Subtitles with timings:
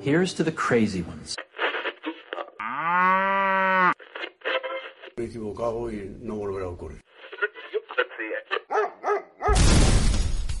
[0.00, 1.36] Here's to the crazy ones.
[5.16, 7.00] Me he equivocado y no volverá a ocurrir.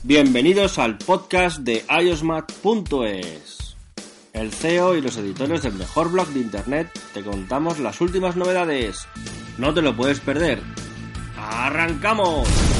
[0.04, 3.76] Bienvenidos al podcast de iosmat.es.
[4.32, 9.08] El CEO y los editores del mejor blog de internet te contamos las últimas novedades.
[9.58, 10.60] No te lo puedes perder.
[11.36, 12.73] ¡Arrancamos!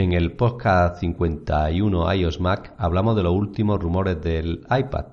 [0.00, 5.06] En el podcast 51 iOS Mac hablamos de los últimos rumores del iPad.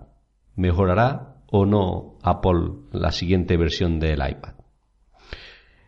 [0.55, 4.54] ¿Mejorará o no Apple la siguiente versión del iPad?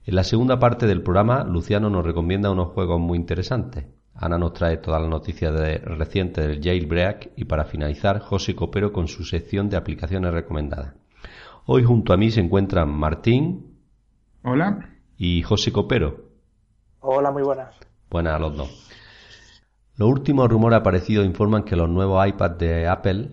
[0.03, 3.85] En la segunda parte del programa, Luciano nos recomienda unos juegos muy interesantes.
[4.15, 8.93] Ana nos trae todas las noticias de, recientes del jailbreak y para finalizar, José Copero
[8.93, 10.95] con su sección de aplicaciones recomendadas.
[11.67, 13.77] Hoy junto a mí se encuentran Martín.
[14.43, 14.89] Hola.
[15.19, 16.31] Y José Copero.
[16.99, 17.75] Hola, muy buenas.
[18.09, 18.87] Buenas a los dos.
[19.97, 23.31] Los últimos rumores aparecidos informan que los nuevos iPads de Apple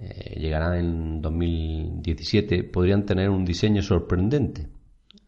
[0.00, 4.68] eh, llegarán en 2017 podrían tener un diseño sorprendente,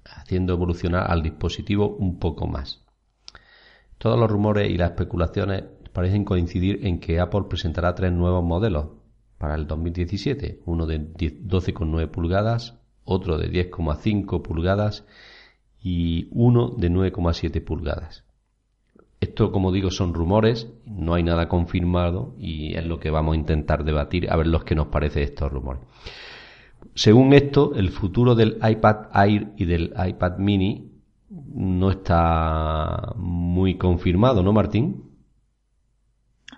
[0.04, 2.82] haciendo evolucionar al dispositivo un poco más.
[3.98, 8.88] Todos los rumores y las especulaciones parecen coincidir en que Apple presentará tres nuevos modelos
[9.36, 15.04] para el 2017, uno de 12,9 pulgadas, otro de 10,5 pulgadas
[15.82, 18.24] y uno de 9,7 pulgadas.
[19.22, 23.38] Esto, como digo, son rumores, no hay nada confirmado y es lo que vamos a
[23.38, 25.80] intentar debatir a ver lo que nos parece estos rumores.
[26.96, 30.90] Según esto, el futuro del iPad Air y del iPad Mini
[31.30, 35.04] no está muy confirmado, ¿no, Martín?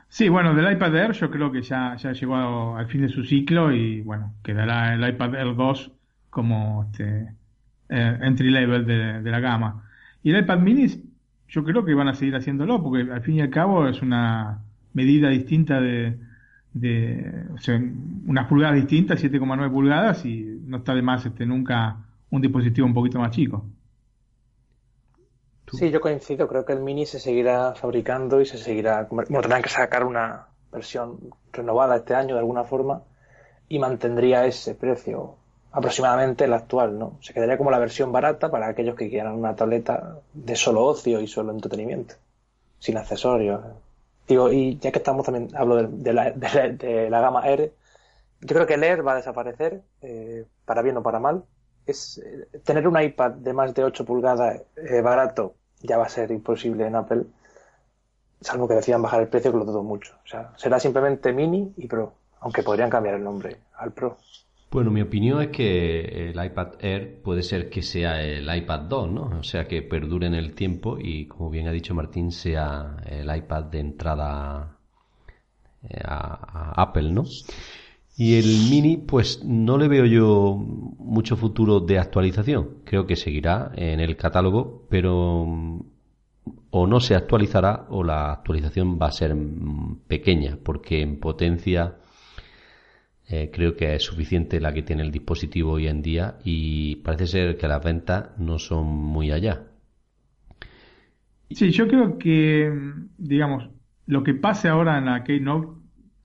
[0.08, 3.24] Sí, bueno, del iPad Air yo creo que ya, ya llegó al fin de su
[3.24, 5.92] ciclo y bueno, quedará el iPad Air 2
[6.30, 7.34] como este,
[7.90, 9.84] eh, entry level de, de la gama.
[10.22, 10.88] Y el iPad Mini
[11.54, 14.64] yo creo que van a seguir haciéndolo, porque al fin y al cabo es una
[14.92, 16.18] medida distinta de,
[17.54, 17.80] o sea,
[18.26, 21.98] unas pulgadas distintas, 7,9 pulgadas, y no está de más este, nunca
[22.30, 23.64] un dispositivo un poquito más chico.
[25.72, 29.62] Sí, yo coincido, creo que el Mini se seguirá fabricando y se seguirá, bueno, tendrán
[29.62, 31.20] que sacar una versión
[31.52, 33.02] renovada este año de alguna forma
[33.68, 35.36] y mantendría ese precio
[35.74, 37.18] aproximadamente el actual, ¿no?
[37.20, 41.20] Se quedaría como la versión barata para aquellos que quieran una tableta de solo ocio
[41.20, 42.14] y solo entretenimiento,
[42.78, 43.60] sin accesorios.
[44.28, 47.72] Digo, y ya que estamos también, hablo de, la, de, la, gama R,
[48.40, 51.42] yo creo que el Air va a desaparecer, eh, para bien o para mal.
[51.84, 56.08] Es, eh, tener un iPad de más de 8 pulgadas eh, barato ya va a
[56.08, 57.24] ser imposible en Apple,
[58.40, 60.14] salvo que decían bajar el precio, que lo dudo mucho.
[60.24, 64.16] O sea, será simplemente Mini y Pro, aunque podrían cambiar el nombre al Pro.
[64.74, 69.08] Bueno, mi opinión es que el iPad Air puede ser que sea el iPad 2,
[69.08, 69.38] ¿no?
[69.38, 73.32] O sea, que perdure en el tiempo y, como bien ha dicho Martín, sea el
[73.36, 74.76] iPad de entrada
[75.88, 77.22] eh, a, Apple, ¿no?
[78.16, 82.78] Y el mini, pues no le veo yo mucho futuro de actualización.
[82.84, 85.46] Creo que seguirá en el catálogo, pero
[86.70, 91.94] o no se actualizará o la actualización va a ser mm, pequeña, porque en potencia
[93.26, 97.26] eh, creo que es suficiente la que tiene el dispositivo hoy en día y parece
[97.26, 99.62] ser que las ventas no son muy allá.
[101.50, 102.72] Sí, yo creo que,
[103.16, 103.70] digamos,
[104.06, 105.68] lo que pase ahora en la Keynote,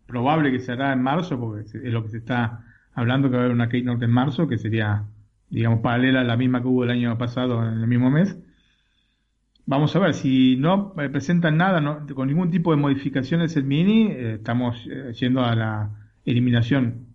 [0.08, 3.46] probable que será en marzo, porque es lo que se está hablando que va a
[3.46, 5.06] haber una Keynote en marzo, que sería,
[5.50, 8.38] digamos, paralela a la misma que hubo el año pasado en el mismo mes.
[9.66, 14.34] Vamos a ver, si no presentan nada, con ningún tipo de modificaciones el mini, eh,
[14.36, 17.10] estamos eh, yendo a la eliminación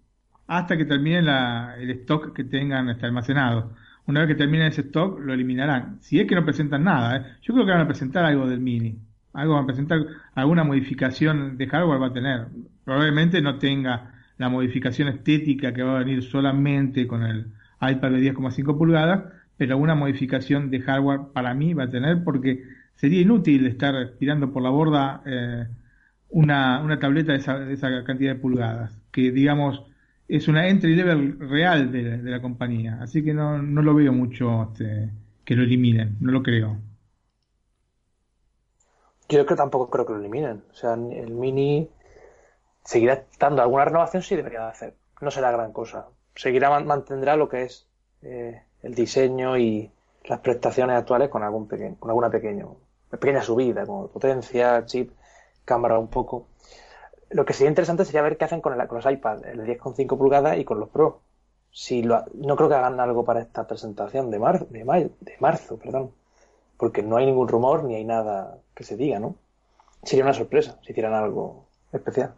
[0.46, 3.72] hasta que termine el stock que tengan este almacenado.
[4.06, 5.98] Una vez que termine ese stock, lo eliminarán.
[6.00, 7.22] Si es que no presentan nada, ¿eh?
[7.40, 8.98] yo creo que van a presentar algo del mini.
[9.32, 12.46] Algo van a presentar, alguna modificación de hardware va a tener.
[12.84, 17.46] Probablemente no tenga la modificación estética que va a venir solamente con el
[17.80, 19.24] iPad de 10,5 pulgadas,
[19.56, 22.62] pero alguna modificación de hardware para mí va a tener porque
[22.96, 25.66] sería inútil estar tirando por la borda eh,
[26.34, 29.84] una, una tableta de esa, de esa cantidad de pulgadas, que digamos
[30.26, 34.64] es una entry level real de, la compañía, así que no, no lo veo mucho
[34.64, 35.10] este,
[35.44, 36.78] que lo eliminen, no lo creo.
[39.28, 41.88] Yo creo tampoco creo que lo eliminen, o sea, el mini
[42.84, 47.48] seguirá dando alguna renovación, sí debería de hacer, no será gran cosa, seguirá mantendrá lo
[47.48, 47.86] que es
[48.22, 49.92] eh, el diseño y
[50.24, 52.76] las prestaciones actuales con algún pequeño, con alguna pequeño,
[53.08, 55.12] pequeña subida, como potencia, chip,
[55.64, 56.46] cámara un poco.
[57.30, 60.64] Lo que sería interesante sería ver qué hacen con, los iPads, el 10,5 pulgadas y
[60.64, 61.20] con los Pro.
[61.70, 64.84] Si lo, no creo que hagan algo para esta presentación de, mar, de,
[65.20, 66.12] de marzo, perdón,
[66.76, 69.36] porque no hay ningún rumor ni hay nada que se diga, ¿no?
[70.02, 72.34] Sería una sorpresa si hicieran algo especial.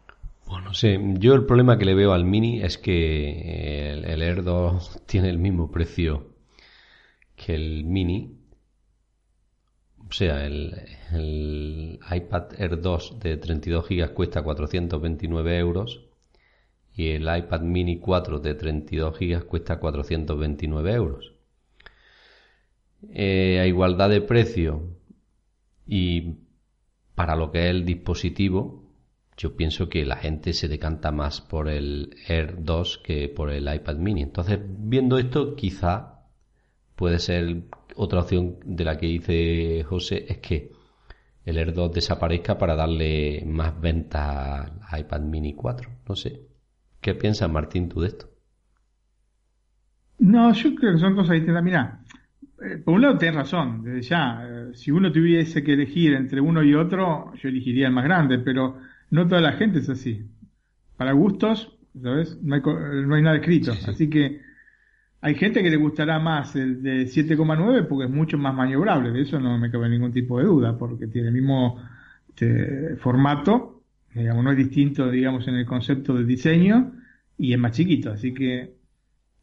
[0.46, 4.22] Bueno, No sé, yo el problema que le veo al Mini es que el, el
[4.22, 6.29] Air 2 tiene el mismo precio
[7.34, 8.38] que el Mini.
[10.17, 10.75] Sea, el,
[11.13, 16.07] el iPad Air 2 de 32 GB cuesta 429 euros
[16.95, 21.35] y el iPad Mini 4 de 32 GB cuesta 429 euros.
[23.11, 24.97] Eh, a igualdad de precio
[25.87, 26.37] y
[27.15, 28.91] para lo que es el dispositivo,
[29.37, 33.71] yo pienso que la gente se decanta más por el Air 2 que por el
[33.71, 34.23] iPad mini.
[34.23, 36.16] Entonces, viendo esto, quizá
[36.96, 37.62] puede ser
[37.94, 40.72] otra opción de la que dice José, es que
[41.44, 45.88] el Air 2 desaparezca para darle más ventas al iPad mini 4.
[46.08, 46.40] No sé.
[47.00, 48.26] ¿Qué piensas, Martín, tú de esto?
[50.19, 51.62] No, yo creo que son cosas distintas.
[51.62, 52.00] Mira,
[52.64, 56.40] eh, por un lado tienes razón, desde ya, eh, si uno tuviese que elegir entre
[56.40, 58.78] uno y otro, yo elegiría el más grande, pero
[59.10, 60.25] no toda la gente es así.
[60.96, 62.38] Para gustos, ¿sabes?
[62.43, 63.72] No hay, no hay nada escrito.
[63.72, 64.40] Así que
[65.26, 69.11] hay gente que le gustará más el de 7,9 porque es mucho más maniobrable.
[69.11, 71.82] De eso no me cabe ningún tipo de duda, porque tiene el mismo
[72.28, 73.82] este, formato,
[74.14, 76.93] digamos, no es distinto, digamos, en el concepto de diseño
[77.37, 78.12] y es más chiquito.
[78.12, 78.76] Así que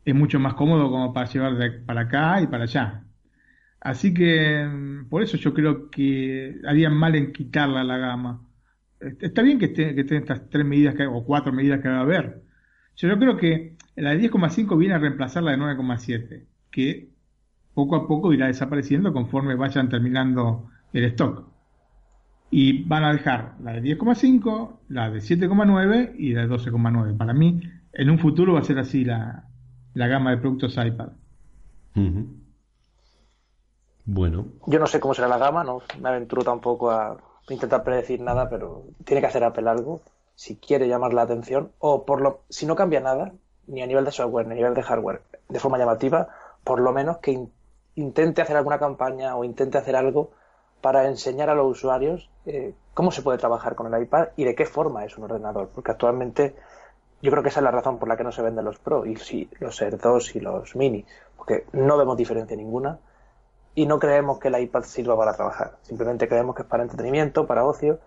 [0.06, 3.04] es mucho más cómodo como para llevar de para acá y para allá.
[3.82, 8.48] Así que mm, por eso yo creo que harían mal en quitarla la gama.
[9.02, 11.98] Está bien que estén, que estén estas tres medidas que, o cuatro medidas que va
[11.98, 12.42] a haber.
[12.96, 17.10] Yo creo que la de 10,5 viene a reemplazar la de 9,7, que
[17.74, 21.46] poco a poco irá desapareciendo conforme vayan terminando el stock.
[22.52, 27.18] Y van a dejar la de 10,5, la de 7,9 y la de 12,9.
[27.18, 27.62] Para mí,
[27.94, 29.48] en un futuro va a ser así la,
[29.96, 31.10] la gama de productos iPad.
[34.06, 34.48] Bueno.
[34.68, 37.18] Yo no sé cómo será la gama, no me aventuro tampoco a
[37.50, 40.02] intentar predecir nada, pero tiene que hacer Apple algo
[40.36, 43.34] si quiere llamar la atención o por lo si no cambia nada
[43.68, 46.30] ni a nivel de software ni a nivel de hardware de forma llamativa,
[46.64, 47.48] por lo menos que
[47.96, 50.32] intente hacer alguna campaña o intente hacer algo
[50.82, 54.56] para enseñar a los usuarios eh, cómo se puede trabajar con el iPad y de
[54.56, 56.56] qué forma es un ordenador, porque actualmente
[57.22, 59.06] yo creo que esa es la razón por la que no se venden los Pro
[59.06, 61.06] y sí, los Air 2 y los Mini,
[61.38, 63.00] porque no vemos diferencia ninguna
[63.76, 65.78] y no creemos que el iPad sirva para trabajar.
[65.84, 68.00] Simplemente creemos que es para entretenimiento, para ocio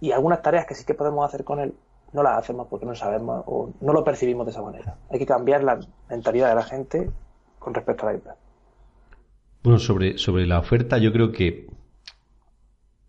[0.00, 1.74] y algunas tareas que sí que podemos hacer con él
[2.12, 4.96] no las hacemos porque no sabemos o no lo percibimos de esa manera.
[5.10, 5.78] Hay que cambiar la
[6.08, 7.10] mentalidad de la gente
[7.58, 8.34] con respecto al iPad.
[9.62, 11.68] Bueno, sobre, sobre la oferta yo creo que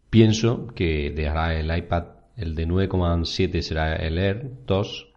[0.10, 2.06] pienso que dejará el iPad,
[2.36, 5.10] el de 9,7 será el Air 2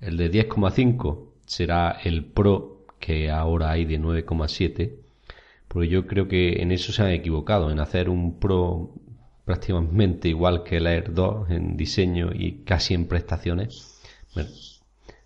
[0.00, 4.94] el de 10,5 será el Pro que ahora hay de 9,7.
[5.66, 8.90] Porque yo creo que en eso se han equivocado, en hacer un Pro
[9.48, 13.98] prácticamente igual que el Air 2 en diseño y casi en prestaciones.
[14.34, 14.50] Bueno,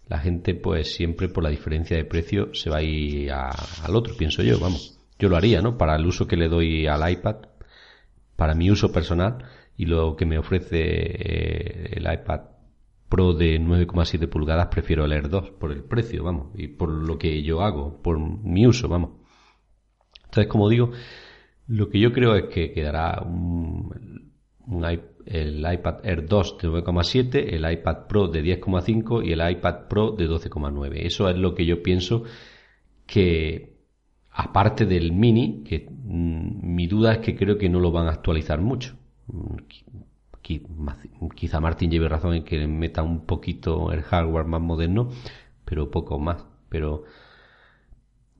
[0.06, 4.14] la gente pues siempre por la diferencia de precio se va a ir al otro,
[4.16, 4.96] pienso yo, vamos.
[5.18, 5.76] Yo lo haría, ¿no?
[5.76, 7.38] Para el uso que le doy al iPad,
[8.36, 9.44] para mi uso personal
[9.76, 12.42] y lo que me ofrece eh, el iPad
[13.08, 17.18] Pro de 9,7 pulgadas prefiero el Air 2 por el precio, vamos, y por lo
[17.18, 19.10] que yo hago, por mi uso, vamos.
[20.26, 20.92] Entonces, como digo,
[21.68, 24.11] lo que yo creo es que quedará un,
[25.26, 30.12] el iPad Air 2 de 9,7, el iPad Pro de 10,5 y el iPad Pro
[30.12, 31.06] de 12,9.
[31.06, 32.24] Eso es lo que yo pienso
[33.06, 33.76] que,
[34.30, 38.10] aparte del mini, que mm, mi duda es que creo que no lo van a
[38.10, 38.96] actualizar mucho
[41.34, 45.10] quizá Martín lleve razón en que meta un poquito el hardware más moderno,
[45.64, 46.44] pero poco más.
[46.68, 47.04] Pero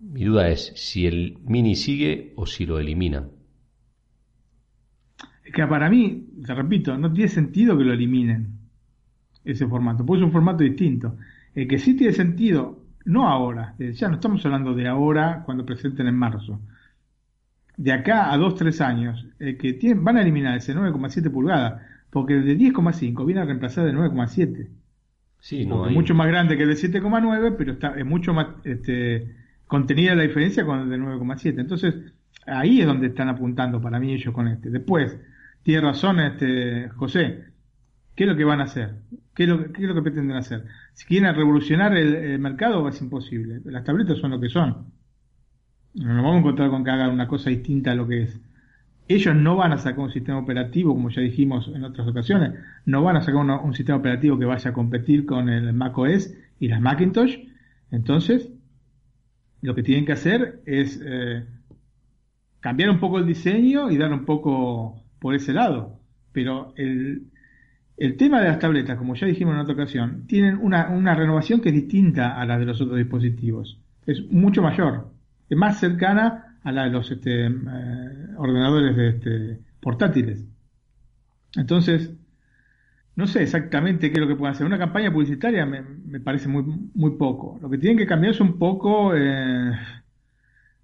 [0.01, 3.31] mi duda es si el mini sigue o si lo eliminan.
[5.45, 8.59] Que para mí, te repito, no tiene sentido que lo eliminen
[9.45, 11.17] ese formato, pues es un formato distinto.
[11.55, 16.07] El que sí tiene sentido, no ahora, ya no estamos hablando de ahora cuando presenten
[16.07, 16.61] en marzo.
[17.77, 22.35] De acá a 2-3 años, el que tienen, van a eliminar ese 9,7 pulgadas porque
[22.35, 24.69] el de 10,5 viene a reemplazar el 9,7.
[25.41, 29.35] Sí, no mucho más grande que el de 7,9, pero está, es mucho más este,
[29.67, 31.59] contenida la diferencia con el de 9,7.
[31.59, 31.95] Entonces,
[32.47, 34.71] ahí es donde están apuntando para mí ellos con este.
[34.71, 35.19] Después,
[35.63, 37.45] tiene razón este José.
[38.15, 38.97] ¿Qué es lo que van a hacer?
[39.35, 40.65] ¿Qué es lo, qué es lo que pretenden hacer?
[40.93, 43.61] Si quieren revolucionar el, mercado, es imposible.
[43.65, 44.93] Las tabletas son lo que son.
[45.95, 48.41] No nos vamos a encontrar con que hagan una cosa distinta a lo que es.
[49.09, 52.53] Ellos no van a sacar un sistema operativo, como ya dijimos en otras ocasiones,
[52.87, 56.35] no van a sacar un sistema operativo que vaya a competir con el Mac OS
[56.61, 57.37] y las Macintosh.
[57.91, 58.51] Entonces,
[59.61, 61.45] lo que tienen que hacer es eh,
[62.61, 66.01] cambiar un poco el diseño y dar un poco por ese lado.
[66.33, 67.23] Pero el,
[67.97, 71.61] El tema de las tabletas, como ya dijimos en otra ocasión, tienen una, una renovación
[71.61, 73.79] que es distinta a la de los otros dispositivos.
[74.07, 75.13] Es mucho mayor,
[75.49, 77.51] es más cercana a la de los este, eh,
[78.39, 80.45] ordenadores de, este, portátiles.
[81.57, 82.11] Entonces,
[83.15, 84.67] no sé exactamente qué es lo que pueden hacer.
[84.67, 86.65] Una campaña publicitaria me, me parece muy,
[86.95, 87.59] muy poco.
[87.63, 89.73] Lo que tienen que cambiar es un poco eh,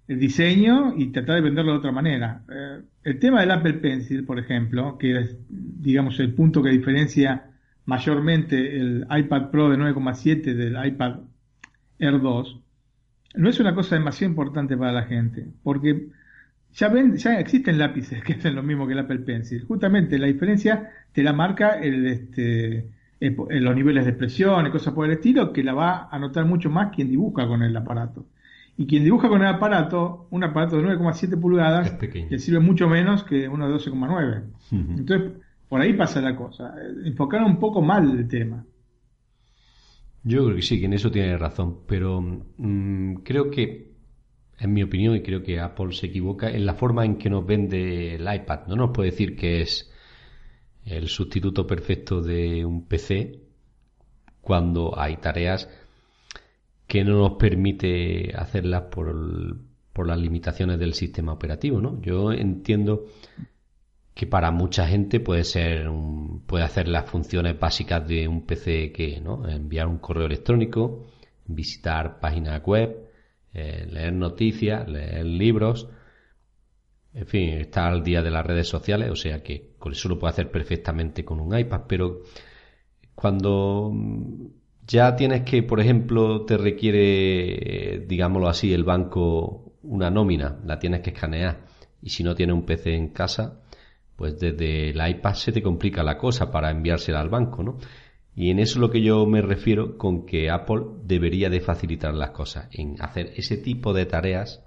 [0.09, 2.41] el diseño y tratar de venderlo de otra manera.
[2.51, 7.51] Eh, el tema del Apple Pencil, por ejemplo, que es, digamos, el punto que diferencia
[7.85, 11.19] mayormente el iPad Pro de 9,7 del iPad
[11.99, 12.59] Air 2,
[13.35, 16.07] no es una cosa demasiado importante para la gente, porque
[16.73, 19.63] ya ven, ya existen lápices que hacen lo mismo que el Apple Pencil.
[19.63, 22.89] Justamente la diferencia te la marca el, este,
[23.19, 26.71] los niveles de expresión y cosas por el estilo, que la va a notar mucho
[26.71, 28.25] más quien dibuja con el aparato.
[28.79, 33.25] Y quien dibuja con el aparato, un aparato de 9,7 pulgadas, le sirve mucho menos
[33.25, 34.43] que uno de 12,9.
[34.71, 35.33] Entonces,
[35.67, 36.73] por ahí pasa la cosa.
[37.03, 38.65] Enfocar un poco mal el tema.
[40.23, 43.91] Yo creo que sí, que en eso tiene razón, pero mm, creo que,
[44.57, 47.45] en mi opinión, y creo que Apple se equivoca en la forma en que nos
[47.45, 48.67] vende el iPad.
[48.67, 49.93] No nos puede decir que es
[50.85, 53.41] el sustituto perfecto de un PC
[54.39, 55.69] cuando hay tareas
[56.89, 59.15] que no nos permite hacerlas por,
[59.93, 62.01] por las limitaciones del sistema operativo, ¿no?
[62.01, 63.05] Yo entiendo
[64.15, 65.87] que para mucha gente puede ser
[66.47, 69.47] puede hacer las funciones básicas de un PC que, ¿no?
[69.47, 71.05] Enviar un correo electrónico,
[71.45, 73.07] visitar páginas web,
[73.53, 75.87] eh, leer noticias, leer libros,
[77.13, 80.17] en fin, estar al día de las redes sociales, o sea que con eso lo
[80.17, 82.21] puede hacer perfectamente con un iPad, pero
[83.13, 83.91] cuando
[84.89, 91.01] ya tienes que, por ejemplo, te requiere, digámoslo así, el banco una nómina, la tienes
[91.01, 91.67] que escanear.
[92.01, 93.61] Y si no tienes un PC en casa,
[94.15, 97.77] pues desde el iPad se te complica la cosa para enviársela al banco, ¿no?
[98.35, 102.13] Y en eso es lo que yo me refiero con que Apple debería de facilitar
[102.15, 104.63] las cosas, en hacer ese tipo de tareas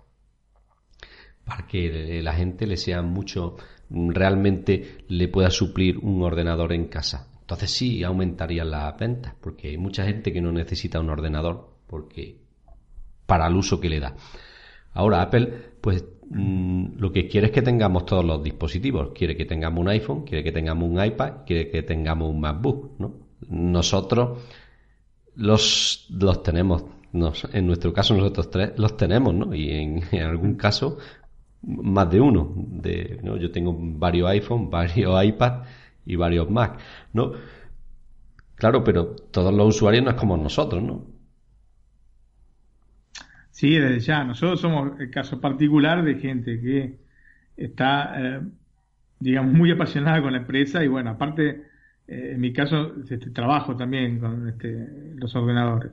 [1.45, 3.57] para que la gente le sea mucho,
[3.91, 7.32] realmente le pueda suplir un ordenador en casa.
[7.53, 12.39] Entonces sí aumentarían las ventas, porque hay mucha gente que no necesita un ordenador porque
[13.27, 14.17] para el uso que le da.
[14.95, 19.11] Ahora Apple, pues mm, lo que quiere es que tengamos todos los dispositivos.
[19.15, 22.99] Quiere que tengamos un iPhone, quiere que tengamos un iPad, quiere que tengamos un MacBook,
[22.99, 23.15] ¿no?
[23.51, 24.39] Nosotros
[25.35, 29.55] los, los tenemos, en nuestro caso nosotros tres los tenemos, ¿no?
[29.55, 30.97] Y en, en algún caso
[31.61, 32.51] más de uno.
[32.57, 33.37] De, ¿no?
[33.37, 35.65] Yo tengo varios iPhone, varios iPad
[36.05, 36.79] y varios Mac,
[37.13, 37.33] ¿no?
[38.57, 41.05] Claro, pero todos los usuarios no es como nosotros, ¿no?
[43.51, 44.25] Sí, desde ya.
[44.25, 46.99] Nosotros somos el caso particular de gente que
[47.57, 48.41] está, eh,
[49.21, 51.67] digamos, muy apasionada con la empresa y bueno, aparte,
[52.07, 55.93] eh, en mi caso, este, trabajo también con este, los ordenadores.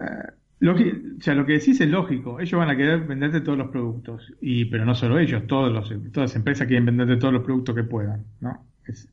[0.00, 0.32] Eh,
[0.70, 2.38] o sea, lo que decís es lógico.
[2.38, 4.32] Ellos van a querer venderte todos los productos.
[4.40, 5.72] Y, pero no solo ellos, todas
[6.14, 8.64] las empresas quieren venderte todos los productos que puedan, ¿no?
[8.86, 9.08] Es,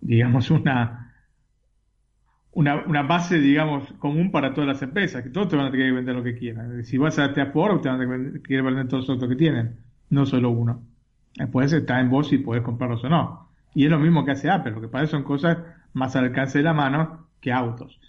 [0.00, 1.14] digamos, una,
[2.52, 5.92] una, una base, digamos, común para todas las empresas, que todos te van a querer
[5.92, 6.84] vender lo que quieran.
[6.84, 9.76] Si vas a Ford, te van a querer vender todos los productos que tienen,
[10.10, 10.82] no solo uno.
[11.36, 13.48] Después está en vos si podés comprarlos o no.
[13.74, 15.58] Y es lo mismo que hace Apple, lo que para eso son cosas
[15.92, 18.00] más al alcance de la mano que autos.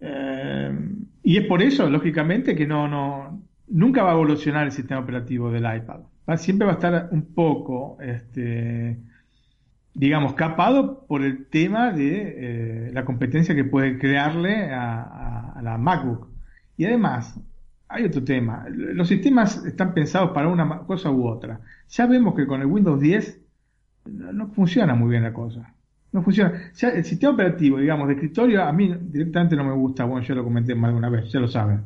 [0.00, 0.78] Eh,
[1.26, 5.50] y es por eso, lógicamente, que no, no, nunca va a evolucionar el sistema operativo
[5.50, 6.02] del iPad.
[6.36, 8.96] siempre va a estar un poco, este,
[9.92, 16.28] digamos, capado por el tema de eh, la competencia que puede crearle a, la MacBook.
[16.76, 17.36] Y además,
[17.88, 18.64] hay otro tema.
[18.70, 21.58] Los sistemas están pensados para una cosa u otra.
[21.88, 23.42] Ya vemos que con el Windows 10
[24.04, 25.74] no funciona muy bien la cosa
[26.16, 26.70] no funciona.
[26.74, 30.34] Ya el sistema operativo, digamos, de escritorio, a mí directamente no me gusta, bueno, yo
[30.34, 31.82] lo comenté más de una vez, ya lo saben.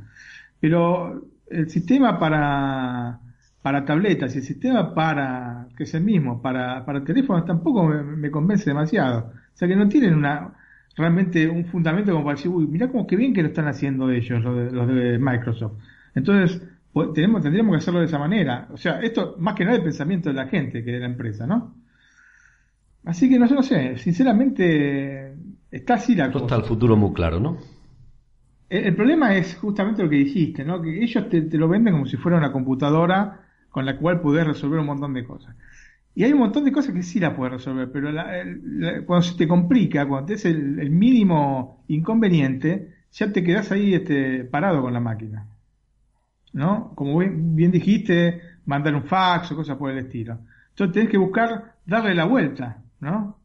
[0.60, 1.20] Pero
[1.50, 3.18] el sistema para,
[3.60, 8.30] para tabletas y el sistema para, que es el mismo, para, para teléfonos tampoco me,
[8.30, 9.32] convence demasiado.
[9.52, 10.54] O sea que no tienen una,
[10.96, 14.10] realmente un fundamento como para decir, uy, mirá como que bien que lo están haciendo
[14.10, 15.72] ellos, los de, los de Microsoft.
[16.14, 16.62] Entonces,
[17.14, 18.68] tenemos, tendríamos que hacerlo de esa manera.
[18.72, 21.48] O sea, esto más que nada el pensamiento de la gente que de la empresa,
[21.48, 21.79] ¿no?
[23.04, 25.34] Así que no sé, no sé, sinceramente
[25.70, 26.44] está así la cosa.
[26.44, 27.58] Está el futuro muy claro, ¿no?
[28.68, 30.80] El, problema es justamente lo que dijiste, ¿no?
[30.80, 34.78] Que ellos te, lo venden como si fuera una computadora con la cual puedes resolver
[34.78, 35.56] un montón de cosas.
[36.14, 38.10] Y hay un montón de cosas que sí la puedes resolver, pero
[39.06, 44.44] cuando se te complica, cuando te es el, mínimo inconveniente, ya te quedas ahí este,
[44.44, 45.46] parado con la máquina.
[46.52, 46.92] ¿No?
[46.94, 50.38] Como bien, bien dijiste, mandar un fax o cosas por el estilo.
[50.70, 52.82] Entonces tenés que buscar darle la vuelta.
[53.00, 53.40] ¿No?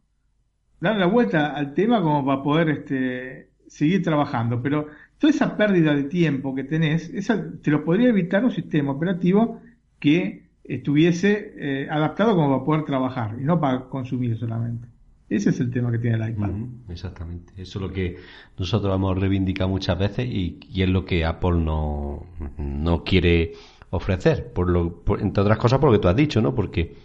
[0.79, 4.61] darle la vuelta al tema como para poder este, seguir trabajando.
[4.61, 8.91] Pero toda esa pérdida de tiempo que tenés, esa, te lo podría evitar un sistema
[8.91, 9.61] operativo
[9.99, 14.87] que estuviese eh, adaptado como para poder trabajar y no para consumir solamente.
[15.27, 16.51] Ese es el tema que tiene el iPad.
[16.89, 17.53] exactamente.
[17.57, 18.17] Eso es lo que
[18.59, 22.27] nosotros hemos reivindicado muchas veces y, es lo que Apple no,
[22.59, 23.53] no quiere
[23.89, 24.53] ofrecer.
[24.53, 26.53] Por lo, entre otras cosas, por lo que tú has dicho, ¿no?
[26.53, 26.95] Porque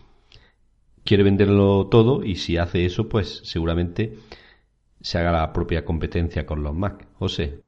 [1.05, 4.19] quiere venderlo todo y si hace eso, pues seguramente
[5.01, 7.07] se haga la propia competencia con los Mac.
[7.19, 7.63] José,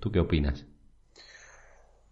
[0.00, 0.66] ¿tú qué opinas?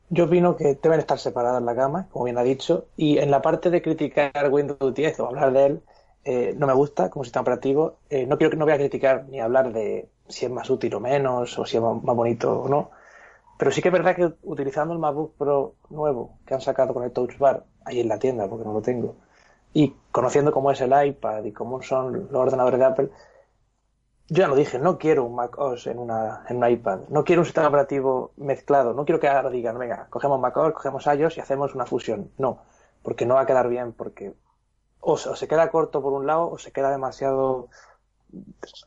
[0.08, 3.42] Yo opino que deben estar separadas las gamas, como bien ha dicho, y en la
[3.42, 5.82] parte de criticar Windows 10 o hablar de él,
[6.24, 7.98] eh, no me gusta como sistema operativo.
[8.10, 11.00] Eh, no quiero no voy a criticar ni hablar de si es más útil o
[11.00, 12.90] menos, o si es más, bonito o no.
[13.58, 17.04] Pero sí que es verdad que utilizando el MacBook Pro nuevo que han sacado con
[17.04, 19.16] el Touch Bar, ahí en la tienda, porque no lo tengo,
[19.76, 23.10] y conociendo cómo es el iPad y cómo son los ordenadores de Apple,
[24.26, 27.24] yo ya lo dije, no quiero un Mac OS en, una, en un iPad, no
[27.24, 31.04] quiero un sistema operativo mezclado, no quiero que ahora digan, venga, cogemos Mac OS, cogemos
[31.04, 32.32] iOS y hacemos una fusión.
[32.38, 32.62] No,
[33.02, 34.32] porque no va a quedar bien, porque
[35.00, 37.68] o, se queda corto por un lado o se queda demasiado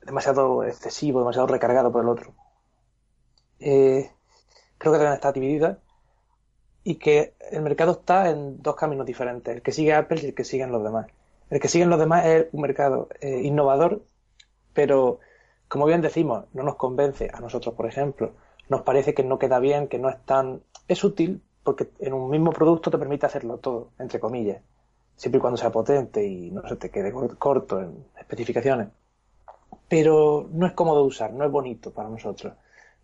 [0.08, 2.34] demasiado excesivo, demasiado recargado por el otro.
[3.60, 4.12] Eh,
[4.80, 5.78] creo que deben estar divididas
[6.84, 10.34] y que el mercado está en dos caminos diferentes, el que sigue Apple y el
[10.34, 11.08] que siguen los demás.
[11.50, 14.04] El que siguen los demás es un mercado eh, innovador,
[14.74, 15.20] pero
[15.68, 18.34] como bien decimos, no nos convence a nosotros, por ejemplo.
[18.70, 20.62] Nos parece que no queda bien, que no es tan...
[20.88, 24.62] Es útil porque en un mismo producto te permite hacerlo todo, entre comillas
[25.20, 28.88] siempre y cuando sea potente y no se te quede corto en especificaciones.
[29.90, 32.54] Pero no es cómodo usar, no es bonito para nosotros.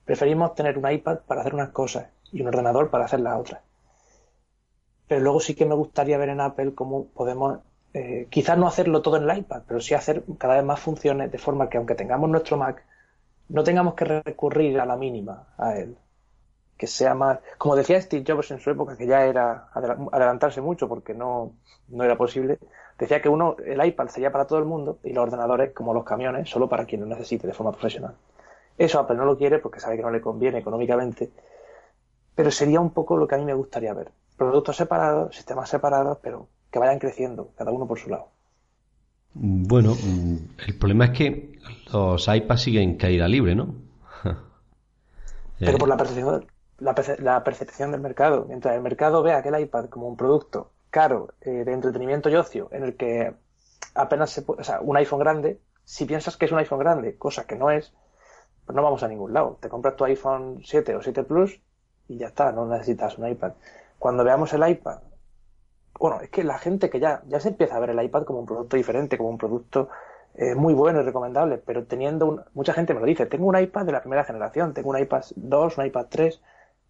[0.05, 3.62] Preferimos tener un iPad para hacer unas cosas y un ordenador para hacer las otras.
[5.08, 7.60] Pero luego sí que me gustaría ver en Apple cómo podemos,
[7.94, 11.32] eh, quizás no hacerlo todo en el iPad, pero sí hacer cada vez más funciones
[11.32, 12.84] de forma que aunque tengamos nuestro Mac,
[13.50, 15.98] no tengamos que recurrir a la mínima a él
[16.78, 20.88] que sea más, como decía Steve Jobs en su época, que ya era adelantarse mucho
[20.89, 21.54] porque no,
[21.88, 22.60] no era posible,
[23.00, 26.04] decía que uno, el iPad sería para todo el mundo y los ordenadores, como los
[26.04, 28.15] camiones, solo para quien lo necesite de forma profesional.
[28.78, 31.32] Eso Apple no lo quiere porque sabe que no le conviene económicamente,
[32.36, 34.12] pero sería un poco lo que a mí me gustaría ver.
[34.38, 38.28] Productos separados, sistemas separados, pero que vayan creciendo, cada uno por su lado.
[39.34, 39.95] Bueno,
[40.67, 41.60] el problema es que
[41.91, 43.76] los iPads siguen caída libre, ¿no?
[45.60, 46.45] pero por la percepción,
[46.80, 48.45] la, percepción del mercado.
[48.48, 52.69] Mientras el mercado vea aquel iPad como un producto caro eh, de entretenimiento y ocio,
[52.71, 53.34] en el que
[53.93, 57.17] apenas se puede, o sea, un iPhone grande, si piensas que es un iPhone grande,
[57.17, 57.93] cosa que no es,
[58.65, 59.58] pues no vamos a ningún lado.
[59.62, 61.60] Te compras tu iPhone 7 o 7 Plus
[62.08, 63.54] y ya está, no necesitas un iPad.
[64.00, 65.00] Cuando veamos el iPad,
[66.00, 68.39] bueno, es que la gente que ya, ya se empieza a ver el iPad como
[68.39, 69.89] un producto diferente, como un producto
[70.36, 73.58] eh, muy bueno y recomendable, pero teniendo un, mucha gente me lo dice, tengo un
[73.58, 76.41] iPad de la primera generación, tengo un iPad 2, un iPad 3,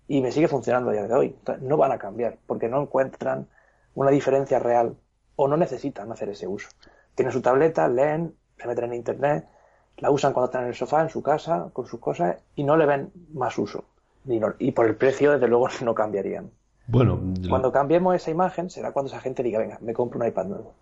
[0.08, 1.36] y me sigue funcionando a día de hoy.
[1.62, 3.48] no van a cambiar porque no encuentran
[3.94, 4.98] una diferencia real
[5.36, 6.70] o no necesitan hacer ese uso.
[7.14, 9.48] Tienen su tableta, leen, se meten en internet,
[9.98, 12.78] la usan cuando están en el sofá, en su casa, con sus cosas y no
[12.78, 13.86] le ven más uso.
[14.60, 16.50] Y por el precio, desde luego, no cambiarían.
[16.88, 20.46] Bueno, cuando cambiemos esa imagen será cuando esa gente diga, venga, me compro un iPad
[20.46, 20.76] nuevo.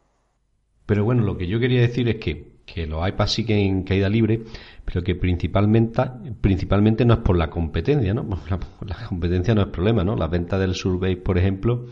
[0.86, 4.10] Pero bueno, lo que yo quería decir es que, que los iPads siguen en caída
[4.10, 4.42] libre,
[4.84, 6.02] pero que principalmente,
[6.42, 8.28] principalmente no es por la competencia, ¿no?
[8.86, 10.16] La, competencia no es problema, ¿no?
[10.16, 11.86] Las ventas del Survey, por ejemplo,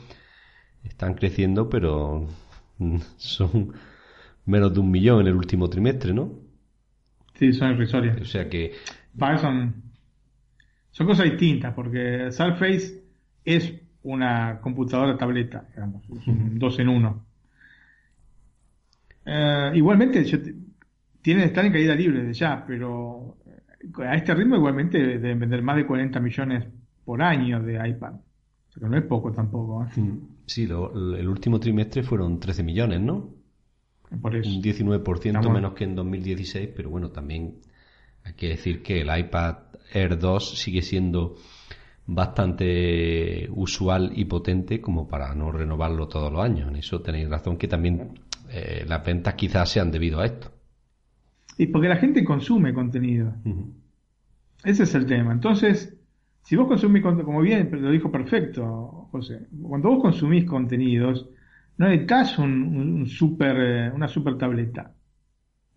[0.84, 2.28] están creciendo, pero
[3.16, 3.74] son
[4.46, 6.32] menos de un millón en el último trimestre, ¿no?
[7.36, 8.20] Sí, son irrisorias.
[8.22, 8.74] O sea que...
[9.40, 9.91] son,
[10.92, 13.02] son cosas distintas, porque Surface
[13.44, 13.74] es
[14.04, 17.26] una computadora tableta, digamos, dos en uno.
[19.26, 20.38] Eh, igualmente, yo
[21.22, 25.62] tienen estar en caída libre de ya, pero eh, a este ritmo igualmente deben vender
[25.62, 26.66] más de 40 millones
[27.06, 28.14] por año de iPad.
[28.14, 29.86] O sea que no es poco tampoco.
[29.86, 30.12] ¿eh?
[30.46, 33.30] Sí, el último trimestre fueron 13 millones, ¿no?
[34.22, 34.50] Por eso.
[34.50, 37.56] Un 19% menos que en 2016, pero bueno, también
[38.24, 39.58] hay que decir que el iPad
[39.94, 41.36] Air 2 sigue siendo
[42.06, 46.70] bastante usual y potente como para no renovarlo todos los años.
[46.70, 50.52] En eso tenéis razón que también eh, las ventas quizás sean debido a esto.
[51.58, 53.34] Y porque la gente consume contenido.
[54.64, 55.32] Ese es el tema.
[55.32, 55.96] Entonces,
[56.44, 61.30] si vos consumís, como bien lo dijo perfecto, José, cuando vos consumís contenidos,
[61.78, 64.94] no necesitas un, super, eh, una super tableta.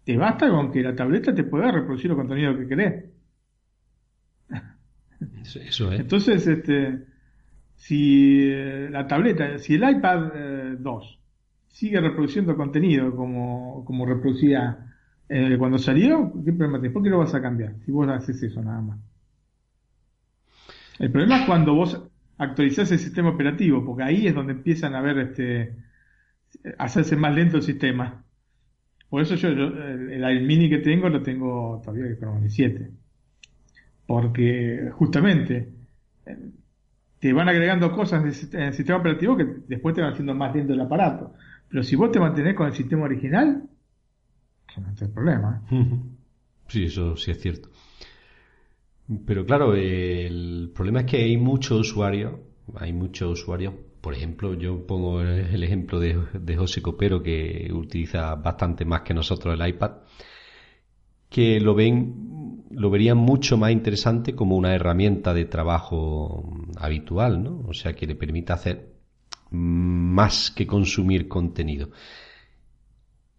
[0.05, 3.05] Te basta con que la tableta te pueda reproducir el contenido que querés.
[5.43, 5.81] Es.
[5.81, 7.05] Entonces, este,
[7.75, 11.19] si eh, la tableta, si el iPad 2
[11.69, 14.95] sigue reproduciendo contenido como, como reproducía
[15.29, 16.93] eh, cuando salió, ¿qué problema tenés?
[16.93, 17.75] ¿Por qué lo vas a cambiar?
[17.85, 18.99] Si vos haces eso nada más.
[20.99, 22.01] El problema es cuando vos
[22.39, 25.77] actualizás el sistema operativo, porque ahí es donde empiezan a ver este
[26.79, 28.25] hacerse más lento el sistema.
[29.09, 32.91] Por eso yo, el, mini que tengo lo tengo todavía con el 7.
[34.07, 35.73] Porque justamente
[36.27, 36.37] eh,
[37.19, 40.75] te van agregando cosas en el sistema operativo que después te van haciendo más lento
[40.75, 41.35] el aparato.
[41.69, 43.65] Pero si vos te mantenés con el sistema original,
[44.77, 45.63] no hay problema.
[45.71, 45.87] ¿eh?
[46.69, 47.71] Sí, eso sí es cierto.
[49.27, 52.41] Pero claro, el problema es que hay muchos usuarios,
[52.77, 58.85] hay muchos usuarios, por ejemplo, yo pongo el ejemplo de José Copero, que utiliza bastante
[58.85, 59.93] más que nosotros el iPad,
[61.29, 62.24] que lo ven,
[62.75, 67.63] lo verían mucho más interesante como una herramienta de trabajo habitual, ¿no?
[67.69, 68.95] O sea, que le permita hacer
[69.51, 71.91] más que consumir contenido.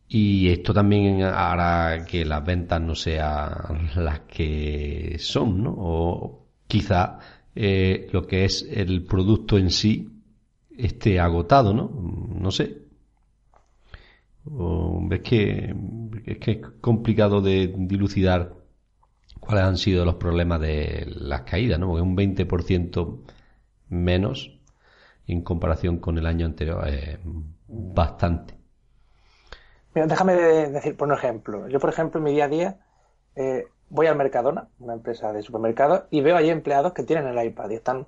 [0.08, 5.76] Y esto también hará que las ventas no sean las que son, ¿no?
[5.78, 7.20] O quizá
[7.56, 10.10] eh, lo que es el producto en sí
[10.78, 11.90] esté agotado, ¿no?
[12.40, 12.84] No sé.
[15.12, 15.76] es que
[16.26, 18.55] es que es complicado de dilucidar
[19.46, 21.88] cuáles han sido los problemas de las caídas, ¿no?
[21.88, 23.20] Porque un 20%
[23.90, 24.60] menos
[25.28, 27.20] en comparación con el año anterior es
[27.68, 28.56] bastante.
[29.94, 31.68] Mira, déjame decir, por un ejemplo.
[31.68, 32.78] Yo, por ejemplo, en mi día a día
[33.36, 37.46] eh, voy al Mercadona, una empresa de supermercado, y veo allí empleados que tienen el
[37.46, 38.08] iPad y están.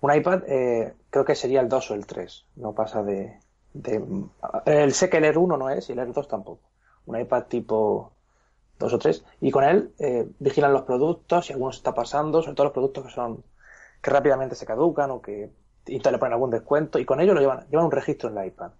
[0.00, 3.38] Un iPad, eh, creo que sería el 2 o el 3, no pasa de.
[3.72, 4.02] de
[4.66, 6.60] el, sé que el Air 1 no es y el Air 2 tampoco.
[7.06, 8.12] Un iPad tipo
[8.78, 12.54] 2 o 3, y con él eh, vigilan los productos, si alguno está pasando, sobre
[12.54, 13.42] todo los productos que son
[14.00, 15.50] que rápidamente se caducan o que
[15.84, 18.46] te le ponen algún descuento, y con ello lo llevan, llevan un registro en el
[18.46, 18.70] iPad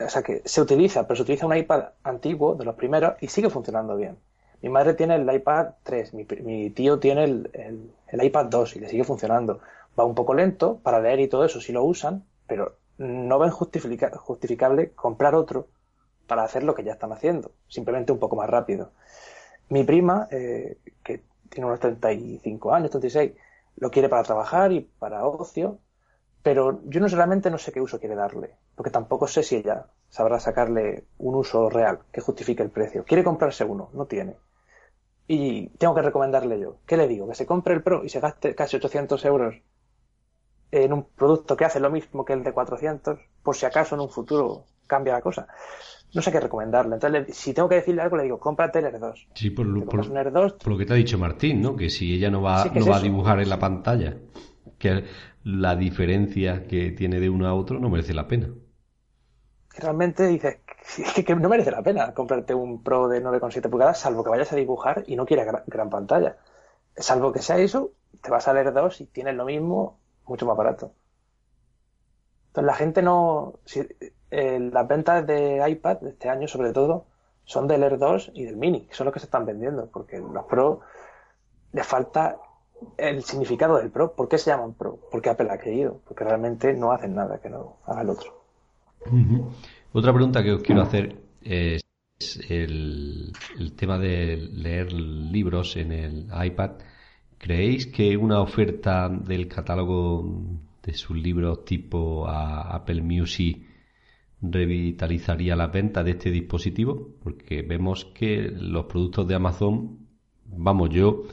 [0.00, 3.28] o sea que se utiliza, pero se utiliza un iPad antiguo, de los primeros, y
[3.28, 4.16] sigue funcionando bien.
[4.62, 9.04] Mi madre tiene el iPad 3, mi, tío tiene el, iPad 2 y le sigue
[9.04, 9.60] funcionando.
[9.98, 13.50] Va un poco lento para leer y todo eso si lo usan, pero no ven
[13.50, 15.66] justificable comprar otro
[16.26, 18.92] para hacer lo que ya están haciendo, simplemente un poco más rápido.
[19.68, 23.32] Mi prima, eh, que tiene unos 35 años, 36,
[23.76, 25.78] lo quiere para trabajar y para ocio,
[26.42, 29.86] pero yo no solamente no sé qué uso quiere darle, porque tampoco sé si ella
[30.10, 33.04] sabrá sacarle un uso real que justifique el precio.
[33.04, 34.36] Quiere comprarse uno, no tiene.
[35.26, 36.76] Y tengo que recomendarle yo.
[36.86, 37.26] ¿Qué le digo?
[37.26, 39.54] Que se compre el Pro y se gaste casi 800 euros
[40.70, 44.02] en un producto que hace lo mismo que el de 400, por si acaso en
[44.02, 45.48] un futuro cambia la cosa.
[46.14, 46.94] No sé qué recomendarle.
[46.94, 49.28] Entonces, si tengo que decirle algo, le digo, cómprate el r 2.
[49.34, 51.74] Sí, por, lo, por, lo que te ha dicho Martín, ¿no?
[51.74, 54.16] Que si ella no va, no va a dibujar en la pantalla,
[54.78, 55.04] que
[55.42, 58.48] la diferencia que tiene de uno a otro no merece la pena.
[59.76, 60.58] Realmente dices
[61.26, 64.56] que no merece la pena comprarte un Pro de 9,7 pulgadas, salvo que vayas a
[64.56, 66.38] dibujar y no quieras gran, pantalla.
[66.96, 70.56] Salvo que sea eso, te vas a leer dos y tienes lo mismo, mucho más
[70.56, 70.94] barato.
[72.48, 73.58] Entonces la gente no.
[74.36, 77.06] Eh, las ventas de iPad de este año, sobre todo,
[77.44, 80.18] son del Air 2 y del Mini, que son los que se están vendiendo, porque
[80.18, 80.80] los Pro
[81.72, 82.36] les falta
[82.96, 84.12] el significado del Pro.
[84.12, 84.98] ¿Por qué se llaman Pro?
[85.12, 88.44] Porque Apple ha querido, porque realmente no hacen nada que no haga el otro.
[89.92, 91.84] Otra pregunta que os quiero hacer es
[92.48, 93.32] el,
[93.76, 96.72] tema de leer libros en el iPad.
[97.38, 100.24] ¿Creéis que una oferta del catálogo
[100.82, 103.63] de sus libros tipo a Apple Music
[104.50, 107.10] revitalizaría la venta de este dispositivo?
[107.22, 109.98] Porque vemos que los productos de Amazon,
[110.46, 111.24] vamos, yo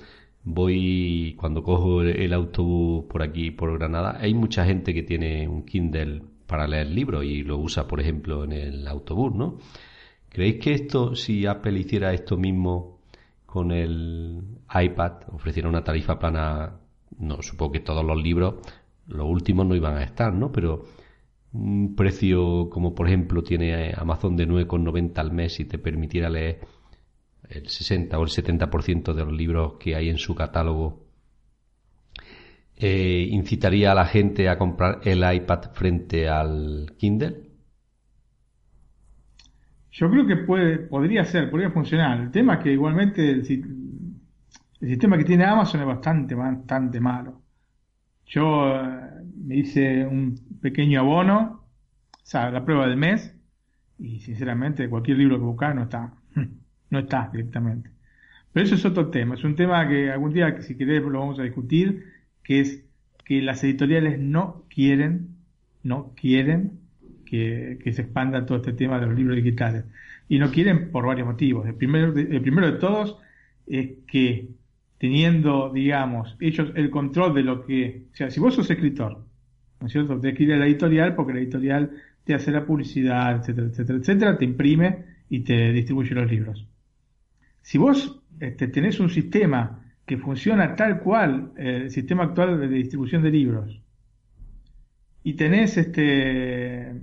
[0.43, 5.63] voy cuando cojo el autobús por aquí, por Granada, hay mucha gente que tiene un
[5.63, 9.57] Kindle para leer libros y lo usa, por ejemplo, en el autobús, ¿no?
[10.29, 12.99] ¿Creéis que esto, si Apple hiciera esto mismo
[13.45, 14.41] con el
[14.73, 16.79] iPad, ofreciera una tarifa plana,
[17.19, 18.55] no, supongo que todos los libros,
[19.07, 20.51] los últimos no iban a estar, ¿no?
[20.51, 20.85] Pero
[21.53, 26.59] un precio como por ejemplo tiene Amazon de 9,90 al mes y te permitiera leer
[27.49, 31.05] el 60 o el 70% de los libros que hay en su catálogo,
[32.77, 37.51] eh, incitaría a la gente a comprar el iPad frente al Kindle?
[39.91, 42.21] Yo creo que puede, podría ser, podría funcionar.
[42.21, 43.45] El tema es que igualmente el,
[44.79, 47.41] sistema que tiene Amazon es bastante, bastante malo.
[48.25, 51.65] Yo eh, me hice un pequeño abono,
[52.13, 53.35] o sea, la prueba del mes,
[53.99, 56.13] y sinceramente cualquier libro que buscar no está
[56.89, 57.89] no está directamente.
[58.53, 61.39] Pero eso es otro tema, es un tema que algún día, si querés, lo vamos
[61.39, 62.05] a discutir,
[62.43, 62.83] que es
[63.25, 65.37] que las editoriales no quieren,
[65.83, 66.79] no quieren
[67.25, 69.85] que, se expanda todo este tema de los libros digitales.
[70.27, 71.65] Y no quieren por varios motivos.
[71.65, 73.17] El primero, el primero de todos
[73.67, 74.49] es que
[74.97, 78.03] teniendo, digamos, ellos el control de lo que...
[78.11, 79.23] O sea, si vos sos escritor,
[79.81, 80.19] ¿no es cierto?
[80.19, 81.91] Tienes que ir a la editorial porque la editorial
[82.23, 86.67] te hace la publicidad, etcétera, etcétera, etcétera, te imprime y te distribuye los libros.
[87.61, 92.67] Si vos este, tenés un sistema que funciona tal cual eh, el sistema actual de
[92.67, 93.81] distribución de libros
[95.23, 96.93] y tenés este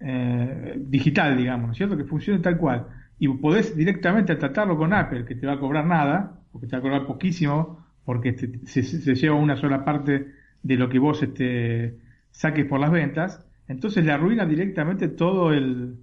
[0.00, 1.96] eh, digital, digamos, ¿no es cierto?
[1.96, 2.86] Que funcione tal cual
[3.18, 6.78] y podés directamente tratarlo con Apple, que te va a cobrar nada, porque te va
[6.78, 8.34] a cobrar poquísimo, porque
[8.64, 11.98] se, se, lleva una sola parte de lo que vos este,
[12.30, 15.98] saques por las ventas, entonces le arruina directamente todo el,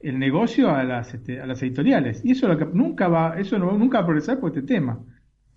[0.00, 2.22] negocio a las, este, a las editoriales.
[2.24, 5.00] Y eso lo que nunca va, eso no, nunca va a progresar por este tema.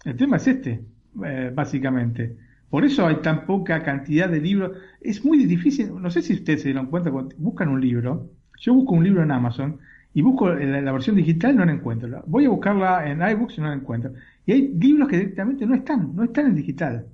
[0.05, 0.85] El tema es este,
[1.25, 2.37] eh, básicamente.
[2.69, 4.77] Por eso hay tan poca cantidad de libros.
[5.01, 8.73] Es muy difícil, no sé si ustedes se dieron cuenta, cuando buscan un libro, yo
[8.73, 9.79] busco un libro en Amazon
[10.13, 12.23] y busco la, la versión digital, no la encuentro.
[12.27, 14.13] Voy a buscarla en iBooks y no la encuentro.
[14.45, 17.05] Y hay libros que directamente no están, no están en digital.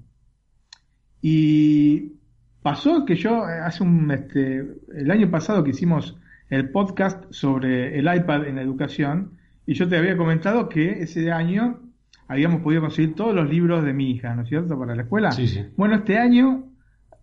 [1.25, 2.17] Y
[2.61, 4.59] pasó que yo eh, hace un, este,
[4.93, 6.17] el año pasado que hicimos
[6.49, 9.31] el podcast sobre el iPad en la educación,
[9.65, 11.79] y yo te había comentado que ese año
[12.27, 15.31] habíamos podido conseguir todos los libros de mi hija, ¿no es cierto?, para la escuela.
[15.31, 15.65] Sí, sí.
[15.77, 16.65] Bueno, este año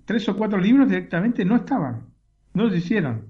[0.06, 2.06] tres o cuatro libros directamente no estaban,
[2.54, 3.26] no los hicieron.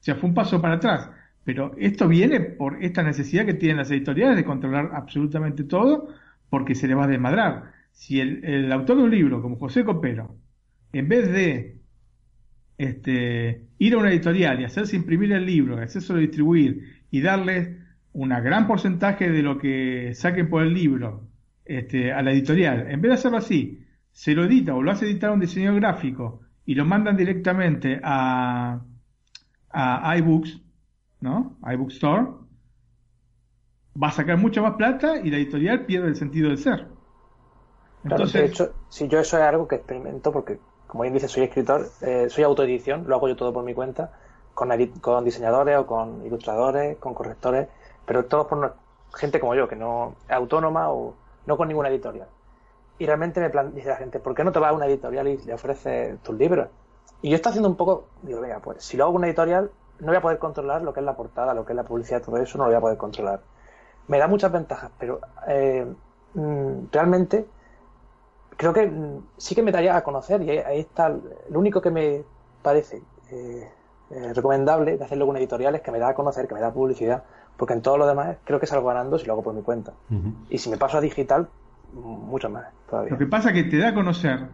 [0.00, 1.10] O sea, fue un paso para atrás.
[1.44, 6.08] Pero esto viene por esta necesidad que tienen las editoriales de controlar absolutamente todo,
[6.48, 7.73] porque se le va a desmadrar.
[7.94, 10.36] Si el, autor de un libro, como José Copero,
[10.92, 11.80] en vez de
[12.76, 17.78] este, ir a una editorial y hacerse imprimir el libro, hacerse distribuir y darle
[18.12, 21.28] un gran porcentaje de lo que saquen por el libro
[21.64, 23.80] este, a la editorial, en vez de hacerlo así,
[24.12, 28.84] se lo edita o lo hace editar un diseñador gráfico y lo mandan directamente a,
[29.70, 30.60] a iBooks,
[31.20, 31.58] ¿no?
[31.72, 32.26] iBook Store,
[34.00, 36.93] va a sacar mucha más plata y la editorial pierde el sentido del ser.
[38.04, 40.58] Entonces, claro, de hecho, si yo eso es algo que experimento porque
[40.94, 44.12] como bien dice, soy escritor, eh, soy autoedición, lo hago yo todo por mi cuenta,
[44.54, 47.66] con, con diseñadores o con ilustradores, con correctores,
[48.06, 48.76] pero todos por
[49.12, 51.14] gente como yo, que no es autónoma o
[51.46, 52.28] no con ninguna editorial.
[52.96, 55.26] Y realmente me plan, dice la gente, ¿por qué no te vas a una editorial
[55.26, 56.68] y le ofreces tus libros?
[57.22, 60.06] Y yo estoy haciendo un poco, digo, venga, pues si lo hago una editorial, no
[60.06, 62.36] voy a poder controlar lo que es la portada, lo que es la publicidad, todo
[62.36, 63.40] eso no lo voy a poder controlar.
[64.06, 65.92] Me da muchas ventajas, pero eh,
[66.34, 67.46] mm, realmente
[68.56, 71.90] creo que mm, sí que me daría a conocer y ahí está lo único que
[71.90, 72.24] me
[72.62, 73.68] parece eh,
[74.10, 76.72] eh, recomendable de hacerlo con editorial es que me da a conocer, que me da
[76.72, 77.24] publicidad,
[77.56, 79.92] porque en todo lo demás creo que salgo ganando si lo hago por mi cuenta.
[80.50, 81.48] Y si me paso a digital,
[81.92, 83.12] mucho más todavía.
[83.12, 84.48] Lo que pasa es que te da a conocer,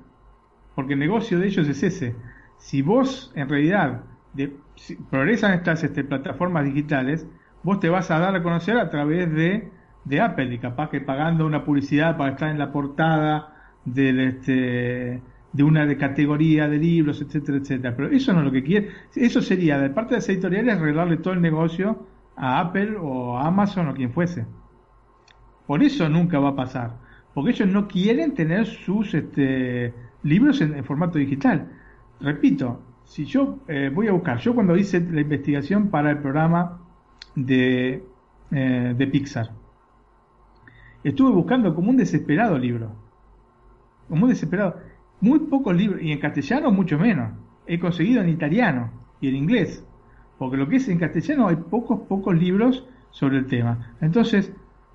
[0.74, 2.14] porque el negocio de ellos es ese.
[2.58, 4.02] Si vos en realidad
[4.34, 7.26] de, si progresan estas este, plataformas digitales,
[7.62, 9.70] vos te vas a dar a conocer a través de,
[10.04, 13.49] de Apple y capaz que pagando una publicidad para estar en la portada
[13.84, 17.96] del este de una de categoría de libros, etcétera, etcétera.
[17.96, 18.90] Pero eso no es lo que quiere.
[19.14, 23.46] Eso sería, de parte de las editoriales, arreglarle todo el negocio a Apple o a
[23.46, 24.46] Amazon o quien fuese.
[25.66, 26.96] Por eso nunca va a pasar.
[27.34, 31.68] Porque ellos no quieren tener sus este, libros en, formato digital.
[32.20, 36.80] Repito, si yo eh, voy a buscar, yo cuando hice la investigación para el programa
[37.34, 38.04] de,
[38.50, 39.50] eh, de Pixar,
[41.02, 42.94] estuve buscando como un desesperado libro
[44.16, 44.76] muy desesperado.
[45.20, 47.32] Muy pocos libros, y en castellano mucho menos.
[47.66, 49.84] He conseguido en italiano y en inglés.
[50.38, 53.94] Porque lo que es en castellano hay pocos, pocos libros sobre el tema.
[54.00, 54.52] Entonces,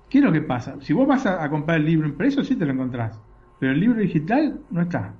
[0.08, 0.76] ¿qué es lo que pasa?
[0.80, 3.20] Si vos vas a, comprar el libro impreso, sí te lo encontrás.
[3.58, 5.14] Pero el libro digital no está.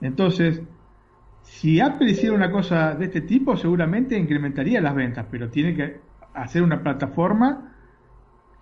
[0.00, 0.62] Entonces,
[1.42, 6.00] si Apple hiciera una cosa de este tipo, seguramente incrementaría las ventas, pero tiene que
[6.34, 7.72] hacer una plataforma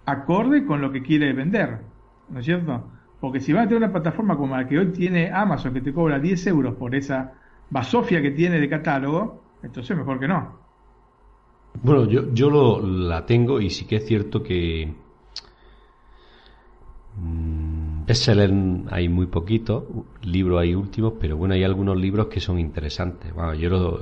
[0.04, 1.80] acorde con lo que quiere vender.
[2.28, 2.84] ¿No es cierto?
[3.20, 5.92] Porque si va a tener una plataforma como la que hoy tiene Amazon, que te
[5.92, 7.32] cobra 10 euros por esa
[7.70, 10.66] basofia que tiene de catálogo, entonces mejor que no.
[11.82, 14.94] Bueno, yo, yo lo, la tengo y sí que es cierto que
[17.16, 18.52] mmm, bestseller
[18.90, 23.34] hay muy poquito, libros hay últimos, pero bueno, hay algunos libros que son interesantes.
[23.34, 23.98] Bueno, yo lo,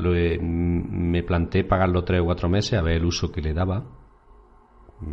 [0.00, 3.84] lo, me planteé pagarlo tres o cuatro meses a ver el uso que le daba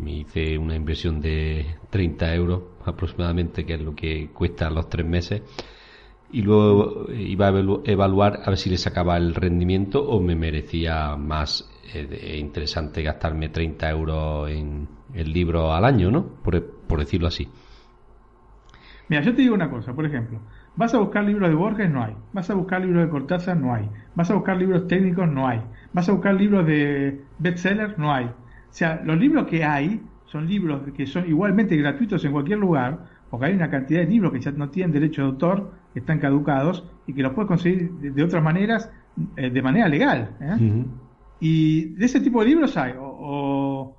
[0.05, 5.41] hice una inversión de 30 euros aproximadamente, que es lo que cuesta los tres meses,
[6.31, 11.17] y luego iba a evaluar a ver si le sacaba el rendimiento o me merecía
[11.17, 16.25] más eh, interesante gastarme 30 euros en el libro al año, ¿no?
[16.41, 17.47] Por, por decirlo así.
[19.09, 20.39] Mira, yo te digo una cosa, por ejemplo,
[20.75, 22.15] Vas a buscar libros de Borges, no hay.
[22.31, 23.89] Vas a buscar libros de Cortázar, no hay.
[24.15, 25.61] Vas a buscar libros técnicos, no hay.
[25.91, 28.31] Vas a buscar libros de bestsellers, no hay.
[28.71, 32.99] O sea, los libros que hay son libros que son igualmente gratuitos en cualquier lugar,
[33.29, 36.19] porque hay una cantidad de libros que ya no tienen derecho de autor, que están
[36.19, 38.89] caducados y que los puedes conseguir de, otras maneras,
[39.35, 40.29] eh, de manera legal.
[40.39, 40.85] ¿eh?
[41.41, 43.97] Y de ese tipo de libros hay, o,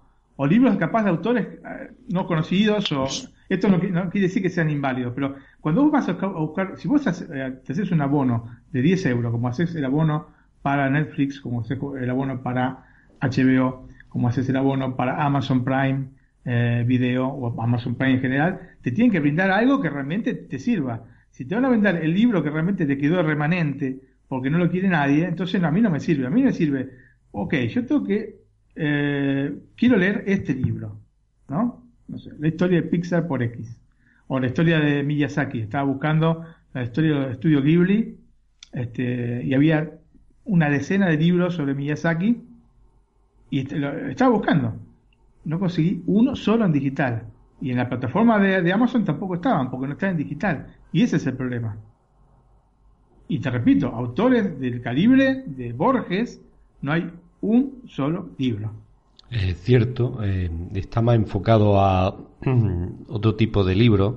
[0.48, 3.06] libros capaz de autores eh, no conocidos, o
[3.50, 7.02] esto no, quiere decir que sean inválidos, pero cuando vos vas a buscar, si vos
[7.02, 10.28] te haces un abono de 10 euros, como haces el abono
[10.62, 12.86] para Netflix, como haces el abono para
[13.20, 16.04] HBO, como haces el abono para Amazon Prime,
[16.44, 20.58] eh, video o Amazon Prime en general, te tienen que brindar algo que realmente te
[20.58, 21.04] sirva.
[21.30, 24.70] Si te van a vender el libro que realmente te quedó remanente porque no lo
[24.70, 26.26] quiere nadie, entonces a mí no me sirve.
[26.26, 26.90] A mí me sirve,
[27.30, 28.36] ok, yo tengo que,
[28.76, 31.00] eh, quiero leer este libro,
[31.48, 31.82] ¿no?
[32.06, 33.80] No sé, la historia de Pixar por X.
[34.26, 35.60] O la historia de Miyazaki.
[35.60, 36.44] Estaba buscando
[36.74, 38.18] la historia del estudio Ghibli
[38.74, 39.90] este, y había
[40.44, 42.51] una decena de libros sobre Miyazaki
[43.52, 44.74] y lo, estaba buscando
[45.44, 47.26] no conseguí uno solo en digital.
[47.60, 50.66] Y en la plataforma de, Amazon tampoco estaban, porque no estaban en digital.
[50.92, 51.76] Y ese es el problema.
[53.28, 56.42] Y te repito, autores del calibre de Borges,
[56.80, 57.10] no hay
[57.40, 58.72] un solo libro.
[59.30, 62.14] Es cierto, eh, está más enfocado a
[63.08, 64.16] otro tipo de libros,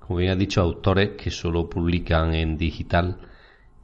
[0.00, 3.18] como bien has dicho, autores que solo publican en digital.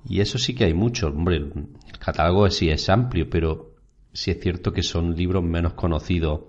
[0.08, 1.14] Y eso sí que hay muchos.
[1.14, 3.75] Hombre, el catálogo sí es amplio, pero
[4.16, 6.40] sí es cierto que son libros menos conocidos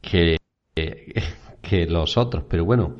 [0.00, 0.36] que,
[1.62, 2.44] que los otros.
[2.48, 2.96] Pero bueno,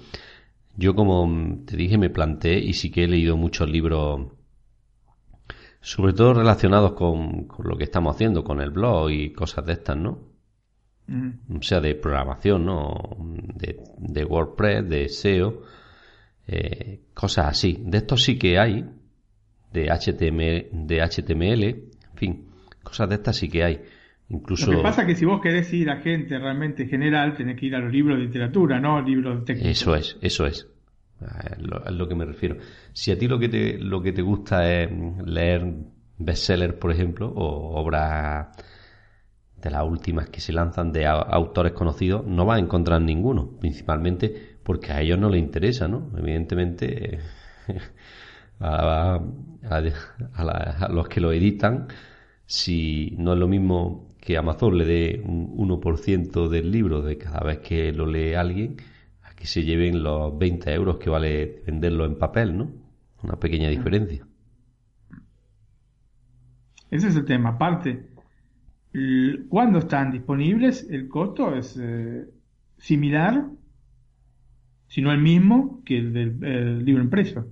[0.77, 4.33] yo como te dije me planteé y sí que he leído muchos libros,
[5.81, 9.73] sobre todo relacionados con, con lo que estamos haciendo, con el blog y cosas de
[9.75, 10.27] estas, ¿no?
[11.09, 13.17] O sea, de programación, ¿no?
[13.55, 15.63] De, de WordPress, de SEO,
[16.47, 17.83] eh, cosas así.
[17.83, 18.85] De estos sí que hay,
[19.73, 22.48] de HTML, de HTML, en fin,
[22.89, 23.81] cosas de estas sí que hay.
[24.31, 24.71] Incluso...
[24.71, 27.67] Lo que pasa es que si vos querés ir a gente realmente general, tenés que
[27.67, 29.71] ir a los libros de literatura, no libros técnicos.
[29.71, 30.69] Eso es, eso es.
[31.21, 32.59] Es lo, que me refiero.
[32.93, 34.91] Si a ti lo que te, lo que te gusta es
[35.25, 35.67] leer
[36.19, 38.49] bestsellers, por ejemplo, o obras
[39.57, 44.59] de las últimas que se lanzan de autores conocidos, no vas a encontrar ninguno, principalmente
[44.63, 46.13] porque a ellos no les interesa, ¿no?
[46.17, 47.19] Evidentemente,
[48.61, 49.19] a,
[49.71, 51.89] a los que lo editan,
[52.49, 57.41] si no es lo mismo que Amazon le dé un 1% del libro de cada
[57.41, 58.77] vez que lo lee alguien,
[59.23, 62.71] a que se lleven los 20 euros que vale venderlo en papel, ¿no?
[63.23, 64.27] Una pequeña diferencia.
[66.91, 67.51] Ese es el tema.
[67.51, 68.09] Aparte,
[69.51, 72.25] cuando están disponibles, el costo es eh,
[72.79, 73.45] similar,
[74.87, 77.47] si no el mismo, que el del libro impreso.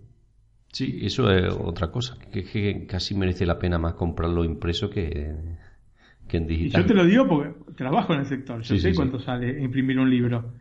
[0.76, 5.34] Sí, eso es otra cosa, que, casi merece la pena más comprarlo impreso que,
[6.30, 6.82] en digital.
[6.82, 10.10] yo te lo digo porque trabajo en el sector, yo sé cuánto sale imprimir un
[10.10, 10.52] libro.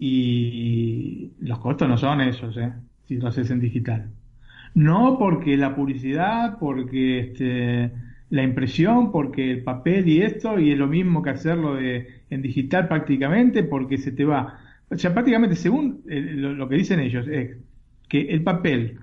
[0.00, 2.72] Y los costos no son esos, ¿eh?
[3.04, 4.10] si lo haces en digital.
[4.74, 7.92] No porque la publicidad, porque este,
[8.30, 12.42] la impresión, porque el papel y esto, y es lo mismo que hacerlo de, en
[12.42, 14.58] digital prácticamente, porque se te va.
[14.90, 17.58] O sea, prácticamente según lo, que dicen ellos, es
[18.08, 18.98] que el papel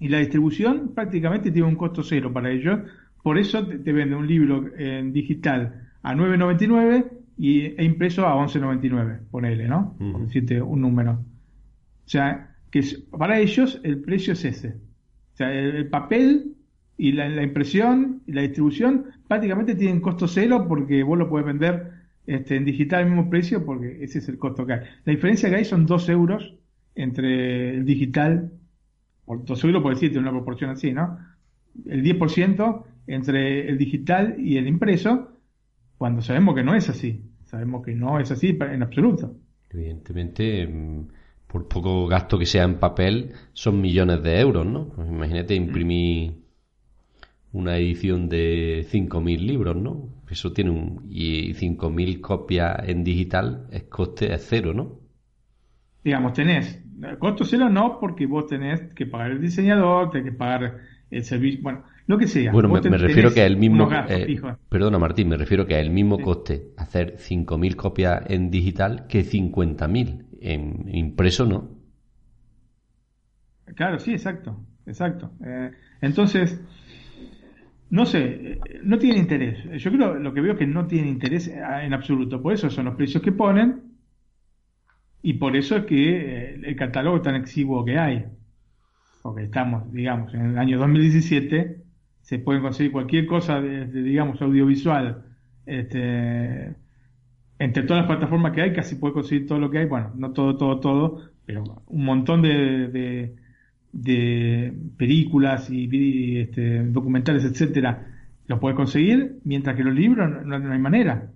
[0.00, 2.80] y la distribución prácticamente tiene un costo cero para ellos,
[3.22, 9.20] por eso te, vende un libro en digital a 9.99 y, e impreso a 11.99,
[9.30, 9.94] ponele, ¿no?
[9.98, 11.12] Por decirte un número.
[11.12, 12.82] O sea, que
[13.16, 14.68] para ellos el precio es ese.
[15.34, 16.54] O sea, el, papel
[16.96, 21.92] y la, impresión y la distribución prácticamente tienen costo cero porque vos lo puedes vender
[22.26, 24.80] este, en digital al mismo precio porque ese es el costo que hay.
[25.04, 26.54] La diferencia que hay son 2 euros
[26.94, 28.50] entre el digital,
[29.30, 31.16] por 2 euros por decirte una proporción así, ¿no?
[31.86, 35.38] El 10% entre el digital y el impreso,
[35.98, 37.30] cuando sabemos que no es así.
[37.44, 39.36] Sabemos que no es así en absoluto.
[39.70, 41.06] Evidentemente, mm,
[41.46, 44.88] por poco gasto que sea en papel, son millones de euros, ¿no?
[44.88, 46.32] Pues imagínate imprimir
[47.52, 50.08] una edición de 5.000 libros, ¿no?
[50.28, 51.06] Eso tiene un...
[51.08, 54.98] y 5.000 copias en digital es coste es cero, ¿no?
[56.02, 56.82] Digamos, tenés...
[57.18, 60.78] Costo cero no, porque vos tenés que pagar el diseñador, tenés que pagar
[61.10, 61.60] el servicio...
[61.62, 62.50] Bueno, lo que sea.
[62.50, 63.88] Bueno, me, refiero que a el mismo.
[64.08, 69.06] Eh, perdona, Martín, me refiero que a el mismo coste hacer 5.000 copias en digital
[69.06, 71.68] que 50.000 en impreso, ¿no?
[73.76, 74.58] Claro, sí, exacto.
[74.86, 75.30] Exacto.
[75.44, 75.70] Eh,
[76.00, 76.60] entonces,
[77.90, 79.58] no sé, eh, no tiene interés.
[79.80, 82.42] Yo creo, lo que veo es que no tiene interés en absoluto.
[82.42, 83.89] Por eso son los precios que ponen.
[85.22, 88.24] Y por eso es que eh, el catálogo tan exiguo que hay.
[89.22, 91.82] Porque estamos, digamos, en el año 2017,
[92.22, 95.24] se puede conseguir cualquier cosa, de, digamos, audiovisual,
[95.66, 96.74] este,
[97.58, 99.86] entre todas las plataformas que hay, casi puede conseguir todo lo que hay.
[99.86, 103.36] Bueno, no todo, todo, todo, pero un montón de,
[103.92, 108.06] de, películas y, este, documentales, etcétera,
[108.46, 111.30] lo puede conseguir, mientras que los libros no, hay manera.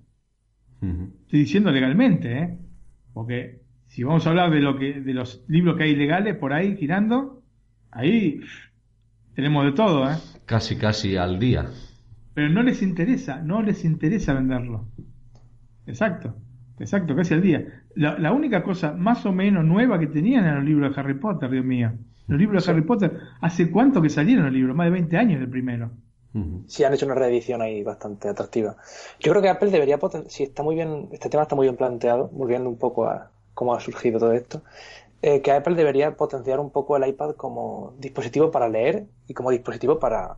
[0.80, 2.58] Estoy diciendo legalmente, ¿eh?
[3.14, 3.63] Porque
[3.94, 6.76] si vamos a hablar de lo que de los libros que hay legales por ahí
[6.76, 7.44] girando,
[7.92, 8.40] ahí
[9.36, 10.16] tenemos de todo, ¿eh?
[10.46, 11.70] Casi casi al día.
[12.34, 14.88] Pero no les interesa, no les interesa venderlo.
[15.86, 16.34] Exacto,
[16.80, 17.84] exacto, casi al día.
[17.94, 21.14] La, la única cosa más o menos nueva que tenían eran los libros de Harry
[21.14, 21.92] Potter, Dios mío.
[22.26, 24.74] Los libros de Harry Potter, ¿hace cuánto que salieron los libros?
[24.74, 25.92] Más de 20 años el primero.
[26.66, 28.76] Sí, han hecho una reedición ahí bastante atractiva.
[29.20, 32.28] Yo creo que Apple debería si está muy bien, este tema está muy bien planteado,
[32.32, 34.62] volviendo un poco a, cómo ha surgido todo esto,
[35.22, 39.50] eh, que Apple debería potenciar un poco el iPad como dispositivo para leer y como
[39.50, 40.36] dispositivo para,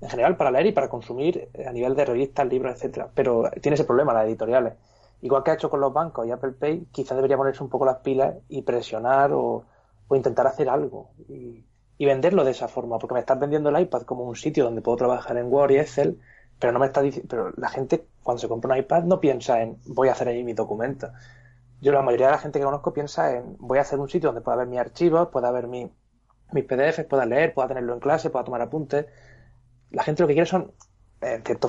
[0.00, 3.08] en general, para leer y para consumir a nivel de revistas, libros, etcétera.
[3.14, 4.74] Pero tiene ese problema las editoriales.
[5.22, 7.86] Igual que ha hecho con los bancos y Apple Pay, quizás debería ponerse un poco
[7.86, 9.64] las pilas y presionar o,
[10.10, 11.64] intentar hacer algo y,
[11.98, 14.98] venderlo de esa forma, porque me estás vendiendo el iPad como un sitio donde puedo
[14.98, 16.20] trabajar en Word y Excel,
[16.58, 19.78] pero no me está pero la gente cuando se compra un iPad no piensa en
[19.86, 21.10] voy a hacer ahí mis documentos
[21.86, 24.30] yo la mayoría de la gente que conozco piensa en voy a hacer un sitio
[24.30, 25.88] donde pueda ver mis archivos, pueda ver mi,
[26.52, 29.06] mis PDFs, pueda leer, pueda tenerlo en clase, pueda tomar apuntes.
[29.92, 30.72] La gente lo que quiere son,
[31.20, 31.68] en cierto,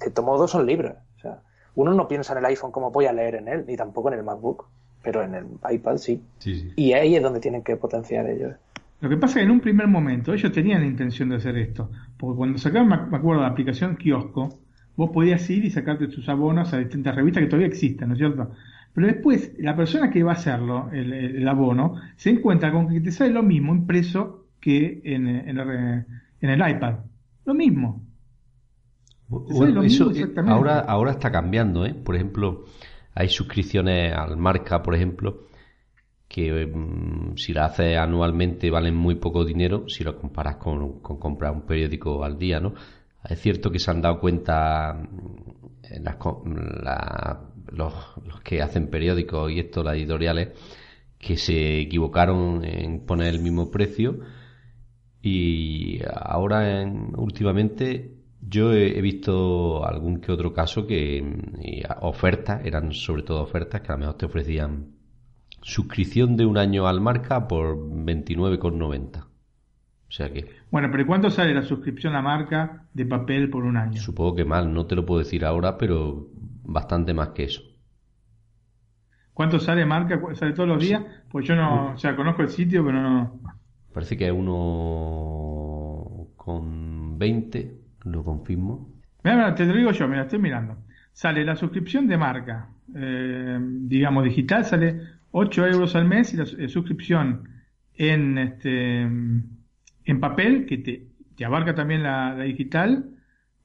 [0.00, 0.94] cierto modo, son libros.
[1.16, 1.42] O sea,
[1.74, 4.20] uno no piensa en el iPhone como voy a leer en él, ni tampoco en
[4.20, 4.68] el MacBook,
[5.02, 6.22] pero en el iPad sí.
[6.74, 8.54] Y ahí es donde tienen que potenciar ellos.
[9.02, 11.58] Lo que pasa es que en un primer momento ellos tenían la intención de hacer
[11.58, 14.48] esto, porque cuando sacaron, me acuerdo, la aplicación Kiosco,
[14.96, 18.18] vos podías ir y sacarte tus abonos a distintas revistas que todavía existen, ¿no es
[18.18, 18.50] cierto?
[18.94, 23.10] Pero después, la persona que va a hacerlo, el, abono, se encuentra con que te
[23.10, 26.96] sale lo mismo impreso que en, el, iPad.
[27.44, 28.04] Lo mismo.
[30.46, 31.94] ahora, ahora está cambiando, ¿eh?
[31.94, 32.64] Por ejemplo,
[33.14, 35.40] hay suscripciones al marca, por ejemplo,
[36.28, 41.52] que mm, si la haces anualmente valen muy poco dinero si lo comparas con, comprar
[41.52, 42.72] un periódico al día, ¿no?
[43.28, 46.16] Es cierto que se han dado cuenta mm, en las,
[46.82, 47.40] la,
[47.72, 47.94] los,
[48.44, 50.50] que hacen periódicos y esto, las editoriales,
[51.18, 54.20] que se equivocaron en poner el mismo precio
[55.22, 61.24] y ahora en, últimamente yo he, visto algún que otro caso que
[62.00, 64.88] ofertas, eran sobre todo ofertas que a lo mejor te ofrecían
[65.62, 69.24] suscripción de un año al marca por 29,90.
[70.12, 70.44] O sea que...
[70.70, 74.00] Bueno, pero ¿cuánto sale la suscripción a marca de papel por un año?
[74.00, 76.26] Supongo que mal, no te lo puedo decir ahora, pero
[76.62, 77.62] bastante más que eso.
[79.34, 80.20] ¿Cuánto sale marca?
[80.34, 81.02] ¿Sale todos los días?
[81.30, 83.40] Pues yo no, o sea, conozco el sitio, pero no.
[83.92, 88.88] Parece que es uno con 20, lo confirmo.
[89.24, 90.76] Mira, te lo digo yo, mira, estoy mirando.
[91.12, 95.00] Sale la suscripción de marca, eh, digamos digital, sale
[95.30, 97.48] 8 euros al mes y la eh, suscripción
[97.94, 101.06] en este en papel, que te,
[101.36, 103.11] te abarca también la, digital,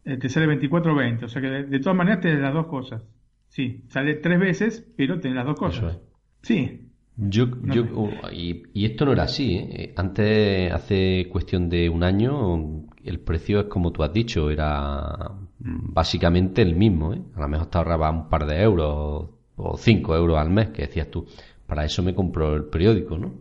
[0.07, 1.23] eh, te sale 24.20.
[1.23, 3.03] O sea que de, todas maneras tienes las dos cosas.
[3.49, 5.99] Sí, sale tres veces, pero tiene las dos cosas.
[6.41, 6.83] Sí.
[7.17, 7.83] Yo, yo
[8.31, 9.55] y, esto no era así.
[9.55, 9.93] ¿eh?
[9.97, 16.61] Antes, hace cuestión de un año, el precio es como tú has dicho, era básicamente
[16.61, 17.13] el mismo.
[17.13, 17.21] ¿eh?
[17.35, 20.83] A lo mejor te ahorraba un par de euros o cinco euros al mes, que
[20.83, 21.27] decías tú.
[21.65, 23.33] Para eso me compró el periódico, ¿no?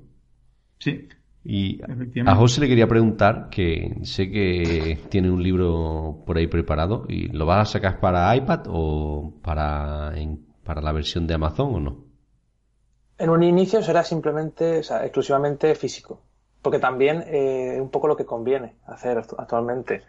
[0.79, 1.07] Sí.
[1.49, 1.81] Y
[2.27, 7.29] a José le quería preguntar, que sé que tiene un libro por ahí preparado, ¿y
[7.29, 10.13] lo vas a sacar para iPad o para,
[10.65, 12.05] para la versión de Amazon o no?
[13.19, 16.21] En un inicio será simplemente, o sea, exclusivamente físico,
[16.63, 20.03] porque también eh, es un poco lo que conviene hacer actualmente.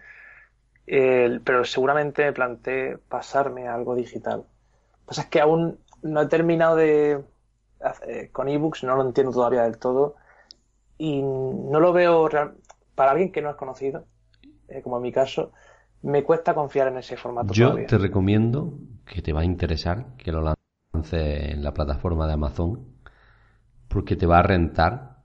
[0.87, 4.37] pero seguramente me planteé pasarme a algo digital.
[4.37, 7.23] Lo que pasa es que aún no he terminado de...
[8.07, 10.15] Eh, con ebooks, no lo entiendo todavía del todo
[10.97, 12.29] y no lo veo
[12.95, 14.05] para alguien que no es conocido,
[14.67, 15.51] eh, como en mi caso,
[16.01, 17.53] me cuesta confiar en ese formato.
[17.53, 18.73] Yo te recomiendo
[19.05, 20.41] que te va a interesar que lo
[20.93, 22.97] lances en la plataforma de Amazon
[23.87, 25.17] porque te va a rentar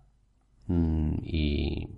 [0.66, 1.88] mm, y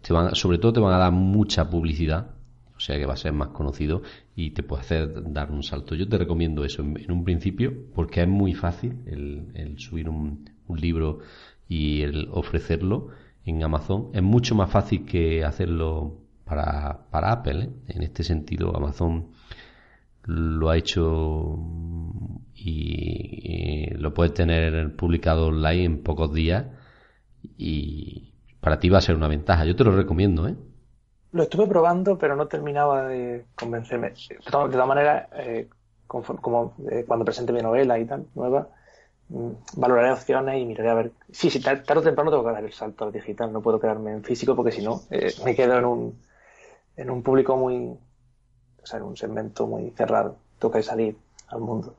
[0.00, 2.34] te van, sobre todo te van a dar mucha publicidad,
[2.76, 4.02] o sea que va a ser más conocido
[4.34, 5.94] y te puede hacer dar un salto.
[5.94, 10.80] Yo te recomiendo eso en, un principio porque es muy fácil el, subir un, un
[10.80, 11.20] libro
[11.72, 13.08] y el ofrecerlo
[13.46, 17.64] en Amazon es mucho más fácil que hacerlo para, para Apple.
[17.64, 17.70] ¿eh?
[17.88, 19.30] En este sentido, Amazon
[20.24, 21.58] lo ha hecho
[22.54, 26.66] y lo puedes tener publicado online en pocos días
[27.56, 29.64] y para ti va a ser una ventaja.
[29.64, 30.54] Yo te lo recomiendo, ¿eh?
[31.32, 34.10] Lo estuve probando, pero no terminaba de convencerme.
[34.10, 35.70] De todas maneras, eh,
[36.06, 38.68] como, eh, cuando presente mi novela y tal, nueva,
[39.76, 41.12] valoraré opciones y miraré a ver.
[41.30, 44.12] Sí, sí, tarde, o temprano tengo que dar el salto al digital, no puedo quedarme
[44.12, 46.18] en físico porque si no, eh, me quedo en un,
[46.96, 47.76] en un público muy.
[48.82, 50.36] O sea, en un segmento muy cerrado.
[50.70, 51.16] Que salir
[51.48, 51.96] al mundo.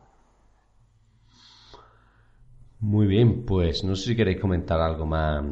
[2.79, 5.43] Muy bien, pues no sé si queréis comentar algo más.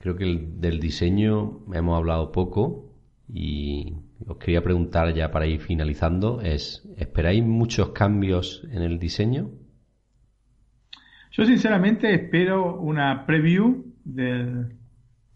[0.00, 2.84] Creo que el, del diseño hemos hablado poco
[3.32, 3.94] y
[4.26, 9.50] os quería preguntar ya para ir finalizando es, ¿esperáis muchos cambios en el diseño?
[11.30, 14.72] Yo sinceramente espero una preview del,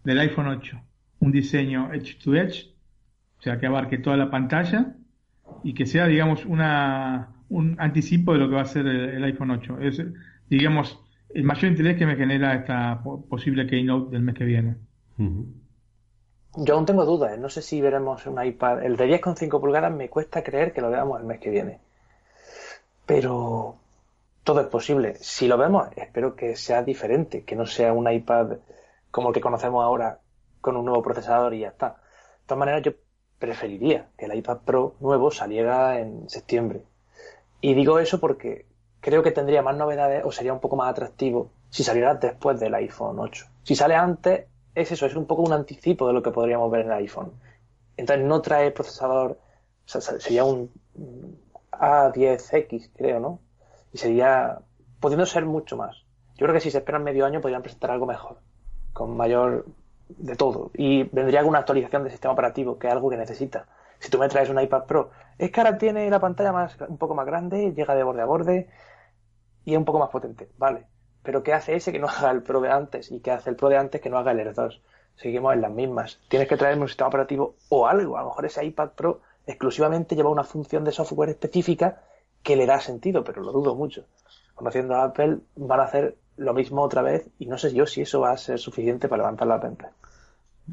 [0.05, 0.80] del iPhone 8,
[1.20, 2.72] un diseño edge to edge,
[3.38, 4.95] o sea que abarque toda la pantalla
[5.62, 9.51] y que sea digamos una un anticipo de lo que va a ser el, iPhone
[9.51, 9.78] 8.
[9.80, 10.03] Es
[10.49, 10.99] digamos
[11.34, 14.76] el mayor interés que me genera esta posible keynote del mes que viene.
[16.57, 17.38] Yo aún tengo dudas, ¿eh?
[17.38, 18.82] no sé si veremos un iPad.
[18.82, 21.78] El de 10,5 pulgadas me cuesta creer que lo veamos el mes que viene.
[23.07, 23.76] Pero
[24.45, 25.16] todo es posible.
[25.16, 28.59] Si lo vemos, espero que sea diferente, que no sea un iPad
[29.11, 30.20] como el que conocemos ahora
[30.61, 31.88] con un nuevo procesador y ya está.
[31.88, 32.93] De todas maneras, yo
[33.38, 36.84] preferiría que el iPad Pro nuevo saliera en septiembre.
[37.61, 38.66] Y digo eso porque
[39.01, 42.74] creo que tendría más novedades o sería un poco más atractivo si saliera después del
[42.74, 43.47] iPhone 8.
[43.62, 46.82] Si sale antes, es eso, es un poco un anticipo de lo que podríamos ver
[46.82, 47.32] en el iPhone.
[47.97, 49.38] Entonces no trae procesador,
[49.86, 50.70] sería un
[51.72, 53.40] A10X, creo, ¿no?
[53.93, 54.59] Y sería,
[55.01, 56.05] pudiendo ser mucho más.
[56.36, 58.38] Yo creo que si se esperan medio año podrían presentar algo mejor,
[58.93, 59.66] con mayor
[60.09, 60.70] de todo.
[60.74, 63.66] Y vendría alguna actualización del sistema operativo, que es algo que necesita.
[63.99, 66.99] Si tú me traes un iPad Pro, es que ahora tiene la pantalla más, un
[66.99, 68.68] poco más grande, llega de borde a borde
[69.64, 70.49] y es un poco más potente.
[70.59, 70.86] Vale,
[71.22, 73.11] pero ¿qué hace ese que no haga el Pro de antes?
[73.12, 74.82] ¿Y qué hace el Pro de antes que no haga el Air 2?
[75.16, 76.20] Seguimos en las mismas.
[76.28, 78.16] Tienes que traerme un sistema operativo o algo.
[78.16, 82.03] A lo mejor ese iPad Pro exclusivamente lleva una función de software específica
[82.43, 84.07] que le da sentido, pero lo dudo mucho.
[84.55, 88.03] Conociendo a Apple, van a hacer lo mismo otra vez y no sé yo si
[88.03, 89.93] eso va a ser suficiente para levantar la venta.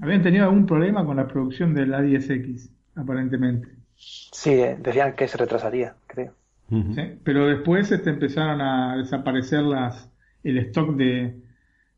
[0.02, 3.68] Habían tenido algún problema con la producción del A10X, aparentemente.
[3.96, 6.34] Sí, eh, decían que se retrasaría, creo.
[6.70, 7.02] ¿Sí?
[7.24, 10.08] Pero después este, empezaron a desaparecer las
[10.44, 11.42] el stock de,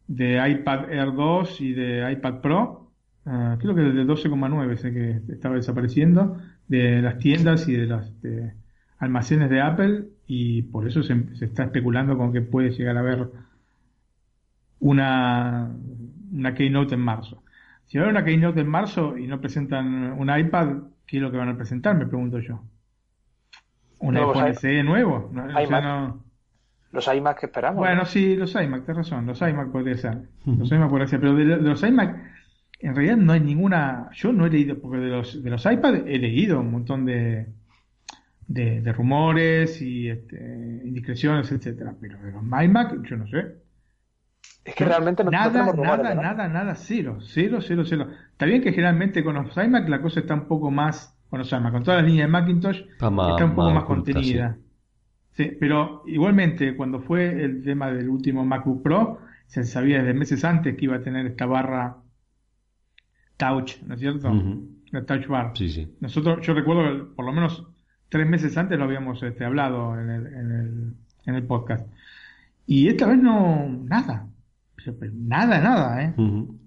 [0.07, 2.91] de iPad Air 2 y de iPad Pro,
[3.25, 8.13] uh, creo que de 12,9 sé que estaba desapareciendo, de las tiendas y de los
[9.01, 12.99] almacenes de Apple y por eso se, se, está especulando con que puede llegar a
[12.99, 13.29] haber
[14.79, 15.71] una,
[16.31, 17.43] una Keynote en marzo.
[17.87, 21.23] Si va a haber una Keynote en marzo y no presentan un iPad, ¿qué es
[21.23, 21.97] lo que van a presentar?
[21.97, 22.61] Me pregunto yo.
[23.99, 25.31] ¿Un iPhone SE nuevo?
[25.33, 26.23] No, o sea, no,
[26.91, 27.79] los iMac que esperamos.
[27.79, 30.29] Bueno, sí, los iMac, tienes razón, los iMac podría ser.
[30.45, 32.17] Los iMac podría ser, pero de, los iMac,
[32.79, 34.09] en realidad no hay ninguna.
[34.13, 37.47] Yo no he leído, porque de los, de los iPad he leído un montón de,
[38.53, 43.55] de, rumores y este, indiscreciones, etcétera, pero de los iMac, yo no sé.
[44.63, 48.07] Es que realmente no nada, rumores, nada, nada, nada, cero, cero, cero, cero.
[48.31, 51.51] Está bien que generalmente con los iMac la cosa está un poco más, con los
[51.51, 54.57] iMac, con todas las líneas de Macintosh, está, un poco más, contenida.
[55.31, 60.43] Sí, pero igualmente cuando fue el tema del último MacBook Pro, se sabía desde meses
[60.43, 61.97] antes que iba a tener esta barra
[63.37, 64.31] Touch, ¿no es cierto?
[64.91, 65.53] La Touch Bar.
[65.55, 65.95] Sí, sí.
[66.01, 67.70] Nosotros, yo recuerdo que por lo menos
[68.11, 70.93] tres meses antes lo habíamos este, hablado en el, en, el,
[71.25, 71.87] en el podcast.
[72.67, 74.27] Y esta vez no, nada.
[75.13, 76.13] Nada, nada, ¿eh?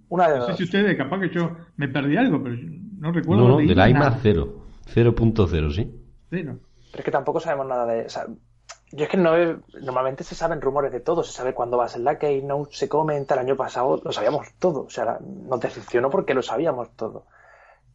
[0.08, 2.56] Una de no sé si ustedes, capaz que yo me perdí algo, pero
[2.98, 3.42] no recuerdo.
[3.42, 4.62] No, no, del iMac cero.
[4.94, 5.94] 0.0, sí.
[6.30, 6.58] Cero.
[6.90, 8.06] Pero es que tampoco sabemos nada de.
[8.06, 8.26] O sea,
[8.92, 9.32] yo es que no
[9.82, 12.88] normalmente se saben rumores de todo, se sabe cuándo va a ser la Keynote, se
[12.88, 17.26] comenta, el año pasado lo sabíamos todo, o sea, nos decepcionó porque lo sabíamos todo.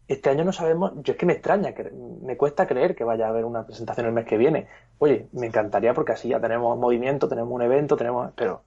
[0.09, 1.89] Este año no sabemos, yo es que me extraña, que
[2.21, 4.67] me cuesta creer que vaya a haber una presentación el mes que viene.
[4.97, 8.63] Oye, me encantaría porque así ya tenemos movimiento, tenemos un evento, tenemos, pero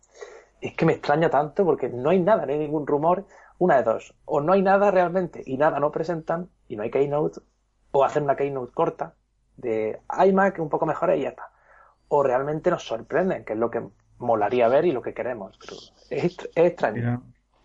[0.60, 3.26] es que me extraña tanto porque no hay nada, no hay ningún rumor,
[3.58, 6.90] una de dos, o no hay nada realmente y nada no presentan y no hay
[6.90, 7.40] Keynote,
[7.90, 9.14] o hacer una Keynote corta
[9.56, 11.52] de iMac un poco mejor y ya está
[12.14, 13.82] o realmente nos sorprenden, que es lo que
[14.18, 15.58] molaría ver y lo que queremos.
[15.58, 15.76] Pero
[16.10, 17.22] es, extraño.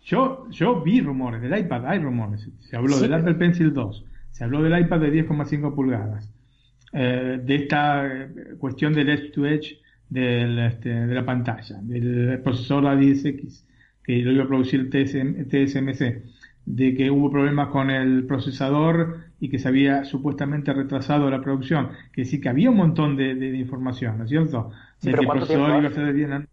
[0.08, 2.48] Yo, yo vi rumores del iPad, hay rumores.
[2.60, 6.32] Se habló del Apple Pencil 2, se habló del iPad de 10,5 pulgadas,
[6.94, 9.78] eh, de esta eh, cuestión del edge to edge
[10.08, 13.66] del, este, de la pantalla, del procesor A10X,
[14.02, 16.22] que lo iba a producir TSMC,
[16.64, 21.90] de que hubo problemas con el procesador y que se había supuestamente retrasado la producción,
[22.14, 24.70] que sí que había un montón de, de, información, ¿no es cierto?
[24.96, 26.48] Sí, pero que el procesador iba a ser bien...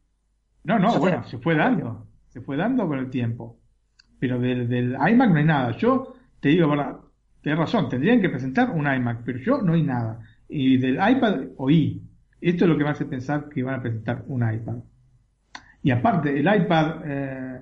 [0.66, 2.06] No, no, bueno, se fue dando,
[2.36, 3.62] se fue dando con el tiempo.
[4.20, 5.72] Pero del, del iMac no hay nada.
[5.78, 6.98] Yo te digo, verdad,
[7.42, 10.20] tienes razón, tendrían que presentar un iMac, pero yo no hay nada.
[10.50, 12.04] Y del iPad oí.
[12.42, 14.76] Esto es lo que me hace pensar que van a presentar un iPad.
[15.82, 17.62] Y aparte, el iPad, eh,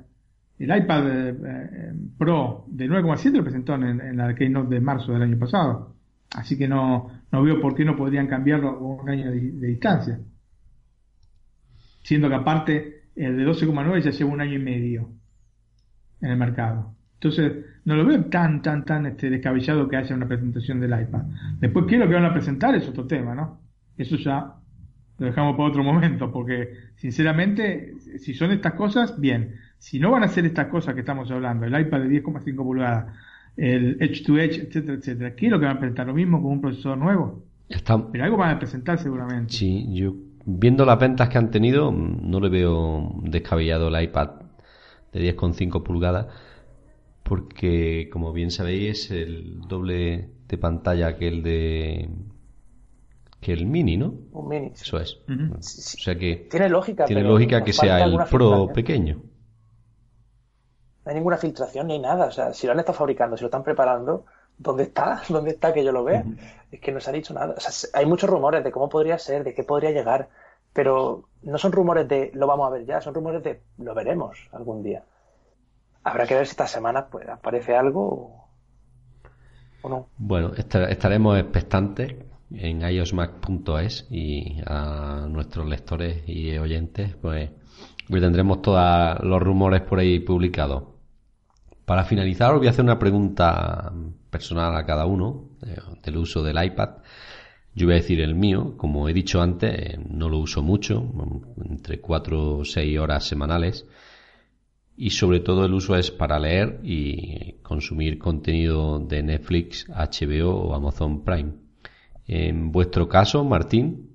[0.57, 5.13] el iPad eh, eh, Pro de 9,7 lo presentó en, en la Keynote de marzo
[5.13, 5.93] del año pasado.
[6.32, 10.19] Así que no, no veo por qué no podrían cambiarlo con un año de distancia.
[12.01, 15.09] Siendo que aparte el de 12,9 ya lleva un año y medio
[16.22, 16.95] en el mercado.
[17.16, 21.24] Entonces, no lo veo tan, tan, tan este, descabellado que haya una presentación del iPad.
[21.59, 22.76] Después, ¿qué es lo que van a presentar?
[22.76, 23.59] Es otro tema, ¿no?
[23.97, 24.55] Eso ya
[25.20, 29.55] lo dejamos para otro momento, porque sinceramente, si son estas cosas, bien.
[29.78, 33.16] Si no van a ser estas cosas que estamos hablando, el iPad de 10,5 pulgadas,
[33.55, 36.07] el Edge to Edge, etcétera, etcétera, ¿qué es lo que van a presentar?
[36.07, 37.45] ¿Lo mismo con un procesador nuevo?
[37.70, 38.11] Está...
[38.11, 39.53] Pero algo van a presentar seguramente.
[39.53, 40.14] Sí, yo
[40.45, 44.29] viendo las ventas que han tenido, no le veo descabellado el iPad
[45.11, 46.27] de 10,5 pulgadas,
[47.23, 52.09] porque como bien sabéis es el doble de pantalla que el de
[53.39, 54.13] que el mini, ¿no?
[54.31, 54.71] Un mini.
[54.73, 55.19] Eso es.
[55.27, 57.05] O sea que Tiene lógica.
[57.05, 59.21] tiene lógica que sea el Pro pequeño.
[61.05, 62.27] No hay ninguna filtración ni hay nada.
[62.27, 64.25] O sea, si lo han estado fabricando, si lo están preparando,
[64.57, 65.21] ¿dónde está?
[65.29, 66.23] ¿Dónde está que yo lo vea?
[66.71, 67.53] Es que no se ha dicho nada.
[67.57, 70.29] O sea, se- hay muchos rumores de cómo podría ser, de qué podría llegar,
[70.73, 74.37] pero no son rumores de lo vamos a ver ya, son rumores de lo veremos
[74.51, 75.03] algún día.
[76.03, 78.47] Habrá que ver si esta semana pues aparece algo
[79.81, 80.07] o, no.
[80.17, 82.15] Bueno, esta- estaremos expectantes
[82.51, 87.49] en iosmac.es y a nuestros lectores y oyentes, pues
[88.11, 90.83] hoy tendremos todos los rumores por ahí publicados.
[91.85, 93.91] Para finalizar, os voy a hacer una pregunta
[94.34, 96.97] personal a cada uno eh, del uso del iPad.
[97.73, 101.09] Yo voy a decir el mío, como he dicho antes, eh, no lo uso mucho,
[101.63, 103.86] entre 4 o 6 horas semanales
[104.97, 110.75] y sobre todo el uso es para leer y consumir contenido de Netflix, HBO o
[110.75, 111.53] Amazon Prime.
[112.27, 114.13] En vuestro caso, Martín,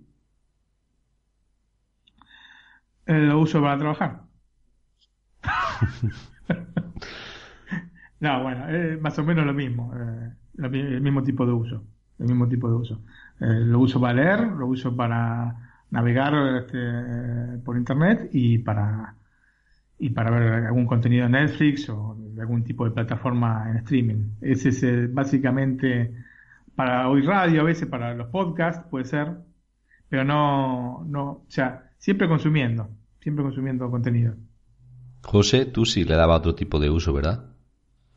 [3.08, 4.20] Eh, lo uso para trabajar.
[8.20, 11.84] no, bueno, eh, más o menos lo mismo, eh, el mismo tipo de uso,
[12.18, 13.02] el mismo tipo de uso.
[13.40, 15.54] Eh, lo uso para leer, lo uso para
[15.90, 19.14] navegar este, por internet y para
[20.00, 24.30] y para ver algún contenido en Netflix o algún tipo de plataforma en streaming.
[24.40, 26.14] Ese es básicamente
[26.76, 29.38] para oír radio, a veces para los podcasts, puede ser,
[30.08, 32.88] pero no, no, o sea, siempre consumiendo,
[33.20, 34.34] siempre consumiendo contenido.
[35.24, 37.47] José, tú sí le daba otro tipo de uso, ¿verdad?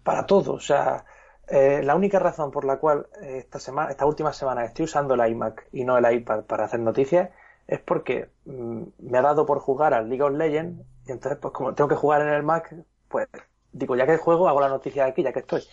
[0.03, 1.05] Para todo, o sea,
[1.47, 5.13] eh, la única razón por la cual eh, esta semana, esta última semana estoy usando
[5.13, 7.29] el iMac y no el iPad para hacer noticias
[7.67, 11.53] es porque mm, me ha dado por jugar al League of Legends y entonces pues
[11.53, 12.73] como tengo que jugar en el Mac,
[13.09, 13.27] pues
[13.71, 15.63] digo, ya que juego hago la noticia aquí, ya que estoy.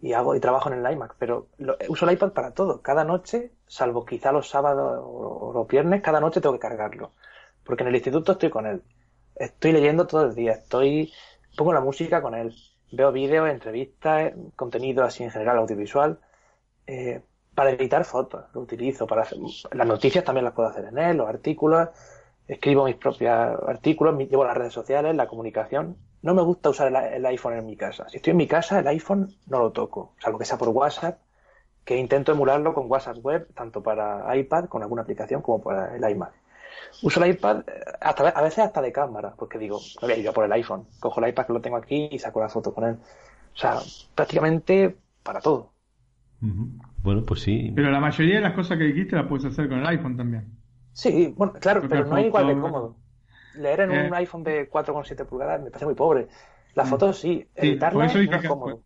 [0.00, 2.82] Y hago y trabajo en el iMac, pero lo- uso el iPad para todo.
[2.82, 7.12] Cada noche, salvo quizá los sábados o, o los viernes, cada noche tengo que cargarlo.
[7.64, 8.82] Porque en el instituto estoy con él.
[9.36, 11.12] Estoy leyendo todo el día, estoy
[11.56, 12.54] pongo la música con él,
[12.94, 16.18] veo vídeos, entrevistas, eh, contenido así en general audiovisual.
[16.86, 17.20] Eh,
[17.54, 19.38] para editar fotos lo utilizo, para hacer,
[19.72, 21.88] las noticias también las puedo hacer en él, los artículos,
[22.48, 23.32] escribo mis propios
[23.66, 25.96] artículos, llevo las redes sociales, la comunicación.
[26.22, 28.08] No me gusta usar el iPhone en mi casa.
[28.08, 31.18] Si estoy en mi casa, el iPhone no lo toco, salvo que sea por WhatsApp,
[31.84, 36.10] que intento emularlo con WhatsApp web, tanto para iPad, con alguna aplicación, como para el
[36.10, 36.32] iMac.
[37.02, 40.18] Uso el iPad eh, hasta, a veces hasta de cámara, porque digo, no voy a
[40.18, 40.86] ir a por el iPhone.
[41.00, 42.96] Cojo el iPad que lo tengo aquí y saco la foto con él.
[43.54, 43.78] O sea,
[44.14, 45.70] prácticamente para todo.
[47.02, 47.72] Bueno, pues sí.
[47.74, 50.46] Pero la mayoría de las cosas que dijiste las puedes hacer con el iPhone también.
[50.92, 52.96] Sí, bueno, claro, Porque pero no es igual de cómodo.
[53.56, 54.06] Leer en Eh.
[54.08, 56.28] un iPhone de 4,7 pulgadas me parece muy pobre.
[56.74, 56.90] Las Mm.
[56.90, 58.80] fotos sí, Sí, editarlas dije no es que- cómodo.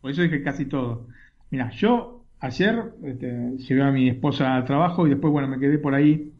[0.00, 1.06] Por eso dije casi todo.
[1.50, 5.78] Mira, yo ayer este, llevé a mi esposa al trabajo y después, bueno, me quedé
[5.78, 6.33] por ahí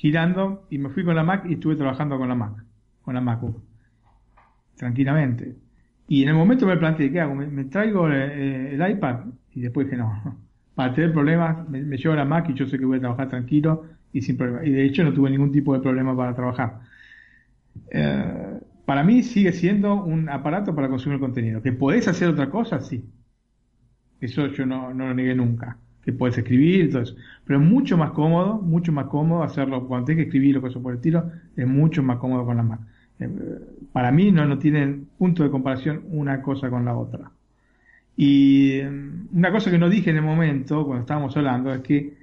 [0.00, 2.64] girando y me fui con la Mac y estuve trabajando con la Mac,
[3.02, 3.62] con la MacBook,
[4.76, 5.56] tranquilamente.
[6.08, 7.34] Y en el momento me planteé, ¿qué hago?
[7.34, 9.26] ¿Me, traigo eh, el, iPad?
[9.54, 10.38] Y después dije, no,
[10.74, 13.28] para tener problemas, me, me llevo la Mac y yo sé que voy a trabajar
[13.28, 14.64] tranquilo y sin problema.
[14.64, 16.80] Y de hecho no tuve ningún tipo de problema para trabajar.
[17.90, 21.60] Eh, para mí sigue siendo un aparato para consumir contenido.
[21.60, 22.80] ¿Que podés hacer otra cosa?
[22.80, 23.04] Sí.
[24.18, 25.76] Eso yo no, no lo negué nunca.
[26.04, 27.14] Que puedes escribir eso.
[27.44, 30.82] Pero es mucho más cómodo, mucho más cómodo hacerlo cuando tenés que escribir o cosas
[30.82, 32.80] por el estilo, es mucho más cómodo con la Mac.
[33.18, 33.28] Eh,
[33.92, 37.30] para mí no, no tienen punto de comparación una cosa con la otra.
[38.16, 38.90] Y eh,
[39.32, 42.18] una cosa que no dije en el momento, cuando estábamos hablando, es que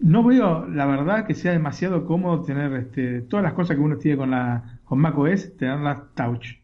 [0.00, 3.96] no veo, la verdad, que sea demasiado cómodo tener este, todas las cosas que uno
[3.98, 6.56] tiene con la con macOS, tenerlas touch.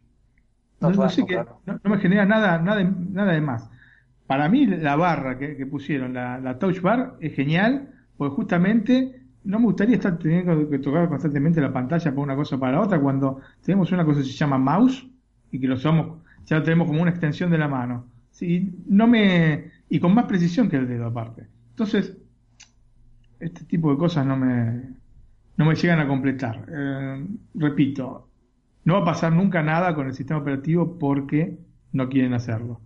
[1.66, 3.70] No, me genera nada, nada, nada de más.
[4.26, 9.66] Para mí la barra que, pusieron, la, touch bar, es genial, porque justamente no me
[9.66, 13.92] gustaría estar teniendo que tocar constantemente la pantalla para una cosa para otra cuando tenemos
[13.92, 15.06] una cosa que se llama mouse
[15.50, 18.06] y que lo usamos, ya lo tenemos como una extensión de la mano.
[18.30, 21.46] Sí, no me, y con más precisión que el dedo aparte.
[21.70, 22.16] Entonces,
[23.38, 24.94] este tipo de cosas no me,
[25.56, 26.64] no me llegan a completar.
[26.68, 28.28] Eh, repito,
[28.84, 31.58] no va a pasar nunca nada con el sistema operativo porque
[31.92, 32.80] no quieren hacerlo.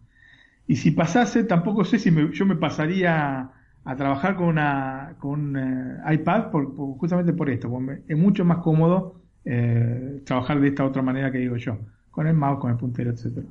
[0.69, 3.51] Y si pasase, tampoco sé si yo me pasaría
[3.85, 7.69] a trabajar con, una, con un eh, iPad por, justamente por esto.
[7.69, 11.79] Porque es mucho más cómodo eh, trabajar de esta otra manera que digo yo,
[12.12, 13.49] con el mouse, con el puntero, etcétera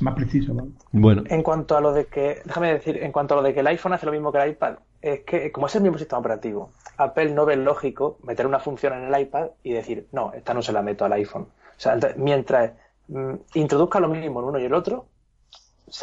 [0.00, 0.54] más preciso.
[0.92, 1.22] Bueno.
[1.26, 3.66] En cuanto a lo de que, déjame decir, en cuanto a lo de que el
[3.66, 6.70] iPhone hace lo mismo que el iPad, es que como es el mismo sistema operativo,
[6.96, 10.62] Apple no ve lógico meter una función en el iPad y decir, no, esta no
[10.62, 11.42] se la meto al iPhone.
[11.42, 12.72] O sea, mientras
[13.08, 15.06] mm, introduzca lo mismo en uno y el otro,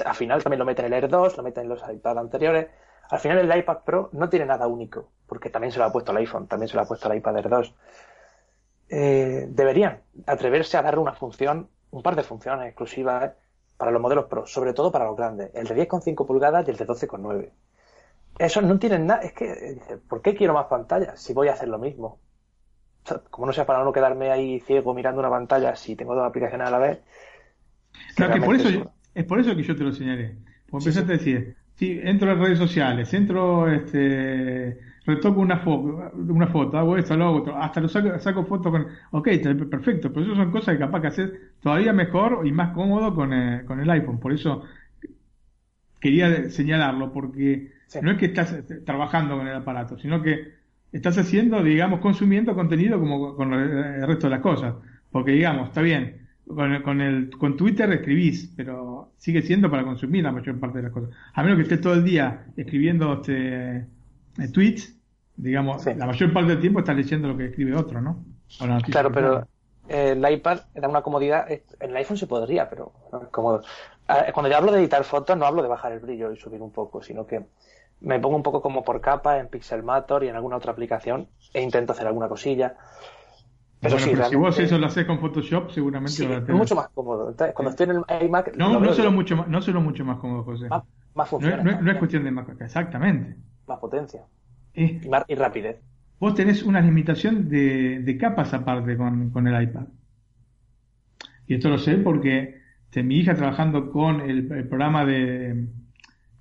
[0.06, 2.68] al final también lo meten en el Air 2, lo meten en los iPad anteriores.
[3.10, 6.12] Al final el iPad Pro no tiene nada único, porque también se lo ha puesto
[6.12, 7.76] al iPhone, también se lo ha puesto al iPad Air 2.
[8.90, 13.34] Eh, deberían atreverse a darle una función, un par de funciones exclusivas
[13.78, 16.78] para los modelos Pro, sobre todo para los grandes, el de 10,5 pulgadas y el
[16.78, 17.52] de 12,9.
[18.38, 21.68] Eso no tienen nada, es que, ¿por qué quiero más pantallas si voy a hacer
[21.68, 22.20] lo mismo?
[23.30, 26.68] como no sea para no quedarme ahí ciego mirando una pantalla si tengo dos aplicaciones
[26.68, 27.02] a la vez.
[28.16, 30.36] Claro, que por eso, es por eso que yo te lo señalé.
[30.70, 36.48] Porque empezaste a decir, si entro en redes sociales, entro, este, retoco una foto, una
[36.48, 39.28] foto, hago esto, lo hago hasta lo saco, saco fotos con, ok,
[39.70, 43.34] perfecto, pero eso son cosas que capaz que hacer todavía mejor y más cómodo con,
[43.34, 44.64] eh, con el iPhone, por eso
[46.00, 50.54] quería señalarlo, porque no es que estás este, trabajando con el aparato, sino que
[50.92, 54.76] estás haciendo, digamos, consumiendo contenido como con el resto de las cosas,
[55.12, 56.21] porque digamos, está bien,
[56.56, 60.84] con, con, el, con Twitter escribís, pero sigue siendo para consumir la mayor parte de
[60.84, 61.10] las cosas.
[61.34, 64.96] A menos que estés todo el día escribiendo este, eh, tweets,
[65.36, 68.24] digamos, la mayor parte del tiempo estás leyendo lo que escribe otro, ¿no?
[68.86, 69.48] Claro, pero
[69.88, 71.50] el iPad da una comodidad.
[71.50, 73.64] En el iPhone se podría, pero no es cómodo.
[74.34, 76.72] Cuando yo hablo de editar fotos, no hablo de bajar el brillo y subir un
[76.72, 77.46] poco, sino que
[78.02, 81.62] me pongo un poco como por capa en Pixelmator y en alguna otra aplicación e
[81.62, 82.76] intento hacer alguna cosilla.
[83.82, 87.36] Pero sí, si vos eso lo haces con Photoshop, seguramente sí, es mucho más cómodo.
[87.56, 88.56] cuando estoy en el iMac.
[88.56, 90.70] No, no solo, mucho más, no solo mucho más cómodo, José.
[90.70, 90.84] Más,
[91.16, 91.82] más funciones.
[91.82, 92.48] No, es cuestión de más.
[92.60, 93.38] Exactamente.
[93.68, 94.22] Más potencia.
[94.76, 95.82] y, más, y rapidez.
[96.20, 99.88] Vos tenés una limitación de, de capas aparte con, con, el iPad.
[101.48, 102.62] Y esto lo sé porque
[102.92, 105.66] este, mi hija trabajando con el, programa de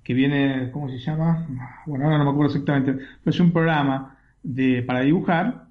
[0.03, 1.47] que viene, ¿cómo se llama?
[1.87, 5.70] Bueno, ahora no me acuerdo exactamente, pero es un programa de para dibujar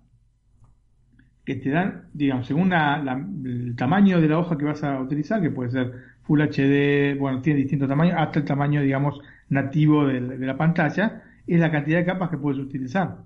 [1.45, 5.51] que te dan, digamos, según el tamaño de la hoja que vas a utilizar, que
[5.51, 10.57] puede ser Full HD, bueno, tiene distintos tamaños, hasta el tamaño, digamos, nativo de, la
[10.57, 13.18] pantalla, es la cantidad de capas que puedes utilizar.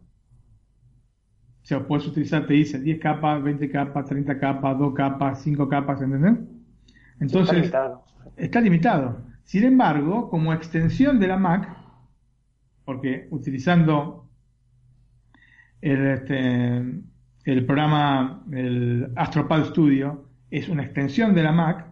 [1.62, 5.68] O sea, puedes utilizar, te dice, 10 capas, 20 capas, 30 capas, 2 capas, 5
[5.68, 6.38] capas, ¿entendés?
[7.20, 8.04] Entonces, está limitado.
[8.36, 9.22] está limitado.
[9.44, 11.76] Sin embargo, como extensión de la Mac,
[12.84, 14.28] porque utilizando
[15.80, 16.82] el, este,
[17.44, 21.86] el programa, el AstroPad Studio, es una extensión de la Mac,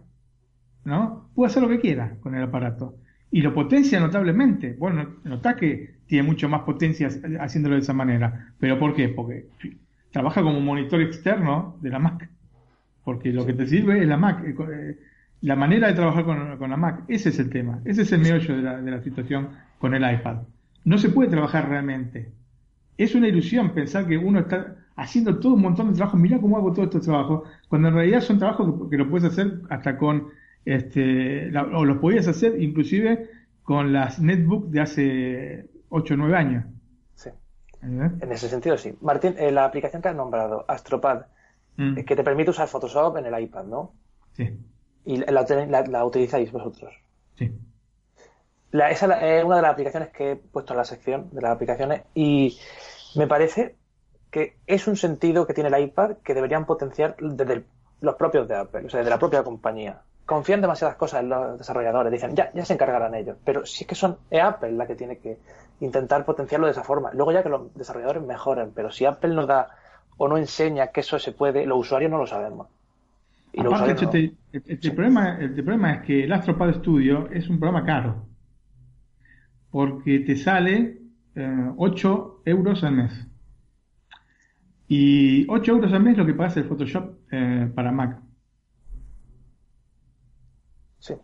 [0.85, 1.29] ¿no?
[1.35, 2.95] Puede hacer lo que quiera con el aparato.
[3.31, 4.73] Y lo potencia notablemente.
[4.73, 8.53] Bueno, nota que tiene mucho más potencia haciéndolo de esa manera.
[8.59, 9.09] ¿Pero por qué?
[9.09, 9.47] Porque
[10.11, 12.29] trabaja como monitor externo de la Mac.
[13.03, 14.43] Porque lo que te sirve es la Mac.
[14.45, 14.99] Eh, eh,
[15.41, 17.03] la manera de trabajar con, la Mac.
[17.07, 17.81] Ese es el tema.
[17.85, 19.49] Ese es el meollo de la, de la situación
[19.79, 20.43] con el iPad.
[20.85, 22.31] No se puede trabajar realmente.
[22.97, 26.57] Es una ilusión pensar que uno está haciendo todo un montón de trabajo, mira cómo
[26.57, 30.29] hago todo estos trabajos, cuando en realidad son trabajos que, lo puedes hacer hasta con,
[30.65, 33.29] este, o los podías hacer inclusive
[33.63, 36.65] con las netbook de hace 8 o 9 años.
[37.15, 37.29] Sí.
[37.81, 38.95] En ese sentido, sí.
[39.01, 41.25] Martín, eh, la aplicación que has nombrado, Astropad,
[41.77, 41.97] mm.
[41.99, 43.93] eh, que te permite usar Photoshop en el iPad, ¿no?
[44.33, 44.49] Sí.
[45.05, 46.93] Y la, utilizáis vosotros.
[47.35, 47.51] Sí.
[48.71, 52.03] esa es una de las aplicaciones que he puesto en la sección de las aplicaciones
[52.13, 52.57] y
[53.15, 53.75] me parece
[54.33, 57.65] que es un sentido que tiene el iPad que deberían potenciar desde
[58.01, 60.01] los propios de Apple, o sea, desde la propia compañía.
[60.25, 63.37] Confían demasiadas cosas en los desarrolladores, dicen, ya, ya se encargarán ellos.
[63.45, 65.37] Pero si es que son, es Apple la que tiene que
[65.81, 67.11] intentar potenciarlo de esa forma.
[67.13, 69.69] Luego ya que los desarrolladores mejoren, pero si Apple nos da
[70.17, 72.69] o no enseña que eso se puede, los usuarios no lo sabemos.
[73.51, 78.25] Y Aparte, el, problema, el problema es que el Astropad Studio es un programa caro.
[79.69, 81.01] Porque te sale
[81.77, 83.27] 8 euros al mes.
[84.95, 88.19] Y 8 euros al mes lo que pagas el Photoshop eh, para Mac.
[90.99, 91.15] Sí.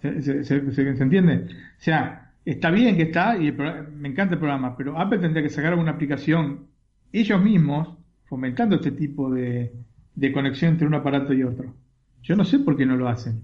[0.00, 1.46] ¿Se, se, se- se- se entiende?
[1.46, 5.48] O sea, está bien que está y me encanta el programa, pero Apple tendría que
[5.50, 6.68] sacar una aplicación
[7.12, 9.72] ellos mismos fomentando este tipo de,
[10.14, 11.74] de conexión entre un aparato y otro.
[12.22, 13.40] Yo no sé por qué no lo hacen.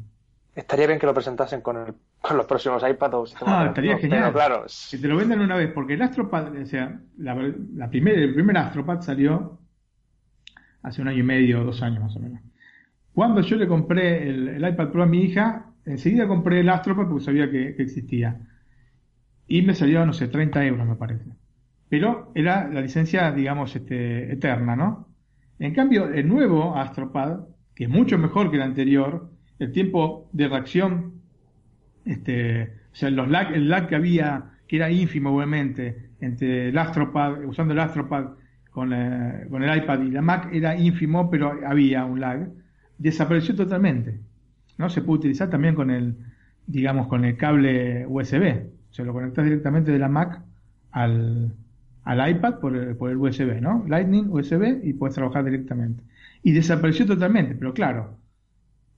[0.54, 4.20] Estaría bien que lo presentasen con, el, con los próximos iPad o Ah, estaría genial.
[4.20, 7.86] Pero claro, Que te lo vendan una vez, porque el Astropad, o sea, la, la
[7.86, 9.58] el primer Astropad salió
[10.82, 12.40] hace un año y medio, dos años más o menos.
[13.12, 17.08] Cuando yo le compré el, el iPad Pro a mi hija, enseguida compré el Astropad
[17.08, 18.40] porque sabía que, existía.
[19.46, 21.24] Y me salió, no sé, 30 euros me parece.
[21.88, 25.08] Pero era la licencia, digamos, este, eterna, ¿no?
[25.58, 27.40] En cambio, el nuevo Astropad,
[27.74, 31.22] que es mucho mejor que el anterior, el tiempo de reacción
[32.04, 36.78] este, o sea, los lag, el lag que había, que era ínfimo obviamente, entre el
[36.78, 38.30] Astropad, usando el Astropad
[38.72, 42.48] con, eh, con el iPad y la Mac, era ínfimo, pero había un lag,
[42.98, 44.20] desapareció totalmente.
[44.78, 44.88] ¿no?
[44.88, 46.16] Se puede utilizar también con el,
[46.66, 48.66] digamos, con el cable USB.
[48.90, 50.42] O sea, lo conectas directamente de la Mac
[50.90, 51.54] al,
[52.04, 53.84] al iPad por el, por el USB, ¿no?
[53.86, 56.02] Lightning, USB y puedes trabajar directamente.
[56.42, 58.16] Y desapareció totalmente, pero claro,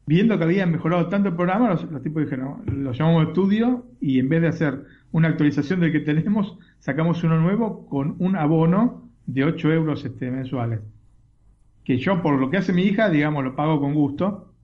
[0.07, 4.21] viendo que habían mejorado tanto el programa, los, los tipos dijeron, lo llamamos estudio y
[4.21, 9.05] en vez de hacer una actualización del que tenemos, sacamos uno nuevo con un abono
[9.27, 10.81] de 8 euros este, mensuales.
[11.85, 14.55] Que yo, por lo que hace mi hija, digamos, lo pago con gusto,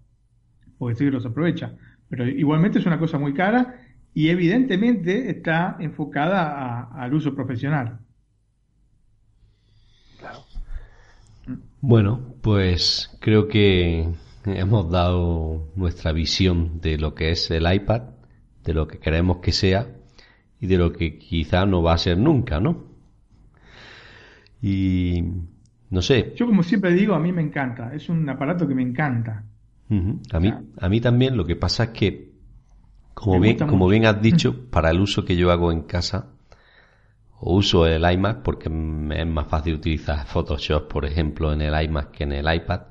[0.78, 1.76] porque sé que los aprovecha.
[2.08, 3.76] Pero igualmente es una cosa muy cara
[4.14, 8.00] y evidentemente está enfocada a- al uso profesional.
[10.18, 10.44] claro.
[11.80, 14.08] Bueno, pues creo que
[14.44, 18.02] hemos dado nuestra visión de lo que es el iPad,
[18.64, 19.88] de lo que queremos que sea
[20.60, 22.89] y de lo que quizá no va a ser nunca, ¿no?
[24.62, 25.22] Y
[25.90, 28.82] no sé, Yo como siempre digo, a mí me encanta, es un aparato que me
[28.82, 29.44] encanta.
[30.32, 32.30] A mí, a mí también lo que pasa es que,
[33.12, 36.28] como bien, como bien has dicho, para el uso que yo hago en casa,
[37.40, 41.82] o uso el iMac porque me es más fácil utilizar Photoshop, por ejemplo, en el
[41.82, 42.82] iMac que en el iPad,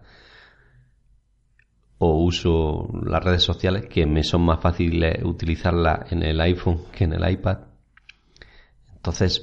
[1.99, 7.05] o uso las redes sociales que me son más fáciles utilizarlas en el iPhone que
[7.05, 7.68] en el iPad.
[8.99, 9.41] Entonces,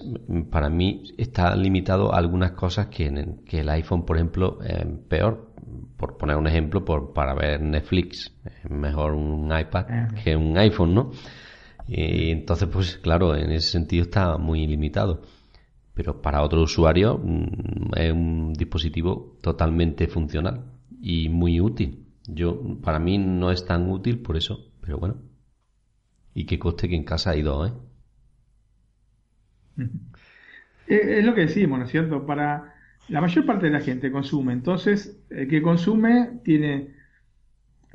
[0.50, 4.58] para mí está limitado a algunas cosas que, en el, que el iPhone, por ejemplo,
[4.62, 5.50] es peor.
[5.96, 10.94] Por poner un ejemplo, por, para ver Netflix, es mejor un iPad que un iPhone,
[10.94, 11.10] ¿no?
[11.88, 15.22] Y entonces, pues claro, en ese sentido está muy limitado.
[15.94, 20.64] Pero para otro usuario mm, es un dispositivo totalmente funcional
[21.00, 22.06] y muy útil.
[22.28, 25.16] Yo, para mí no es tan útil por eso, pero bueno.
[26.34, 27.72] Y que coste que en casa hay dos, ¿eh?
[30.86, 32.26] Eh, Es lo que decimos, ¿no es cierto?
[32.26, 32.74] Para
[33.08, 36.94] la mayor parte de la gente consume, entonces el que consume tiene,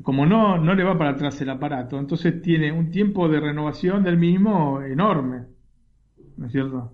[0.03, 4.03] como no, no le va para atrás el aparato, entonces tiene un tiempo de renovación
[4.03, 5.45] del mismo enorme,
[6.37, 6.93] ¿no es cierto?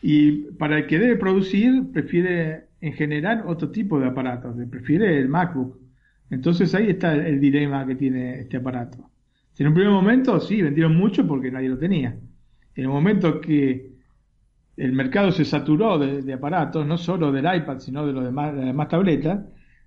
[0.00, 5.28] Y para el que debe producir, prefiere en general otro tipo de aparatos, prefiere el
[5.28, 5.78] MacBook.
[6.30, 9.10] Entonces ahí está el, el dilema que tiene este aparato.
[9.58, 12.18] En un primer momento sí, vendieron mucho porque nadie lo tenía.
[12.74, 13.92] En el momento que
[14.76, 18.58] el mercado se saturó de, aparatos, no solo del iPad, sino de los demás, de
[18.60, 19.40] las demás tabletas,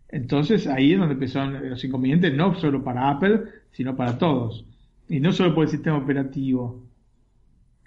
[0.09, 4.65] entonces ahí es donde empezaron los inconvenientes, no solo para Apple, sino para todos.
[5.09, 6.83] Y no solo por el sistema operativo.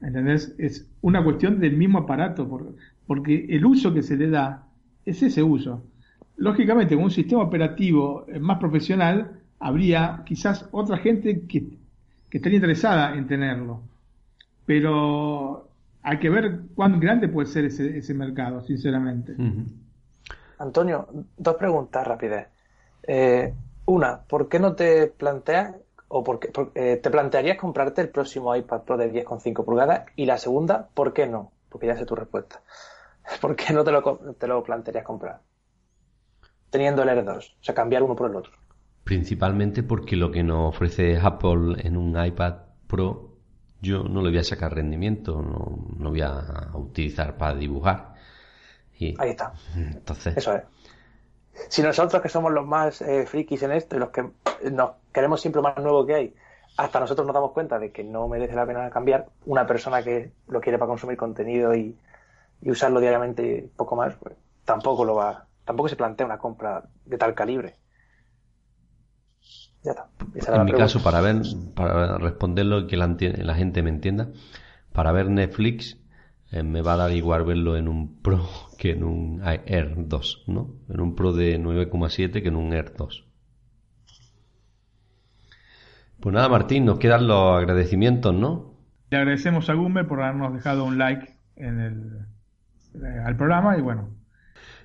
[0.00, 0.54] ¿Entendés?
[0.58, 2.74] Es una cuestión del mismo aparato, por-
[3.06, 4.68] porque el uso que se le da
[5.04, 5.82] es ese uso.
[6.36, 11.68] Lógicamente, con un sistema operativo eh, más profesional, habría quizás otra gente que,
[12.30, 13.82] que estaría interesada en tenerlo.
[14.68, 15.70] Pero
[16.02, 19.34] hay que ver cuán grande puede ser ese, ese mercado, sinceramente.
[20.58, 21.08] Antonio,
[21.38, 22.48] dos preguntas rápidas.
[23.02, 23.54] Eh,
[23.86, 25.74] una, ¿por qué no te planteas
[26.08, 30.04] o por qué- por- eh, te plantearías comprarte el próximo iPad Pro de 10,5 pulgadas?
[30.16, 31.52] Y la segunda, ¿por qué no?
[31.70, 32.60] Porque ya sé tu respuesta.
[33.40, 34.02] ¿Por qué no te lo,
[34.38, 35.40] te lo plantearías comprar?
[36.70, 38.52] Teniendo el R2, o sea, cambiar uno por el otro.
[39.04, 42.56] Principalmente porque lo que nos ofrece Apple en un iPad
[42.86, 43.27] Pro,
[43.80, 48.14] yo no le voy a sacar rendimiento, no, no voy a utilizar para dibujar.
[48.98, 50.62] Y Ahí está, entonces, eso es.
[51.68, 54.30] Si nosotros que somos los más eh, frikis en esto y los que
[54.70, 56.34] nos queremos siempre lo más nuevo que hay,
[56.76, 60.32] hasta nosotros nos damos cuenta de que no merece la pena cambiar, una persona que
[60.48, 61.96] lo quiere para consumir contenido y,
[62.62, 67.18] y usarlo diariamente poco más, pues tampoco lo va, tampoco se plantea una compra de
[67.18, 67.74] tal calibre.
[69.88, 70.08] Ya está.
[70.34, 70.84] Esa era la en mi pregunta.
[70.84, 71.42] caso, para ver,
[71.74, 74.28] para responderlo y que la, gente me entienda,
[74.92, 75.98] para ver Netflix,
[76.50, 78.46] eh, me va a dar igual verlo en un Pro
[78.78, 80.74] que en un Air 2, ¿no?
[80.88, 83.24] En un Pro de 9,7 que en un Air 2.
[86.20, 88.74] Pues nada, Martín, nos quedan los agradecimientos, ¿no?
[89.10, 92.26] Le agradecemos a Gumber por habernos dejado un like en el,
[93.02, 94.10] eh, al programa y bueno.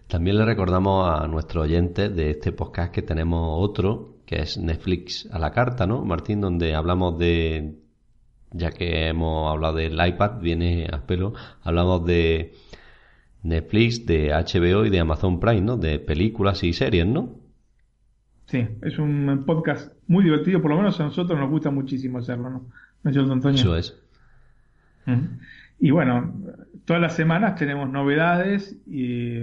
[0.07, 5.27] También le recordamos a nuestros oyentes de este podcast que tenemos otro, que es Netflix
[5.31, 6.41] a la carta, ¿no, Martín?
[6.41, 7.75] Donde hablamos de,
[8.51, 12.53] ya que hemos hablado del iPad, viene a pelo, hablamos de
[13.43, 15.77] Netflix, de HBO y de Amazon Prime, ¿no?
[15.77, 17.35] De películas y series, ¿no?
[18.45, 22.49] Sí, es un podcast muy divertido, por lo menos a nosotros nos gusta muchísimo hacerlo,
[22.49, 22.65] ¿no?
[23.03, 23.59] ¿No Antonio?
[23.59, 23.99] Eso es.
[25.79, 26.33] Y bueno,
[26.85, 29.39] todas las semanas tenemos novedades, y,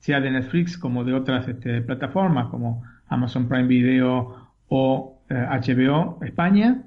[0.00, 6.26] sea de Netflix como de otras este, plataformas como Amazon Prime Video o HBO eh,
[6.26, 6.82] España.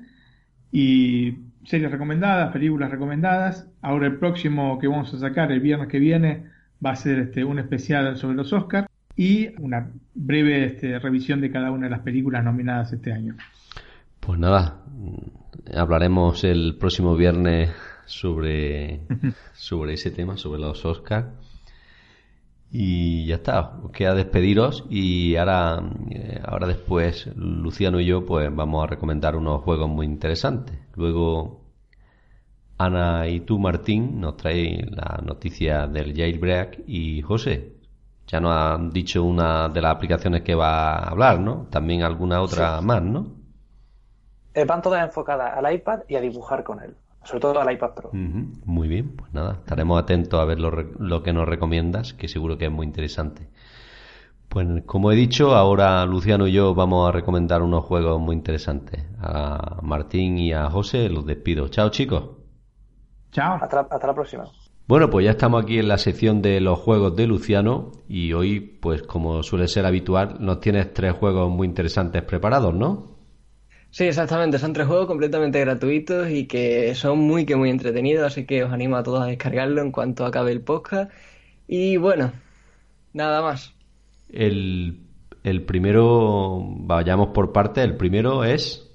[0.72, 3.68] Y series recomendadas, películas recomendadas.
[3.82, 6.46] Ahora el próximo que vamos a sacar el viernes que viene
[6.84, 11.52] va a ser este, un especial sobre los Oscars y una breve este, revisión de
[11.52, 13.36] cada una de las películas nominadas este año.
[14.20, 14.82] Pues nada,
[15.76, 17.72] hablaremos el próximo viernes
[18.06, 19.02] sobre,
[19.54, 21.28] sobre ese tema, sobre los Oscars.
[22.76, 28.50] Y ya está, os queda despediros y ahora, eh, ahora después Luciano y yo pues
[28.54, 30.76] vamos a recomendar unos juegos muy interesantes.
[30.96, 31.62] Luego
[32.80, 37.76] Ana y tú Martín nos traen la noticia del jailbreak y José
[38.26, 41.68] ya nos han dicho una de las aplicaciones que va a hablar, ¿no?
[41.70, 43.36] También alguna otra más, ¿no?
[44.56, 47.92] Eh, van todas enfocadas al iPad y a dibujar con él sobre todo al iPad
[47.96, 48.10] Pro.
[48.14, 52.66] Muy bien, pues nada, estaremos atentos a ver lo, que nos recomiendas, que seguro que
[52.66, 53.50] es muy interesante.
[54.50, 59.04] Pues como he dicho, ahora Luciano y yo vamos a recomendar unos juegos muy interesantes.
[59.20, 61.70] A Martín y a José los despido.
[61.70, 62.30] Chao chicos.
[63.32, 63.58] Chao.
[63.60, 64.46] Hasta, hasta la próxima.
[64.86, 68.60] Bueno, pues ya estamos aquí en la sección de los juegos de Luciano y hoy,
[68.60, 73.13] pues como suele ser habitual, nos tienes tres juegos muy interesantes preparados, ¿no?
[73.94, 74.58] Sí, exactamente.
[74.58, 78.74] Son tres juegos completamente gratuitos y que son muy que muy entretenidos, así que os
[78.74, 81.12] animo a todos a descargarlo en cuanto acabe el podcast.
[81.68, 82.34] Y bueno,
[83.14, 83.72] nada más.
[84.32, 84.98] El,
[85.44, 88.90] el primero, vayamos por parte, el primero es...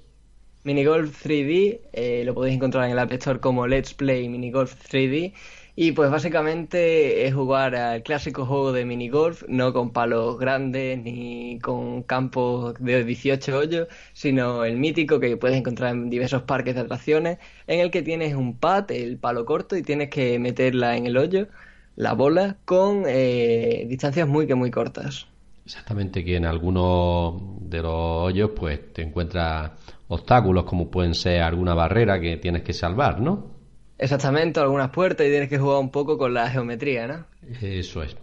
[0.65, 5.33] Minigolf 3D, eh, lo podéis encontrar en el App Store como Let's Play Minigolf 3D
[5.81, 11.57] y pues básicamente es jugar al clásico juego de minigolf, no con palos grandes ni
[11.59, 16.81] con campos de 18 hoyos, sino el mítico que puedes encontrar en diversos parques de
[16.81, 21.05] atracciones, en el que tienes un pad, el palo corto, y tienes que meterla en
[21.05, 21.47] el hoyo,
[21.95, 25.27] la bola, con eh, distancias muy que muy cortas.
[25.63, 29.71] Exactamente, que en algunos de los hoyos pues te encuentras
[30.09, 33.58] obstáculos como pueden ser alguna barrera que tienes que salvar, ¿no?
[33.99, 37.25] Exactamente, algunas puertas y tienes que jugar un poco con la geometría, ¿no?
[37.61, 38.15] Eso es.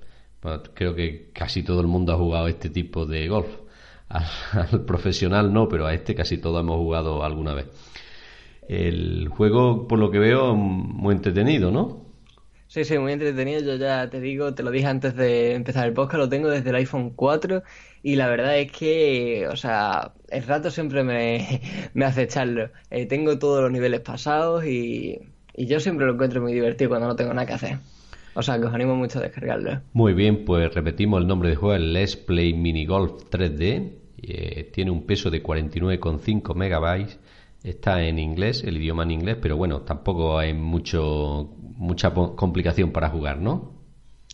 [0.73, 3.49] creo que casi todo el mundo ha jugado este tipo de golf.
[4.09, 7.67] Al, profesional no, pero a este casi todos hemos jugado alguna vez.
[8.69, 12.07] El juego, por lo que veo, muy entretenido, ¿no?
[12.69, 13.61] Sí, sí, muy entretenido.
[13.61, 16.71] Yo ya te digo, te lo dije antes de empezar el podcast, lo tengo desde
[16.71, 17.63] el iPhone 4
[18.03, 21.61] y la verdad es que, o sea, el rato siempre me,
[22.05, 22.71] hace echarlo.
[22.91, 25.21] Eh, tengo todos los niveles pasados y
[25.57, 27.79] y yo siempre lo encuentro muy divertido cuando no tengo nada que hacer.
[28.35, 29.81] O sea, que os animo mucho a descargarlo.
[29.95, 33.93] Muy bien, pues repetimos el nombre de juego, el Let's Play Mini Golf 3D.
[34.23, 37.19] Eh, tiene un peso de 49,5 megabytes.
[37.65, 43.09] Está en inglés, el idioma en inglés, pero bueno, tampoco hay mucho mucha complicación para
[43.11, 43.73] jugar, ¿no?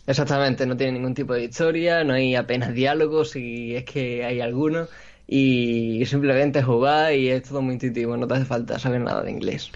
[0.05, 4.41] Exactamente, no tiene ningún tipo de historia, no hay apenas diálogos, si es que hay
[4.41, 4.87] alguno,
[5.27, 9.31] y simplemente jugar y es todo muy intuitivo, no te hace falta saber nada de
[9.31, 9.71] inglés.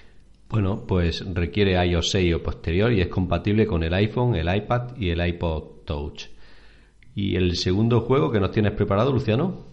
[0.49, 4.95] Bueno, pues requiere iOS 6 o posterior y es compatible con el iPhone, el iPad
[4.97, 6.27] y el iPod Touch.
[7.15, 9.65] ¿Y el segundo juego que nos tienes preparado, Luciano?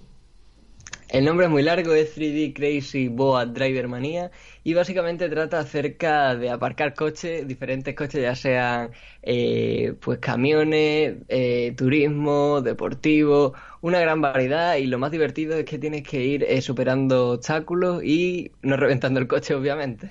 [1.15, 4.33] El nombre es muy largo, es 3D Crazy Boat Driver Mania
[4.65, 8.91] y básicamente trata acerca de aparcar coches, diferentes coches, ya sean
[9.23, 15.79] eh, pues camiones, eh, turismo, deportivo, una gran variedad y lo más divertido es que
[15.79, 20.11] tienes que ir eh, superando obstáculos y no reventando el coche, obviamente.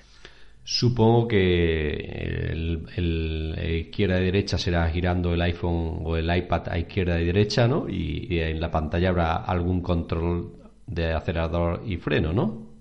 [0.66, 1.90] Supongo que
[2.52, 7.68] el, izquierda y derecha será girando el iPhone o el iPad a izquierda y derecha,
[7.68, 7.90] ¿no?
[7.90, 10.54] Y, en la pantalla habrá algún control
[10.88, 12.72] de acelerador y freno, ¿no?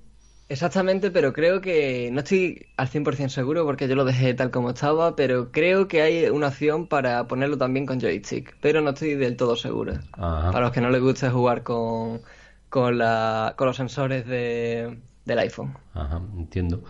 [0.48, 4.70] Exactamente, pero creo que no estoy al 100% seguro porque yo lo dejé tal como
[4.70, 9.14] estaba, pero creo que hay una opción para ponerlo también con joystick, pero no estoy
[9.14, 9.94] del todo seguro.
[10.16, 12.20] Para los que no les guste jugar con,
[12.68, 15.74] con, la, con los sensores de, del iPhone.
[15.94, 16.84] Ajá, entiendo.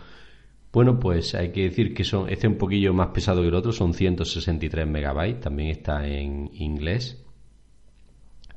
[0.73, 3.55] Bueno, pues hay que decir que son, este es un poquillo más pesado que el
[3.55, 7.23] otro, son 163 megabytes, también está en inglés.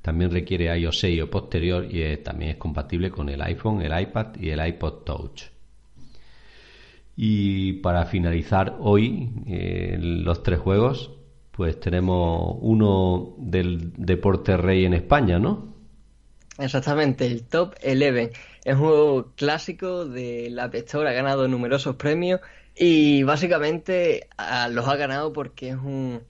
[0.02, 4.36] También requiere iOS 6 o posterior y también es compatible con el iPhone, el iPad
[4.40, 5.44] y el iPod Touch.
[7.18, 11.12] Y para finalizar hoy eh, los tres juegos,
[11.52, 15.75] pues tenemos uno del deporte rey en España, ¿no?
[16.58, 18.32] Exactamente, el Top 11.
[18.64, 22.40] Es un juego clásico de la App ha ganado numerosos premios
[22.76, 24.28] y básicamente
[24.70, 26.24] los ha ganado porque es un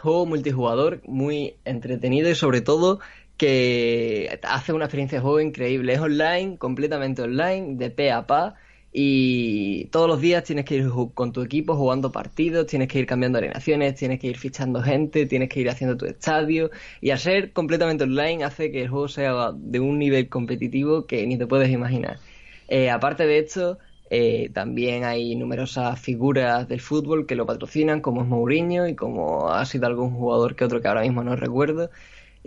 [0.00, 3.00] juego multijugador muy entretenido y sobre todo
[3.36, 5.94] que hace una experiencia de juego increíble.
[5.94, 8.54] Es online, completamente online, de pe a pa
[8.98, 13.06] y todos los días tienes que ir con tu equipo jugando partidos, tienes que ir
[13.06, 16.70] cambiando alineaciones, tienes que ir fichando gente, tienes que ir haciendo tu estadio
[17.02, 21.26] y al ser completamente online hace que el juego sea de un nivel competitivo que
[21.26, 22.20] ni te puedes imaginar.
[22.68, 23.78] Eh, aparte de esto,
[24.08, 29.50] eh, también hay numerosas figuras del fútbol que lo patrocinan, como es Mourinho y como
[29.50, 31.90] ha sido algún jugador que otro que ahora mismo no recuerdo.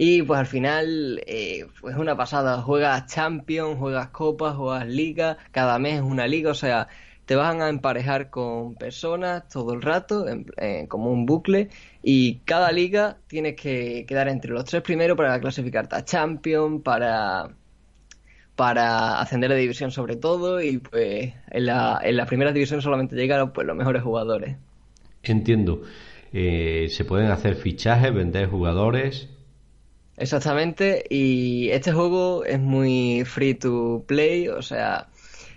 [0.02, 2.62] Y pues al final eh, pues es una pasada.
[2.62, 6.88] Juegas Champions, juegas Copas, juegas Liga, cada mes es una liga, o sea,
[7.26, 10.26] te van a emparejar con personas todo el rato,
[10.88, 11.68] como un bucle,
[12.02, 17.50] y cada liga tienes que quedar entre los tres primeros para clasificarte a Champions, para,
[18.56, 23.18] para ascender de división sobre todo, y pues en la, en la primera división solamente
[23.18, 24.56] llegan pues, los mejores jugadores.
[25.24, 25.82] Entiendo.
[26.32, 29.28] Eh, se pueden hacer fichajes, vender jugadores.
[30.20, 35.10] Exactamente, y este juego es muy free to play, o sea,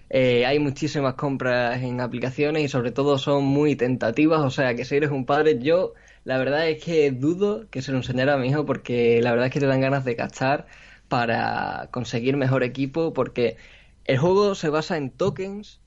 [0.08, 4.84] eh, hay muchísimas compras en aplicaciones y sobre todo son muy tentativas, o sea, que
[4.84, 5.94] si eres un padre, yo
[6.24, 9.48] la verdad es que dudo que se lo enseñara a mi hijo porque la verdad
[9.48, 10.66] es que te dan ganas de gastar
[11.08, 13.56] para conseguir mejor equipo porque
[14.04, 15.81] el juego se basa en tokens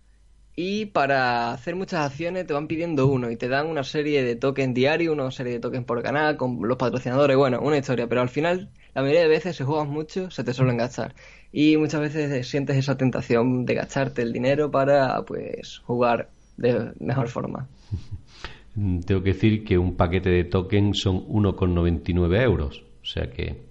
[0.56, 4.36] y para hacer muchas acciones te van pidiendo uno y te dan una serie de
[4.36, 8.22] tokens diarios, una serie de tokens por canal, con los patrocinadores, bueno, una historia, pero
[8.22, 11.14] al final la mayoría de veces si juegas mucho se te suelen gastar
[11.52, 17.28] y muchas veces sientes esa tentación de gastarte el dinero para pues jugar de mejor
[17.28, 17.68] forma.
[19.06, 23.62] Tengo que decir que un paquete de tokens son 1,99 euros, o sea que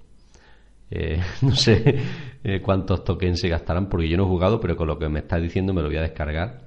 [0.91, 1.99] eh, no sé
[2.45, 5.21] eh, cuántos tokens se gastarán porque yo no he jugado, pero con lo que me
[5.21, 6.64] estás diciendo me lo voy a descargar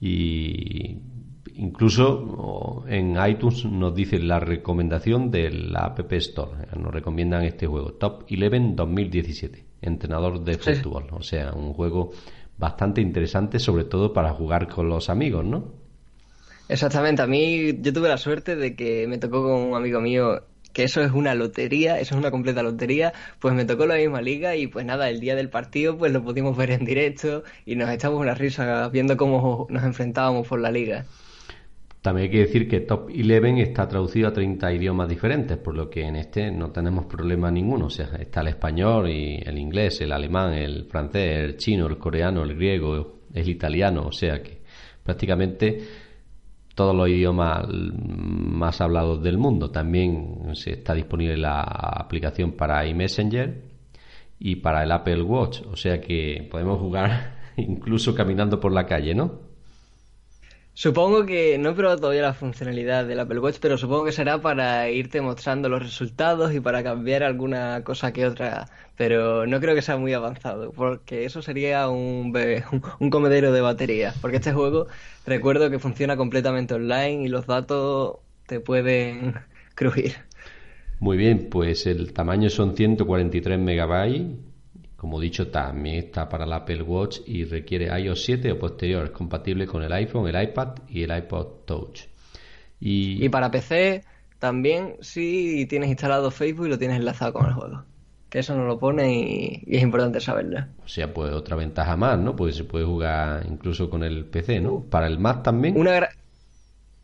[0.00, 0.98] y
[1.54, 6.52] incluso en iTunes nos dice la recomendación de la App Store.
[6.78, 11.06] Nos recomiendan este juego, Top 11 2017, entrenador de fútbol.
[11.12, 12.12] O sea, un juego
[12.58, 15.86] bastante interesante, sobre todo para jugar con los amigos, ¿no?
[16.68, 20.42] Exactamente, a mí yo tuve la suerte de que me tocó con un amigo mío
[20.76, 24.20] que eso es una lotería, eso es una completa lotería, pues me tocó la misma
[24.20, 27.76] liga y pues nada, el día del partido pues lo pudimos ver en directo y
[27.76, 31.06] nos echamos una risa viendo cómo nos enfrentábamos por la liga.
[32.02, 35.88] También hay que decir que Top 11 está traducido a 30 idiomas diferentes, por lo
[35.88, 37.86] que en este no tenemos problema ninguno.
[37.86, 41.96] O sea, está el español y el inglés, el alemán, el francés, el chino, el
[41.96, 44.08] coreano, el griego, el italiano.
[44.08, 44.60] O sea que
[45.02, 45.78] prácticamente
[46.76, 49.70] todos los idiomas más hablados del mundo.
[49.70, 53.62] También se está disponible la aplicación para iMessenger
[54.38, 59.14] y para el Apple Watch, o sea que podemos jugar incluso caminando por la calle,
[59.14, 59.45] ¿no?
[60.78, 64.42] Supongo que no he probado todavía la funcionalidad del Apple Watch, pero supongo que será
[64.42, 68.66] para irte mostrando los resultados y para cambiar alguna cosa que otra.
[68.94, 72.30] Pero no creo que sea muy avanzado, porque eso sería un,
[73.00, 74.12] un comedero de batería.
[74.20, 74.86] Porque este juego,
[75.24, 79.32] recuerdo que funciona completamente online y los datos te pueden
[79.74, 80.12] crujir.
[81.00, 84.26] Muy bien, pues el tamaño son 143 megabytes
[84.96, 89.04] como dicho, también está para el Apple Watch y requiere iOS 7 o posterior.
[89.04, 92.06] Es compatible con el iPhone, el iPad y el iPod Touch.
[92.80, 94.04] Y, para PC
[94.38, 97.84] también si tienes instalado Facebook y lo tienes enlazado con el juego.
[98.28, 100.64] Que eso no lo pone y, es importante saberlo.
[100.84, 102.34] O sea, pues otra ventaja más, ¿no?
[102.34, 104.80] Pues se puede jugar incluso con el PC, ¿no?
[104.80, 105.76] Para el Mac también.
[105.76, 106.08] Una,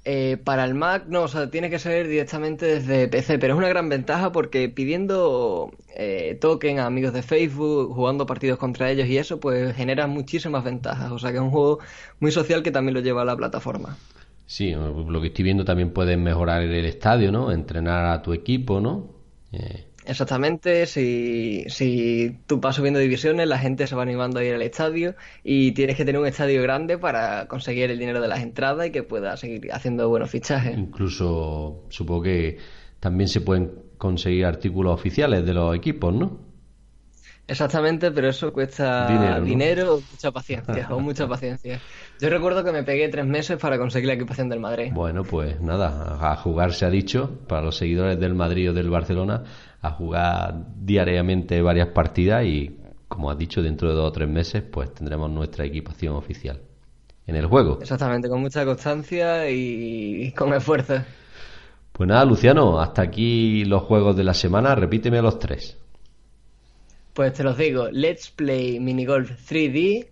[0.04, 3.58] eh, para el Mac no, o sea, tiene que ser directamente desde PC, pero es
[3.58, 9.06] una gran ventaja porque pidiendo eh, token a amigos de Facebook, jugando partidos contra ellos
[9.06, 11.12] y eso, pues genera muchísimas ventajas.
[11.12, 11.78] O sea que es un juego
[12.18, 13.96] muy social que también lo lleva a la plataforma.
[14.46, 17.52] Sí, lo que estoy viendo también puedes mejorar el estadio, ¿no?
[17.52, 19.08] Entrenar a tu equipo, ¿no?
[19.52, 24.54] Eh, Exactamente, si, si tú vas subiendo divisiones, la gente se va animando a ir
[24.54, 25.14] al estadio
[25.44, 28.90] y tienes que tener un estadio grande para conseguir el dinero de las entradas y
[28.90, 30.76] que puedas seguir haciendo buenos fichajes.
[30.76, 32.58] Incluso supongo que
[32.98, 36.52] también se pueden conseguir artículos oficiales de los equipos, ¿no?
[37.46, 41.80] Exactamente, pero eso cuesta Dinero, o mucha paciencia, o mucha paciencia.
[42.20, 44.92] Yo recuerdo que me pegué tres meses para conseguir la equipación del Madrid.
[44.92, 48.88] Bueno, pues nada, a jugar se ha dicho, para los seguidores del Madrid o del
[48.88, 49.42] Barcelona,
[49.82, 52.78] a jugar diariamente varias partidas y,
[53.08, 56.60] como has dicho, dentro de dos o tres meses, pues tendremos nuestra equipación oficial
[57.26, 57.78] en el juego.
[57.80, 61.02] Exactamente, con mucha constancia y, con esfuerzo.
[61.92, 65.76] Pues nada, Luciano, hasta aquí los juegos de la semana, repíteme los tres.
[67.12, 70.06] Pues te los digo, Let's Play Minigolf 3D,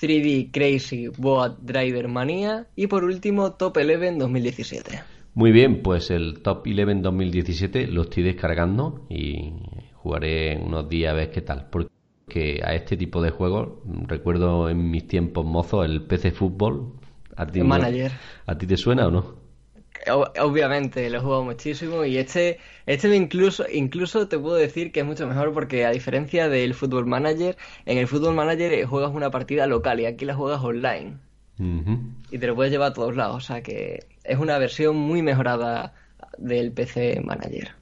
[0.00, 5.11] 3D Crazy Boat Driver Mania y por último Top 11 2017.
[5.34, 9.52] Muy bien, pues el Top 11 2017 lo estoy descargando y
[9.94, 11.68] jugaré unos días a ver qué tal.
[11.70, 13.70] Porque a este tipo de juegos,
[14.06, 16.92] recuerdo en mis tiempos mozos el PC Fútbol.
[17.34, 18.12] ¿A ti, Manager.
[18.44, 19.42] ¿A ti te suena o no?
[20.40, 25.06] Obviamente, lo he jugado muchísimo y este, este incluso, incluso te puedo decir que es
[25.06, 27.56] mucho mejor porque a diferencia del Football Manager,
[27.86, 31.31] en el Football Manager eh, juegas una partida local y aquí la juegas online
[32.30, 35.22] Y te lo puedes llevar a todos lados, o sea que es una versión muy
[35.22, 35.94] mejorada
[36.38, 37.72] del PC Manager.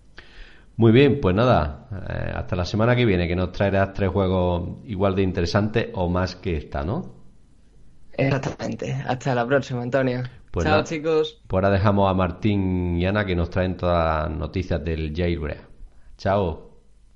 [0.77, 4.78] Muy bien, pues nada, eh, hasta la semana que viene que nos traerás tres juegos
[4.86, 7.15] igual de interesantes o más que esta, ¿no?
[8.12, 8.93] Exactamente.
[9.07, 10.23] Hasta la próxima, Antonio.
[10.51, 11.40] Pues Chao, chicos.
[11.47, 15.61] Pues ahora dejamos a Martín y Ana que nos traen todas las noticias del jailbreak.
[16.16, 16.70] Chao.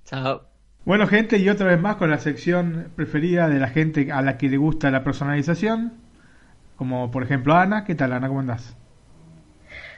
[0.04, 0.42] Chao.
[0.84, 4.36] Bueno, gente, y otra vez más con la sección preferida de la gente a la
[4.36, 6.03] que le gusta la personalización.
[6.76, 7.84] Como por ejemplo Ana.
[7.84, 8.28] ¿Qué tal, Ana?
[8.28, 8.76] ¿Cómo andás?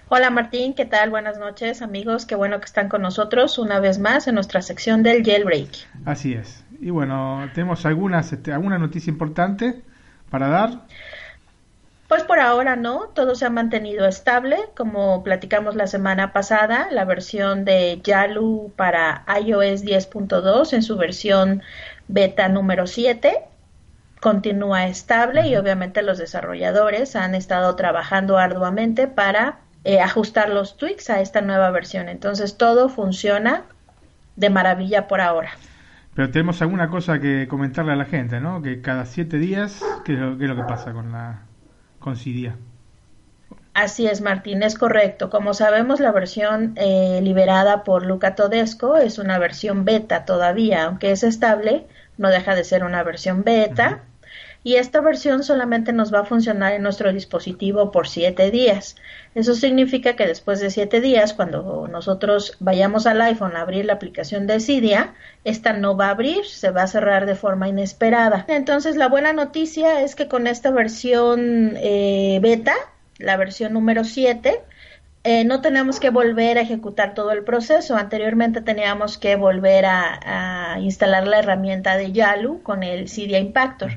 [0.09, 1.11] Hola Martín, ¿qué tal?
[1.11, 5.03] Buenas noches amigos, qué bueno que están con nosotros una vez más en nuestra sección
[5.03, 5.69] del jailbreak.
[6.05, 6.65] Así es.
[6.81, 9.83] Y bueno, tenemos algunas, este, alguna noticia importante
[10.31, 10.83] para dar.
[12.07, 17.05] Pues por ahora no, todo se ha mantenido estable, como platicamos la semana pasada, la
[17.05, 21.63] versión de Yalu para iOS 10.2 en su versión
[22.07, 23.41] beta número 7
[24.27, 31.11] continúa estable y obviamente los desarrolladores han estado trabajando arduamente para eh, ajustar los tweaks
[31.11, 32.09] a esta nueva versión.
[32.09, 33.63] Entonces todo funciona
[34.35, 35.51] de maravilla por ahora.
[36.17, 38.63] Pero tenemos alguna cosa que comentarle a la gente, ¿no?
[38.63, 41.43] Que cada siete días, ¿qué es lo, qué es lo que pasa con la
[42.01, 42.57] con Cydia?
[43.75, 45.31] Así es, Martín, es correcto.
[45.31, 51.13] Como sabemos, la versión eh, liberada por Luca Todesco es una versión beta todavía, aunque
[51.13, 51.87] es estable,
[52.19, 54.03] no deja de ser una versión beta.
[54.67, 58.97] Y esta versión solamente nos va a funcionar en nuestro dispositivo por siete días.
[59.37, 63.93] Eso significa que después de siete días, cuando nosotros vayamos al iPhone a abrir la
[63.93, 65.15] aplicación de Cydia,
[65.45, 68.45] esta no va a abrir, se va a cerrar de forma inesperada.
[68.49, 72.75] Entonces, la buena noticia es que con esta versión eh, beta,
[73.19, 74.65] la versión número 7,
[75.29, 77.97] eh, no tenemos que volver a ejecutar todo el proceso.
[77.97, 83.91] Anteriormente teníamos que volver a, a instalar la herramienta de Yalu con el Cydia Impactor.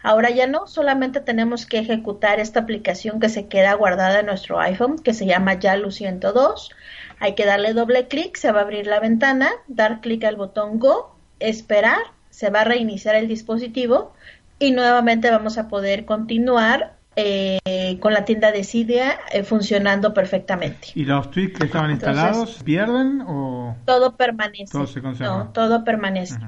[0.00, 4.60] Ahora ya no, solamente tenemos que ejecutar esta aplicación que se queda guardada en nuestro
[4.60, 6.70] iPhone, que se llama Yalu 102.
[7.18, 10.78] Hay que darle doble clic, se va a abrir la ventana, dar clic al botón
[10.78, 11.98] Go, esperar,
[12.30, 14.12] se va a reiniciar el dispositivo
[14.60, 20.88] y nuevamente vamos a poder continuar eh, con la tienda de Cydia eh, funcionando perfectamente.
[20.94, 23.76] ¿Y los tweaks que estaban Entonces- instalados pierden o...?
[23.86, 24.70] Todo permanece.
[24.70, 25.36] Todo se conserva.
[25.38, 26.38] No, todo permanece.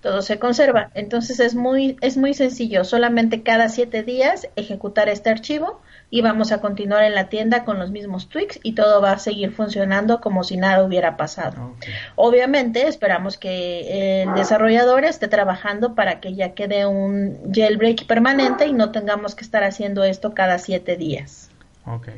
[0.00, 0.90] Todo se conserva.
[0.94, 2.84] Entonces es muy, es muy sencillo.
[2.84, 7.78] Solamente cada siete días ejecutar este archivo y vamos a continuar en la tienda con
[7.78, 11.74] los mismos tweaks y todo va a seguir funcionando como si nada hubiera pasado.
[11.76, 11.84] Ok.
[12.16, 18.72] Obviamente esperamos que el desarrollador esté trabajando para que ya quede un jailbreak permanente y
[18.72, 21.50] no tengamos que estar haciendo esto cada siete días.
[21.86, 22.08] Ok.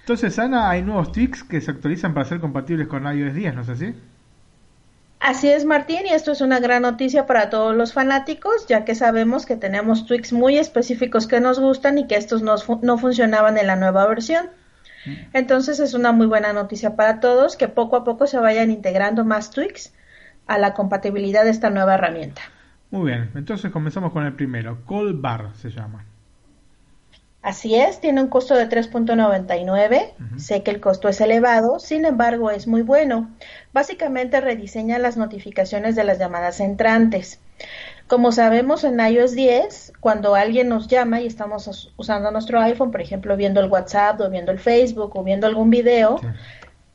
[0.00, 3.62] Entonces, Ana, hay nuevos tweaks que se actualizan para ser compatibles con iOS 10, ¿no
[3.62, 3.92] es así?
[5.18, 8.94] Así es, Martín, y esto es una gran noticia para todos los fanáticos, ya que
[8.94, 12.98] sabemos que tenemos tweaks muy específicos que nos gustan y que estos no, fu- no
[12.98, 14.50] funcionaban en la nueva versión.
[15.32, 19.24] Entonces es una muy buena noticia para todos que poco a poco se vayan integrando
[19.24, 19.94] más tweaks
[20.46, 22.42] a la compatibilidad de esta nueva herramienta.
[22.90, 24.78] Muy bien, entonces comenzamos con el primero.
[24.86, 26.04] Call Bar se llama.
[27.46, 30.14] Así es, tiene un costo de 3.99.
[30.36, 33.30] Sé que el costo es elevado, sin embargo es muy bueno.
[33.72, 37.38] Básicamente rediseña las notificaciones de las llamadas entrantes.
[38.08, 42.90] Como sabemos en iOS 10, cuando alguien nos llama y estamos us- usando nuestro iPhone,
[42.90, 46.26] por ejemplo, viendo el WhatsApp o viendo el Facebook o viendo algún video, Sí.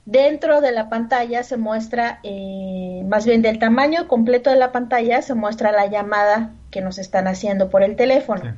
[0.05, 5.21] dentro de la pantalla se muestra, eh, más bien del tamaño completo de la pantalla,
[5.21, 8.49] se muestra la llamada que nos están haciendo por el teléfono Sí.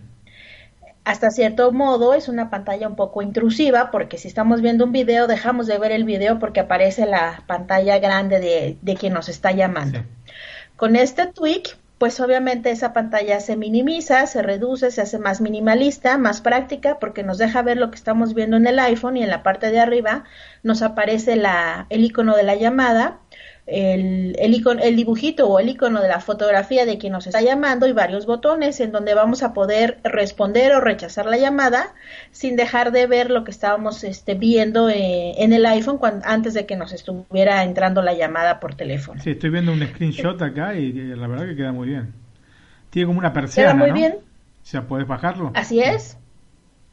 [1.06, 5.28] Hasta cierto modo es una pantalla un poco intrusiva porque si estamos viendo un video
[5.28, 9.52] dejamos de ver el video porque aparece la pantalla grande de, de quien nos está
[9.52, 10.00] llamando.
[10.00, 10.06] Sí.
[10.76, 16.18] Con este tweak, pues obviamente esa pantalla se minimiza, se reduce, se hace más minimalista,
[16.18, 19.30] más práctica, porque nos deja ver lo que estamos viendo en el iPhone y en
[19.30, 20.26] la parte de arriba
[20.64, 23.20] nos aparece la, el icono de la llamada
[23.66, 27.42] el, el, icono, el dibujito o el icono de la fotografía de quien nos está
[27.42, 31.94] llamando y varios botones en donde vamos a poder responder o rechazar la llamada
[32.32, 36.54] sin dejar de ver lo que estábamos este, viendo eh, en el iPhone cuando, antes
[36.54, 39.22] de que nos estuviera entrando la llamada por teléfono.
[39.22, 42.14] Sí, estoy viendo un screenshot acá y, la verdad que queda muy bien.
[42.90, 43.96] Tiene como una persiana, Queda muy ¿no?
[43.96, 44.16] bien.
[44.18, 45.52] O sea, puedes bajarlo.
[45.56, 46.18] Así es.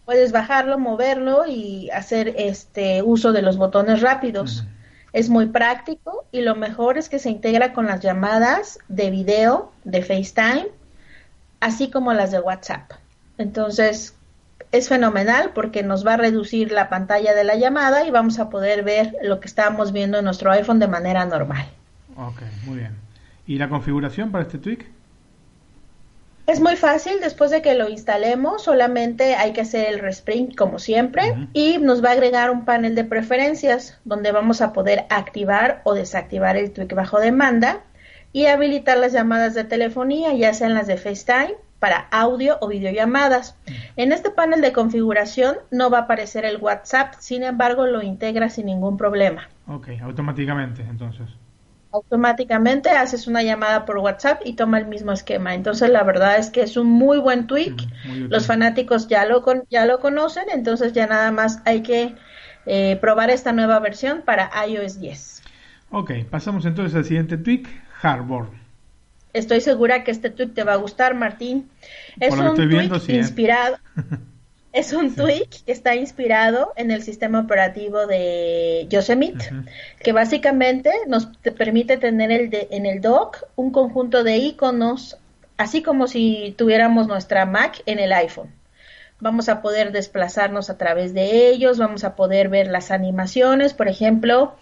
[0.05, 4.66] Puedes bajarlo, moverlo y hacer este uso de los botones rápidos.
[5.12, 9.73] Es muy práctico y lo mejor es que se integra con las llamadas de video
[9.85, 10.69] de FaceTime,
[11.61, 12.93] así como las de WhatsApp.
[13.39, 14.15] Entonces,
[14.73, 18.51] es fenomenal porque nos va a reducir la pantalla de la llamada y vamos a
[18.51, 21.66] poder ver lo que estábamos viendo en nuestro iPhone de manera normal.
[22.16, 22.97] Ok, muy bien.
[23.47, 24.87] ¿Y la configuración para este tweak?
[26.51, 30.81] Es muy fácil, después de que lo instalemos, solamente hay que hacer el resprint como
[30.81, 31.48] siempre uh -huh.
[31.52, 35.94] y nos va a agregar un panel de preferencias donde vamos a poder activar o
[35.94, 37.82] desactivar el tweak bajo demanda
[38.32, 43.56] y habilitar las llamadas de telefonía, ya sean las de FaceTime, para audio o videollamadas.
[43.94, 48.48] En este panel de configuración no va a aparecer el WhatsApp, sin embargo lo integra
[48.48, 49.48] sin ningún problema.
[49.68, 51.28] Ok, automáticamente entonces
[51.93, 55.55] automáticamente haces una llamada por WhatsApp y toma el mismo esquema.
[55.55, 57.75] Entonces la verdad es que es un muy buen tweak.
[58.07, 62.15] Muy Los fanáticos ya lo con, ya lo conocen, entonces ya nada más hay que
[62.67, 65.43] eh, probar esta nueva versión para iOS 10.
[65.91, 67.69] Ok, pasamos entonces al siguiente tweak,
[68.03, 68.49] Harbor.
[69.33, 71.69] Estoy segura que este tweak te va a gustar, Martín.
[72.19, 73.77] Es un tweak viendo, sí, inspirado.
[74.72, 79.64] Es un tweak que está inspirado en el sistema operativo de Yosemite, uh -huh.
[80.01, 85.16] que básicamente nos te permite tener el de, en el dock un conjunto de iconos,
[85.56, 88.55] así como si tuviéramos nuestra Mac en el iPhone.
[89.18, 93.88] Vamos a poder desplazarnos a través de ellos, vamos a poder ver las animaciones, por
[93.88, 94.55] ejemplo,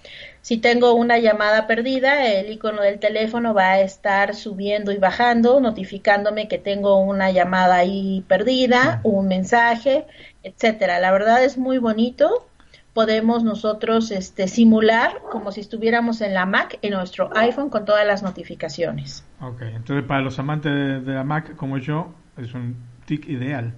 [0.43, 5.61] si tengo una llamada perdida, el icono del teléfono va a estar subiendo y bajando,
[5.61, 10.07] notificándome que tengo una llamada ahí perdida, un mensaje,
[10.43, 11.01] etcétera.
[11.01, 12.47] La verdad es muy bonito.
[12.95, 18.07] Podemos nosotros este, simular como si estuviéramos en la Mac, en nuestro iPhone, con todas
[18.07, 19.25] las notificaciones.
[19.41, 23.73] Ok, entonces para los amantes de, de la Mac como yo, es un TIC ideal.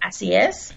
[0.00, 0.74] Así es.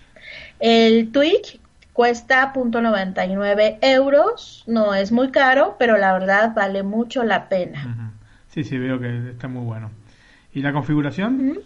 [0.60, 1.60] El tweak
[1.96, 7.86] cuesta .99 euros, no es muy caro, pero la verdad vale mucho la pena.
[7.86, 8.12] Uh -huh.
[8.50, 9.90] Sí, sí, veo que está muy bueno.
[10.54, 11.36] ¿Y la configuración?
[11.36, 11.62] Uh -huh.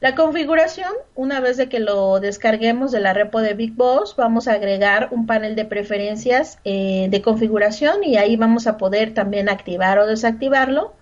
[0.00, 4.48] La configuración, una vez de que lo descarguemos de la repo de Big Boss, vamos
[4.48, 9.48] a agregar un panel de preferencias eh, de configuración y ahí vamos a poder también
[9.48, 10.94] activar o desactivarlo.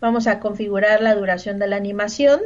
[0.00, 2.40] Vamos a configurar la duración de la animación,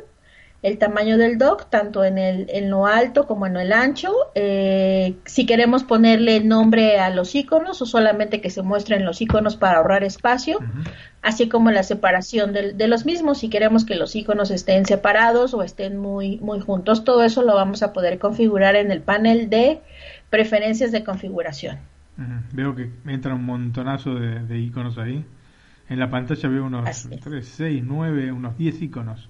[0.65, 5.15] el tamaño del dock, tanto en, el, en lo alto como en el ancho, eh,
[5.27, 9.77] si queremos ponerle nombre a los iconos o solamente que se muestren los iconos para
[9.77, 10.91] ahorrar espacio, uh -huh.
[11.21, 15.53] así como la separación de, de, los mismos, si queremos que los iconos estén separados
[15.53, 19.51] o estén muy, muy juntos, todo eso lo vamos a poder configurar en el panel
[19.51, 19.83] de
[20.31, 21.77] preferencias de configuración.
[22.17, 22.41] Uh -huh.
[22.55, 25.27] Veo que entra un montonazo de, de, iconos ahí.
[25.91, 29.29] En la pantalla veo unos 3, 6, 9, unos 10 iconos.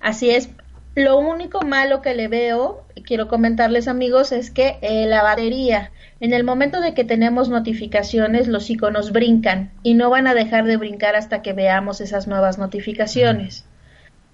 [0.00, 0.50] Así es.
[0.94, 6.32] Lo único malo que le veo, quiero comentarles amigos, es que eh, la batería, en
[6.32, 10.78] el momento de que tenemos notificaciones, los iconos brincan y no van a dejar de
[10.78, 13.66] brincar hasta que veamos esas nuevas notificaciones.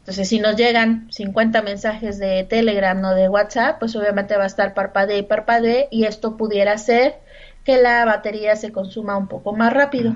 [0.03, 4.49] Entonces, si nos llegan 50 mensajes de Telegram o de WhatsApp, pues obviamente va a
[4.49, 7.21] estar parpadee y parpadee y esto pudiera hacer
[7.65, 10.15] que la batería se consuma un poco más rápido.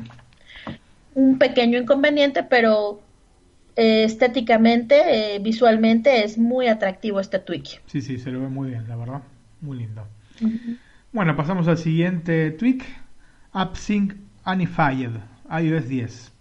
[1.15, 3.01] Un pequeño inconveniente, pero
[3.77, 7.83] eh, estéticamente, eh, visualmente es muy atractivo este tweak.
[7.87, 9.23] Sí, sí, se lo ve muy bien, la verdad.
[9.61, 10.07] Muy lindo.
[10.41, 10.79] Uh -huh.
[11.13, 12.85] Bueno, pasamos al siguiente tweak.
[13.53, 14.15] AppSync
[14.47, 15.11] Unified,
[15.51, 16.33] iOS 10.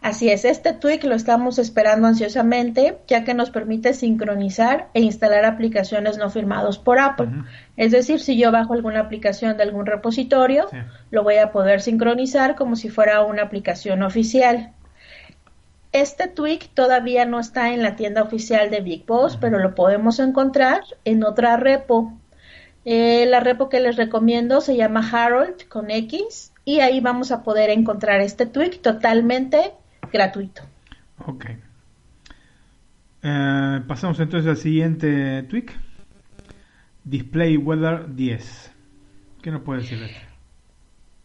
[0.00, 5.44] Así es, este tweak lo estamos esperando ansiosamente, ya que nos permite sincronizar e instalar
[5.44, 7.26] aplicaciones no firmados por Apple.
[7.26, 7.44] Uh -huh.
[7.76, 10.76] Es decir, si yo bajo alguna aplicación de algún repositorio, sí.
[11.10, 14.72] lo voy a poder sincronizar como si fuera una aplicación oficial.
[16.00, 20.20] Este tweak todavía no está en la tienda oficial de Big Boss, pero lo podemos
[20.20, 22.16] encontrar en otra repo.
[22.84, 27.42] Eh, la repo que les recomiendo se llama Harold con X y ahí vamos a
[27.42, 29.72] poder encontrar este tweak totalmente
[30.12, 30.62] gratuito.
[31.26, 31.46] Ok.
[33.24, 35.76] Eh, pasamos entonces al siguiente tweak.
[37.02, 38.72] Display Weather 10.
[39.42, 40.20] ¿Qué nos puede decir de este?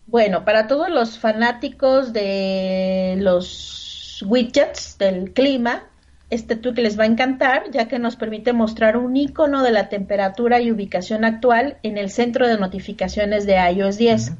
[0.07, 3.92] Bueno, para todos los fanáticos de los
[4.25, 5.83] widgets del clima,
[6.33, 9.89] este tweak les va a encantar, ya que nos permite mostrar un icono de la
[9.89, 14.31] temperatura y ubicación actual en el centro de notificaciones de iOS 10.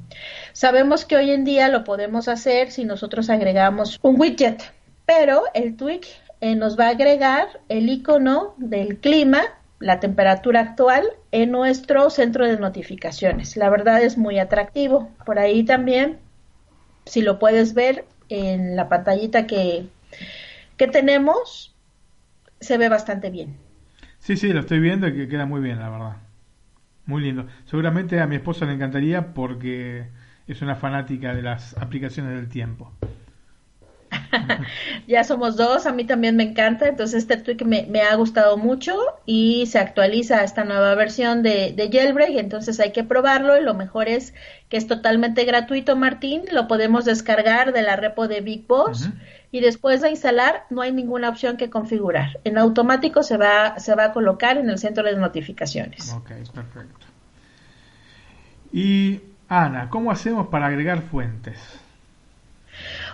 [0.54, 4.64] Sabemos que hoy en día lo podemos hacer si nosotros agregamos un widget,
[5.06, 6.08] pero el tweak
[6.42, 9.44] eh, nos va a agregar el icono del clima,
[9.80, 13.56] la temperatura actual, en nuestro centro de notificaciones.
[13.56, 15.12] La verdad es muy atractivo.
[15.26, 16.20] Por ahí también,
[17.06, 19.88] si lo puedes ver en la pantallita que,
[20.78, 21.76] que tenemos,
[22.60, 23.56] se ve bastante bien.
[24.20, 26.18] Sí, sí, lo estoy viendo y que queda muy bien, la verdad.
[27.06, 27.48] Muy lindo.
[27.66, 30.08] Seguramente a mi esposa le encantaría porque
[30.48, 32.92] es una fanática de las aplicaciones del tiempo.
[35.08, 38.58] ya somos dos, a mí también me encanta, entonces este tweak me, me, ha gustado
[38.58, 38.96] mucho
[39.26, 43.74] y se actualiza esta nueva versión de, de, Jailbreak, entonces hay que probarlo y lo
[43.74, 44.34] mejor es
[44.70, 49.10] que es totalmente gratuito, Martín, lo podemos descargar de la repo de Big Boss
[49.52, 52.40] y después de instalar no hay ninguna opción que configurar.
[52.44, 56.12] En automático se va, se va a colocar en el centro de notificaciones.
[56.12, 57.06] Ok, perfecto.
[58.72, 61.60] Y Ana, ¿cómo hacemos para agregar fuentes?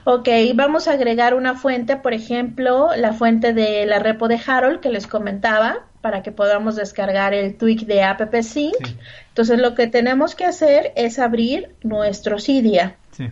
[0.06, 4.80] Ok, vamos a agregar una fuente, por ejemplo, la fuente de la repo de Harold
[4.80, 8.96] que les comentaba, para que podamos descargar el tweak de App Sync.
[9.30, 12.96] Entonces, lo que tenemos que hacer es abrir nuestro Cydia.
[13.12, 13.30] Sí.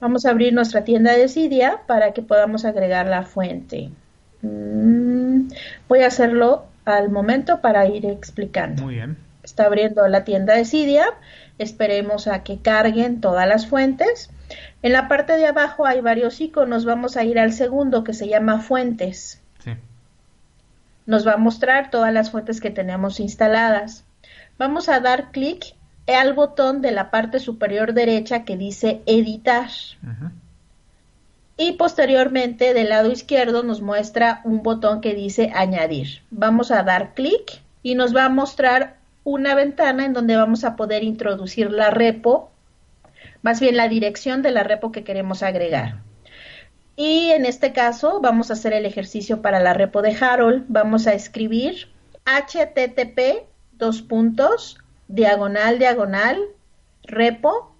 [0.00, 3.90] Vamos a abrir nuestra tienda de Cydia para que podamos agregar la fuente.
[4.40, 5.48] Mm,
[5.88, 8.82] voy a hacerlo al momento para ir explicando.
[8.82, 9.16] Muy bien.
[9.44, 11.06] Está abriendo la tienda de Cydia.
[11.58, 14.30] Esperemos a que carguen todas las fuentes.
[14.82, 16.84] En la parte de abajo hay varios iconos.
[16.84, 19.40] Vamos a ir al segundo que se llama fuentes.
[19.60, 19.72] Sí.
[21.06, 24.04] Nos va a mostrar todas las fuentes que tenemos instaladas.
[24.58, 25.74] Vamos a dar clic
[26.06, 29.68] al botón de la parte superior derecha que dice editar.
[31.56, 36.22] Y posteriormente del lado izquierdo nos muestra un botón que dice añadir.
[36.30, 40.76] Vamos a dar clic y nos va a mostrar una ventana en donde vamos a
[40.76, 42.51] poder introducir la repo,
[43.42, 46.02] más bien la dirección de la repo que queremos agregar.
[46.96, 50.64] Y en este caso vamos a hacer el ejercicio para la repo de Harold.
[50.68, 51.88] Vamos a escribir
[52.24, 54.78] http dos puntos
[55.08, 56.38] diagonal, diagonal,
[57.04, 57.74] repo,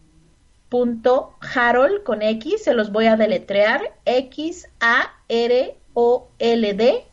[0.69, 7.05] punto, Harold con X, se los voy a deletrear, X, A, R, O, L, D,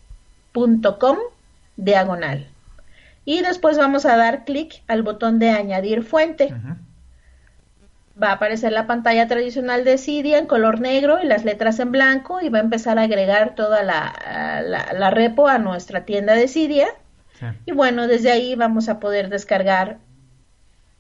[0.52, 1.18] punto com,
[1.78, 2.50] diagonal.
[3.26, 6.54] Y después vamos a dar clic al botón de añadir fuente.
[8.22, 11.91] Va a aparecer la pantalla tradicional de Cydia en color negro y las letras en
[11.91, 14.62] blanco y va a empezar a agregar toda la,
[14.94, 16.88] la, repo a nuestra tienda de Cydia.
[17.66, 20.00] Y bueno, desde ahí vamos a poder descargar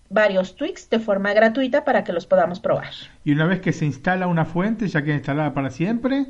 [0.09, 2.91] varios tweaks de forma gratuita para que los podamos probar.
[3.23, 6.27] Y una vez que se instala una fuente, ya queda instalada para siempre,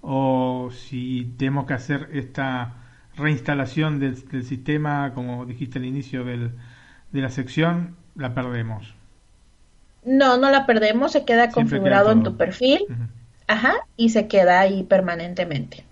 [0.00, 2.74] o si tenemos que hacer esta
[3.16, 6.52] reinstalación del, sistema, como dijiste al inicio del,
[7.12, 8.94] de la sección, la perdemos.
[10.04, 12.86] No, no la perdemos, se queda configurado en tu perfil,
[13.46, 15.84] ajá, y se queda ahí permanentemente.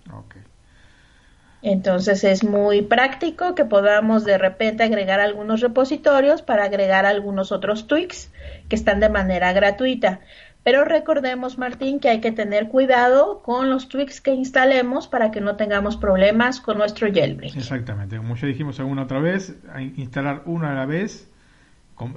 [1.63, 7.85] Entonces es muy práctico que podamos de repente agregar algunos repositorios para agregar algunos otros
[7.87, 8.31] tweaks
[8.67, 10.21] que están de manera gratuita.
[10.63, 15.41] Pero recordemos, Martín, que hay que tener cuidado con los tweaks que instalemos para que
[15.41, 17.55] no tengamos problemas con nuestro jailbreak.
[17.55, 19.55] Exactamente, como ya dijimos alguna otra vez,
[19.95, 21.30] instalar uno a la vez,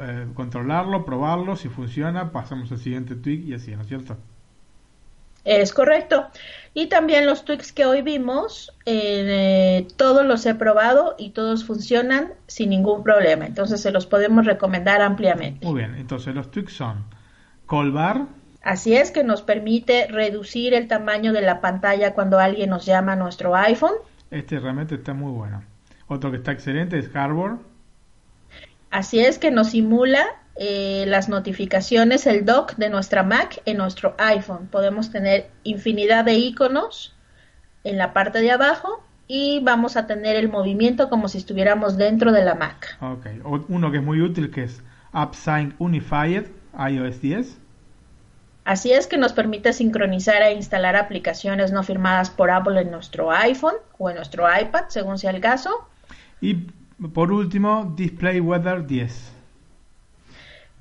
[0.03, 4.17] eh, controlarlo, probarlo, si funciona, pasamos al siguiente tweak y así, ¿no es cierto?
[5.45, 6.27] Es correcto.
[6.73, 12.33] Y también los tweaks que hoy vimos, eh, todos los he probado y todos funcionan
[12.47, 13.45] sin ningún problema.
[13.45, 15.67] Entonces se los podemos recomendar ampliamente.
[15.67, 17.05] Muy bien, entonces los tweaks son
[17.67, 18.27] Colbar.
[18.63, 23.13] Así es que nos permite reducir el tamaño de la pantalla cuando alguien nos llama
[23.13, 23.95] a nuestro iPhone.
[24.31, 25.63] Este realmente está muy bueno.
[26.09, 27.59] Otro que está excelente es Harbor.
[28.95, 34.15] Así es que nos simula eh, las notificaciones, el dock de nuestra Mac en nuestro
[34.19, 34.69] iPhone.
[34.69, 37.13] Podemos tener infinidad de iconos
[37.83, 42.31] en la parte de abajo y vamos a tener el movimiento como si estuviéramos dentro
[42.31, 42.97] de la Mac.
[43.01, 43.27] Ok,
[43.67, 44.81] uno que es muy útil que es
[45.11, 46.45] AppSync Unified
[46.89, 47.59] iOS 10.
[48.65, 53.33] Así es que nos permite sincronizar e instalar aplicaciones no firmadas por Apple en nuestro
[53.33, 55.89] iPhone o en nuestro iPad, según sea el caso.
[56.41, 56.69] Y
[57.13, 59.35] por último, Display Weather 10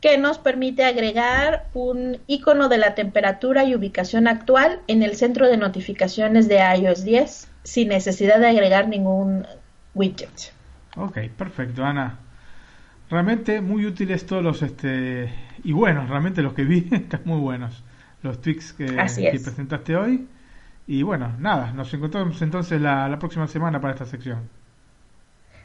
[0.04, 5.48] que nos permite agregar un icono de la temperatura y ubicación actual en el centro
[5.48, 9.48] de notificaciones de iOS 10 sin necesidad de agregar ningún
[9.96, 10.52] widget.
[10.98, 12.20] Ok, perfecto, Ana.
[13.10, 15.34] realmente muy útiles todos los, este,
[15.64, 17.82] y buenos, realmente los que vi están muy buenos.
[18.24, 20.28] Los tweaks que, que presentaste hoy.
[20.86, 24.50] Y bueno, nada, nos encontramos entonces la, la próxima semana para esta sección.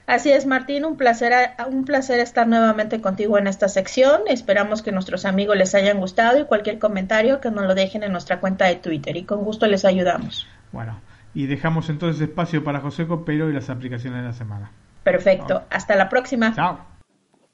[0.09, 1.35] Así es, Martín, un placer,
[1.71, 4.23] un placer estar nuevamente contigo en esta sección.
[4.27, 8.13] Esperamos que nuestros amigos les hayan gustado y cualquier comentario que nos lo dejen en
[8.13, 10.47] nuestra cuenta de Twitter y con gusto les ayudamos.
[10.73, 10.99] Bueno,
[11.35, 14.73] y dejamos entonces espacio para José Copero y las aplicaciones de la semana.
[15.05, 16.55] Perfecto, hasta la próxima.
[16.55, 16.79] Chao.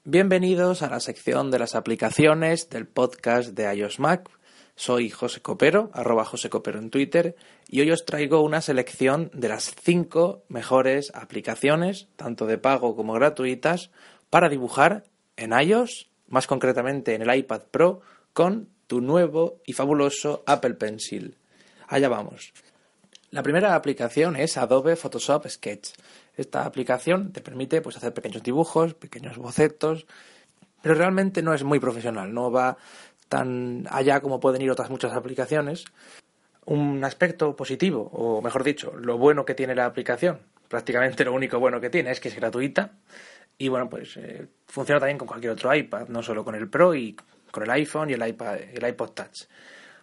[0.05, 4.29] Bienvenidos a la sección de las aplicaciones del podcast de iOS Mac.
[4.75, 7.35] Soy José Copero, arroba José Copero en Twitter,
[7.67, 13.13] y hoy os traigo una selección de las cinco mejores aplicaciones, tanto de pago como
[13.13, 13.89] gratuitas,
[14.29, 15.05] para dibujar
[15.37, 18.01] en iOS, más concretamente en el iPad Pro,
[18.33, 21.37] con tu nuevo y fabuloso Apple Pencil.
[21.87, 22.51] Allá vamos.
[23.31, 25.89] La primera aplicación es Adobe Photoshop Sketch.
[26.35, 30.05] Esta aplicación te permite pues, hacer pequeños dibujos, pequeños bocetos,
[30.81, 32.77] pero realmente no es muy profesional, no va
[33.29, 35.85] tan allá como pueden ir otras muchas aplicaciones.
[36.65, 41.59] Un aspecto positivo, o mejor dicho, lo bueno que tiene la aplicación, prácticamente lo único
[41.59, 42.93] bueno que tiene es que es gratuita
[43.57, 46.93] y bueno, pues eh, funciona también con cualquier otro iPad, no solo con el Pro
[46.95, 47.15] y
[47.51, 49.43] con el iPhone y el iPad, el iPod Touch.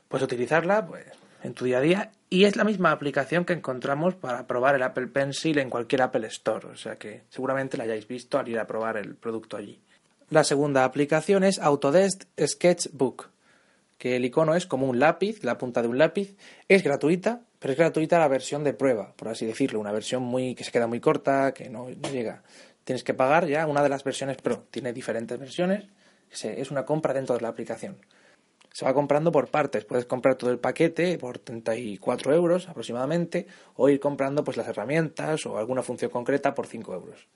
[0.08, 1.04] Puedes utilizarla pues,
[1.42, 4.82] en tu día a día y es la misma aplicación que encontramos para probar el
[4.82, 8.58] Apple Pencil en cualquier Apple Store, o sea que seguramente la hayáis visto al ir
[8.58, 9.82] a probar el producto allí.
[10.32, 13.28] La segunda aplicación es Autodesk Sketchbook,
[13.98, 16.38] que el icono es como un lápiz, la punta de un lápiz.
[16.68, 20.54] Es gratuita, pero es gratuita la versión de prueba, por así decirlo, una versión muy
[20.54, 22.42] que se queda muy corta, que no, llega.
[22.84, 24.64] Tienes que pagar ya una de las versiones Pro.
[24.70, 25.84] Tiene diferentes versiones.
[26.30, 27.98] Es una compra dentro de la aplicación.
[28.72, 29.84] Se va comprando por partes.
[29.84, 33.46] Puedes comprar todo el paquete por 34 euros aproximadamente
[33.76, 37.28] o ir comprando pues las herramientas o alguna función concreta por 5 euros.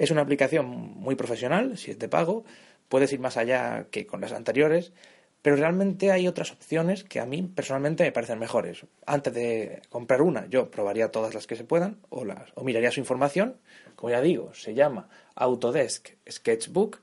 [0.00, 2.42] Es una aplicación muy profesional, si es de pago,
[2.88, 4.94] puedes ir más allá que con las anteriores,
[5.42, 8.86] pero realmente hay otras opciones que a mí personalmente me parecen mejores.
[9.04, 12.90] Antes de comprar una, yo probaría todas las que se puedan o, las, o miraría
[12.90, 13.58] su información.
[13.94, 17.02] Como ya digo, se llama Autodesk Sketchbook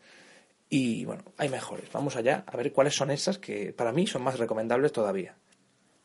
[0.67, 1.91] y bueno, hay mejores.
[1.93, 5.35] Vamos allá a ver cuáles son esas que para mí son más recomendables todavía.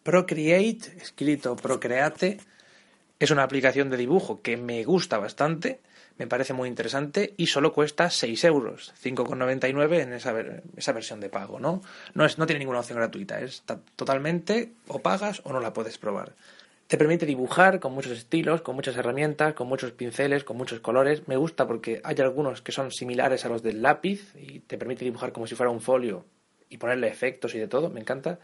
[0.03, 2.37] Procreate, escrito Procreate,
[3.19, 5.81] es una aplicación de dibujo que me gusta bastante
[6.23, 10.33] me parece muy interesante y solo cuesta 6 euros, 5,99 en esa,
[10.77, 11.83] esa versión de pago, ¿no?
[12.15, 13.65] No, es, no tiene ninguna opción gratuita, es
[13.97, 16.37] totalmente o pagas o no la puedes probar.
[16.87, 21.27] Te permite dibujar con muchos estilos, con muchas herramientas, con muchos pinceles, con muchos colores.
[21.27, 25.05] Me gusta porque hay algunos que son similares a los del lápiz y te permite
[25.05, 26.25] dibujar como si fuera un folio
[26.69, 28.39] y ponerle efectos y de todo, me encanta.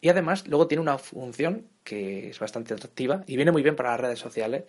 [0.00, 3.90] Y además luego tiene una función que es bastante atractiva y viene muy bien para
[3.90, 4.64] las redes sociales,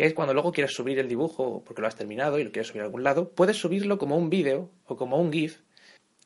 [0.00, 2.68] que es cuando luego quieres subir el dibujo porque lo has terminado y lo quieres
[2.68, 5.58] subir a algún lado, puedes subirlo como un vídeo o como un GIF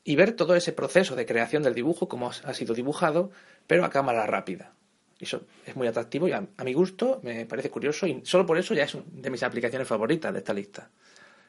[0.05, 3.31] y ver todo ese proceso de creación del dibujo, como ha sido dibujado,
[3.67, 4.71] pero a cámara rápida.
[5.19, 8.73] Eso es muy atractivo y a, mi gusto me parece curioso y solo por eso
[8.73, 10.89] ya es una de mis aplicaciones favoritas de esta lista.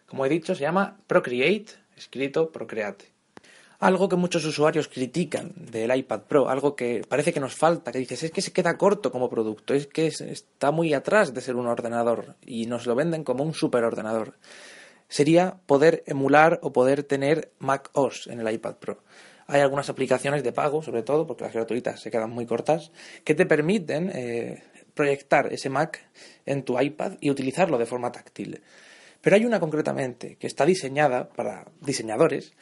[0.06, 3.15] Como he dicho, se llama Procreate, escrito Procreate
[3.78, 7.98] algo que muchos usuarios critican del iPad Pro, algo que parece que nos falta, que
[7.98, 11.56] dices, es que se queda corto como producto, es que está muy atrás de ser
[11.56, 14.34] un ordenador y nos lo venden como un superordenador.
[15.08, 19.02] Sería poder emular o poder tener Mac OS en el iPad Pro.
[19.46, 22.90] Hay algunas aplicaciones de pago, sobre todo, porque las gratuitas se quedan muy cortas,
[23.22, 26.00] que te permiten eh, proyectar ese Mac
[26.46, 28.60] en tu iPad y utilizarlo de forma táctil.
[29.20, 32.54] Pero hay una concretamente que está diseñada para diseñadores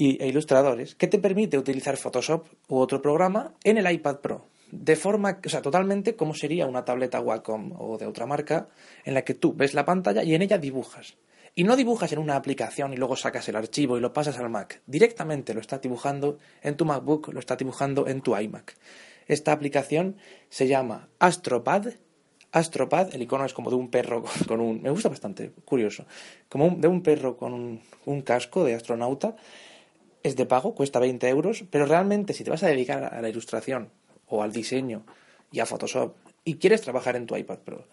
[0.00, 4.48] e ilustradores que te permite utilizar Photoshop u otro programa en el iPad Pro.
[4.72, 8.68] De forma, o sea, totalmente como sería una tableta Wacom o de otra marca,
[9.04, 11.16] en la que tú ves la pantalla y en ella dibujas.
[11.54, 14.48] Y no dibujas en una aplicación y luego sacas el archivo y lo pasas al
[14.48, 14.80] Mac.
[14.86, 18.76] Directamente lo estás dibujando en tu MacBook, lo estás dibujando en tu iMac.
[19.26, 20.16] Esta aplicación
[20.48, 21.88] se llama Astropad.
[22.52, 24.80] Astropad, el icono es como de un perro con un...
[24.80, 26.06] Me gusta bastante, curioso.
[26.48, 29.36] Como de un perro con un casco de astronauta
[30.22, 33.28] es de pago, cuesta 20 euros, pero realmente si te vas a dedicar a la
[33.28, 33.90] ilustración
[34.26, 35.04] o al diseño
[35.50, 36.14] y a Photoshop
[36.44, 37.84] y quieres trabajar en tu iPad Pro,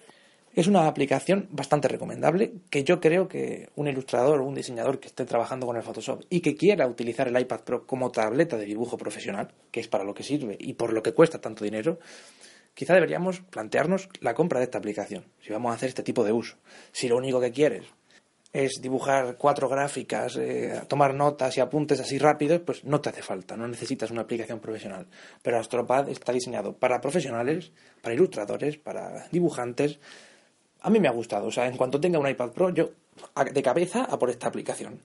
[0.53, 5.07] es una aplicación bastante recomendable que yo creo que un ilustrador o un diseñador que
[5.07, 8.65] esté trabajando con el Photoshop y que quiera utilizar el iPad Pro como tableta de
[8.65, 11.99] dibujo profesional, que es para lo que sirve y por lo que cuesta tanto dinero,
[12.73, 16.31] quizá deberíamos plantearnos la compra de esta aplicación, si vamos a hacer este tipo de
[16.31, 16.55] uso.
[16.91, 17.85] Si lo único que quieres
[18.53, 23.21] es dibujar cuatro gráficas, eh, tomar notas y apuntes así rápidos, pues no te hace
[23.21, 25.07] falta, no necesitas una aplicación profesional.
[25.41, 27.71] Pero Astropad está diseñado para profesionales,
[28.01, 29.99] para ilustradores, para dibujantes.
[30.81, 32.91] A mí me ha gustado, o sea, en cuanto tenga un iPad Pro, yo
[33.51, 35.01] de cabeza a por esta aplicación.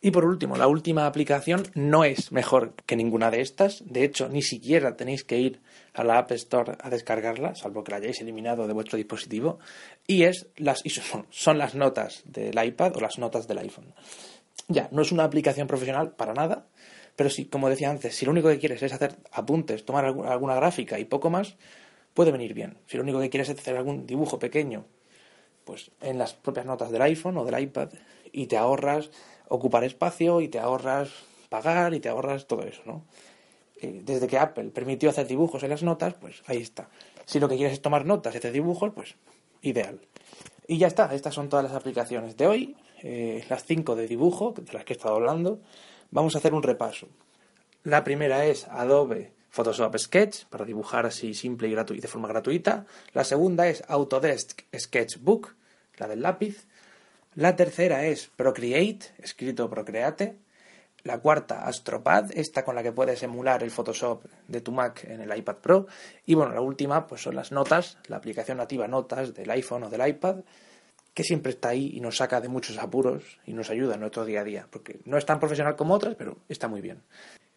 [0.00, 3.82] Y por último, la última aplicación no es mejor que ninguna de estas.
[3.86, 5.60] De hecho, ni siquiera tenéis que ir
[5.94, 9.58] a la App Store a descargarla, salvo que la hayáis eliminado de vuestro dispositivo.
[10.06, 13.94] Y es las y son, son las notas del iPad o las notas del iPhone.
[14.68, 16.66] Ya, no es una aplicación profesional para nada,
[17.14, 20.54] pero si, como decía antes, si lo único que quieres es hacer apuntes, tomar alguna,
[20.54, 21.56] gráfica y poco más,
[22.14, 22.76] puede venir bien.
[22.86, 24.84] Si lo único que quieres es hacer algún dibujo pequeño,
[25.64, 27.88] pues en las propias notas del iPhone o del iPad
[28.32, 29.10] y te ahorras
[29.48, 31.10] ocupar espacio y te ahorras
[31.48, 33.04] pagar y te ahorras todo eso, ¿no?
[33.80, 36.88] Eh, desde que Apple permitió hacer dibujos en las notas, pues ahí está.
[37.24, 39.16] Si lo que quieres es tomar notas y hacer dibujos, pues
[39.62, 40.00] ideal.
[40.66, 44.54] Y ya está, estas son todas las aplicaciones de hoy, eh, las cinco de dibujo,
[44.56, 45.60] de las que he estado hablando.
[46.10, 47.08] Vamos a hacer un repaso.
[47.82, 52.84] La primera es Adobe Photoshop Sketch, para dibujar así simple y de forma gratuita.
[53.12, 55.54] La segunda es Autodesk Sketchbook,
[55.96, 56.66] la del lápiz.
[57.36, 60.36] La tercera es Procreate, escrito Procreate.
[61.02, 65.20] La cuarta, Astropad, esta con la que puedes emular el Photoshop de tu Mac en
[65.20, 65.86] el iPad Pro.
[66.24, 69.90] Y bueno, la última, pues son las notas, la aplicación nativa Notas del iPhone o
[69.90, 70.36] del iPad,
[71.12, 74.24] que siempre está ahí y nos saca de muchos apuros y nos ayuda en nuestro
[74.24, 77.02] día a día, porque no es tan profesional como otras, pero está muy bien.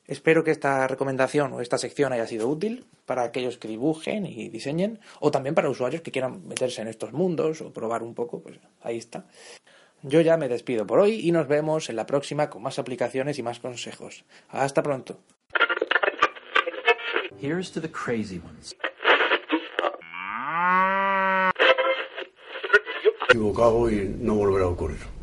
[0.09, 4.49] Espero que esta recomendación o esta sección haya sido útil para aquellos que dibujen y
[4.49, 8.41] diseñen, o también para usuarios que quieran meterse en estos mundos o probar un poco,
[8.41, 9.27] pues ahí está.
[10.01, 13.37] Yo ya me despido por hoy y nos vemos en la próxima con más aplicaciones
[13.37, 14.25] y más consejos.
[14.47, 15.19] Hasta pronto.
[17.39, 18.75] Here's to the crazy ones.
[23.29, 25.18] Equivocado y no volverá a ocurrir.